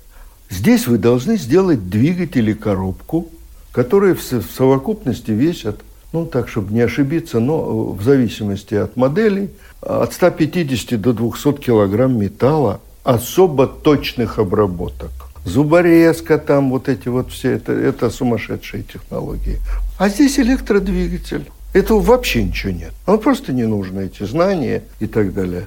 Здесь 0.48 0.86
вы 0.86 0.96
должны 0.96 1.36
сделать 1.36 1.90
двигатель 1.90 2.48
и 2.48 2.54
коробку, 2.54 3.28
которые 3.72 4.14
в 4.14 4.22
совокупности 4.22 5.32
весят, 5.32 5.80
ну 6.14 6.24
так, 6.24 6.48
чтобы 6.48 6.72
не 6.72 6.80
ошибиться, 6.80 7.40
но 7.40 7.92
в 7.92 8.02
зависимости 8.02 8.74
от 8.74 8.96
моделей, 8.96 9.50
от 9.82 10.14
150 10.14 10.98
до 10.98 11.12
200 11.12 11.60
килограмм 11.60 12.18
металла 12.18 12.80
особо 13.04 13.66
точных 13.66 14.38
обработок. 14.38 15.10
Зуборезка 15.44 16.38
там, 16.38 16.70
вот 16.70 16.88
эти 16.88 17.08
вот 17.08 17.32
все, 17.32 17.50
это, 17.50 17.72
это 17.72 18.08
сумасшедшие 18.08 18.82
технологии. 18.82 19.58
А 19.98 20.08
здесь 20.08 20.38
электродвигатель. 20.38 21.44
Этого 21.72 22.00
вообще 22.00 22.44
ничего 22.44 22.72
нет. 22.72 22.92
Вам 23.06 23.18
просто 23.18 23.52
не 23.52 23.64
нужны 23.64 24.06
эти 24.06 24.24
знания 24.24 24.82
и 25.00 25.06
так 25.06 25.34
далее. 25.34 25.66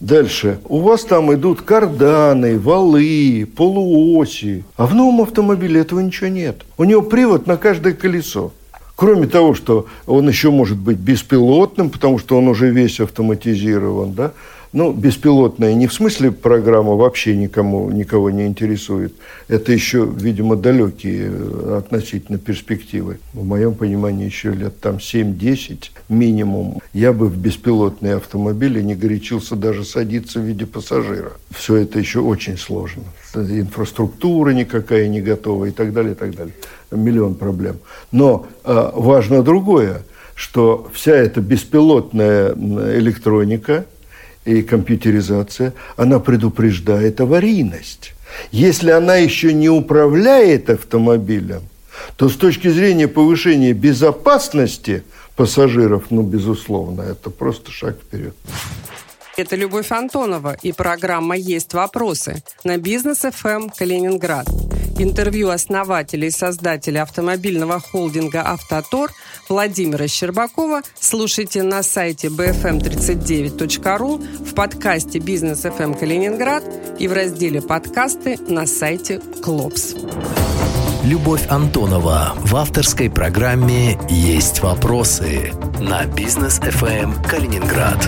Дальше. 0.00 0.60
У 0.68 0.80
вас 0.80 1.04
там 1.04 1.32
идут 1.34 1.62
карданы, 1.62 2.58
валы, 2.58 3.48
полуоси. 3.56 4.64
А 4.76 4.86
в 4.86 4.94
новом 4.94 5.22
автомобиле 5.22 5.80
этого 5.80 6.00
ничего 6.00 6.28
нет. 6.28 6.62
У 6.76 6.84
него 6.84 7.02
привод 7.02 7.46
на 7.46 7.56
каждое 7.56 7.94
колесо. 7.94 8.52
Кроме 8.94 9.26
того, 9.26 9.54
что 9.54 9.86
он 10.06 10.28
еще 10.28 10.50
может 10.50 10.76
быть 10.76 10.98
беспилотным, 10.98 11.90
потому 11.90 12.18
что 12.18 12.36
он 12.36 12.48
уже 12.48 12.70
весь 12.70 13.00
автоматизирован, 13.00 14.12
да, 14.12 14.32
ну, 14.72 14.92
беспилотная 14.92 15.72
не 15.74 15.86
в 15.86 15.94
смысле 15.94 16.30
программа 16.30 16.94
вообще 16.94 17.34
никому, 17.36 17.90
никого 17.90 18.30
не 18.30 18.46
интересует. 18.46 19.14
Это 19.48 19.72
еще, 19.72 20.06
видимо, 20.06 20.56
далекие 20.56 21.30
э, 21.30 21.78
относительно 21.78 22.38
перспективы. 22.38 23.18
В 23.32 23.44
моем 23.44 23.74
понимании 23.74 24.26
еще 24.26 24.52
лет 24.52 24.78
там 24.80 24.96
7-10 24.96 25.90
минимум. 26.10 26.82
Я 26.92 27.14
бы 27.14 27.28
в 27.28 27.36
беспилотные 27.38 28.16
автомобили 28.16 28.82
не 28.82 28.94
горячился 28.94 29.56
даже 29.56 29.84
садиться 29.84 30.38
в 30.38 30.42
виде 30.42 30.66
пассажира. 30.66 31.32
Все 31.50 31.76
это 31.76 31.98
еще 31.98 32.20
очень 32.20 32.58
сложно. 32.58 33.04
Инфраструктура 33.34 34.50
никакая 34.50 35.08
не 35.08 35.22
готова 35.22 35.66
и 35.66 35.70
так 35.70 35.94
далее, 35.94 36.12
и 36.12 36.16
так 36.16 36.34
далее. 36.34 36.54
Миллион 36.90 37.36
проблем. 37.36 37.78
Но 38.12 38.46
э, 38.64 38.90
важно 38.94 39.42
другое, 39.42 40.02
что 40.34 40.90
вся 40.92 41.12
эта 41.12 41.40
беспилотная 41.40 42.52
электроника– 42.52 43.86
и 44.48 44.62
компьютеризация, 44.62 45.74
она 45.96 46.20
предупреждает 46.20 47.20
аварийность. 47.20 48.14
Если 48.50 48.90
она 48.90 49.16
еще 49.16 49.52
не 49.52 49.68
управляет 49.68 50.70
автомобилем, 50.70 51.62
то 52.16 52.28
с 52.28 52.36
точки 52.36 52.68
зрения 52.68 53.08
повышения 53.08 53.72
безопасности 53.72 55.02
пассажиров, 55.36 56.04
ну, 56.10 56.22
безусловно, 56.22 57.02
это 57.02 57.30
просто 57.30 57.70
шаг 57.70 57.96
вперед. 58.00 58.34
Это 59.38 59.54
Любовь 59.54 59.92
Антонова 59.92 60.56
и 60.62 60.72
программа 60.72 61.36
«Есть 61.36 61.72
вопросы» 61.72 62.42
на 62.64 62.76
бизнес 62.76 63.20
ФМ 63.20 63.68
Калининград. 63.68 64.48
Интервью 64.98 65.50
основателя 65.50 66.26
и 66.26 66.32
создателя 66.32 67.02
автомобильного 67.02 67.78
холдинга 67.78 68.42
«Автотор» 68.44 69.12
Владимира 69.48 70.08
Щербакова 70.08 70.82
слушайте 70.98 71.62
на 71.62 71.84
сайте 71.84 72.26
bfm39.ru, 72.26 74.44
в 74.44 74.54
подкасте 74.56 75.20
«Бизнес 75.20 75.64
эм 75.64 75.94
Калининград» 75.94 76.64
и 76.98 77.06
в 77.06 77.12
разделе 77.12 77.62
«Подкасты» 77.62 78.38
на 78.48 78.66
сайте 78.66 79.20
«Клопс». 79.40 79.94
Любовь 81.04 81.46
Антонова 81.48 82.34
в 82.38 82.56
авторской 82.56 83.08
программе 83.08 84.00
«Есть 84.10 84.62
вопросы» 84.62 85.52
на 85.78 86.06
«Бизнес 86.06 86.58
FM 86.58 87.24
Калининград». 87.28 88.04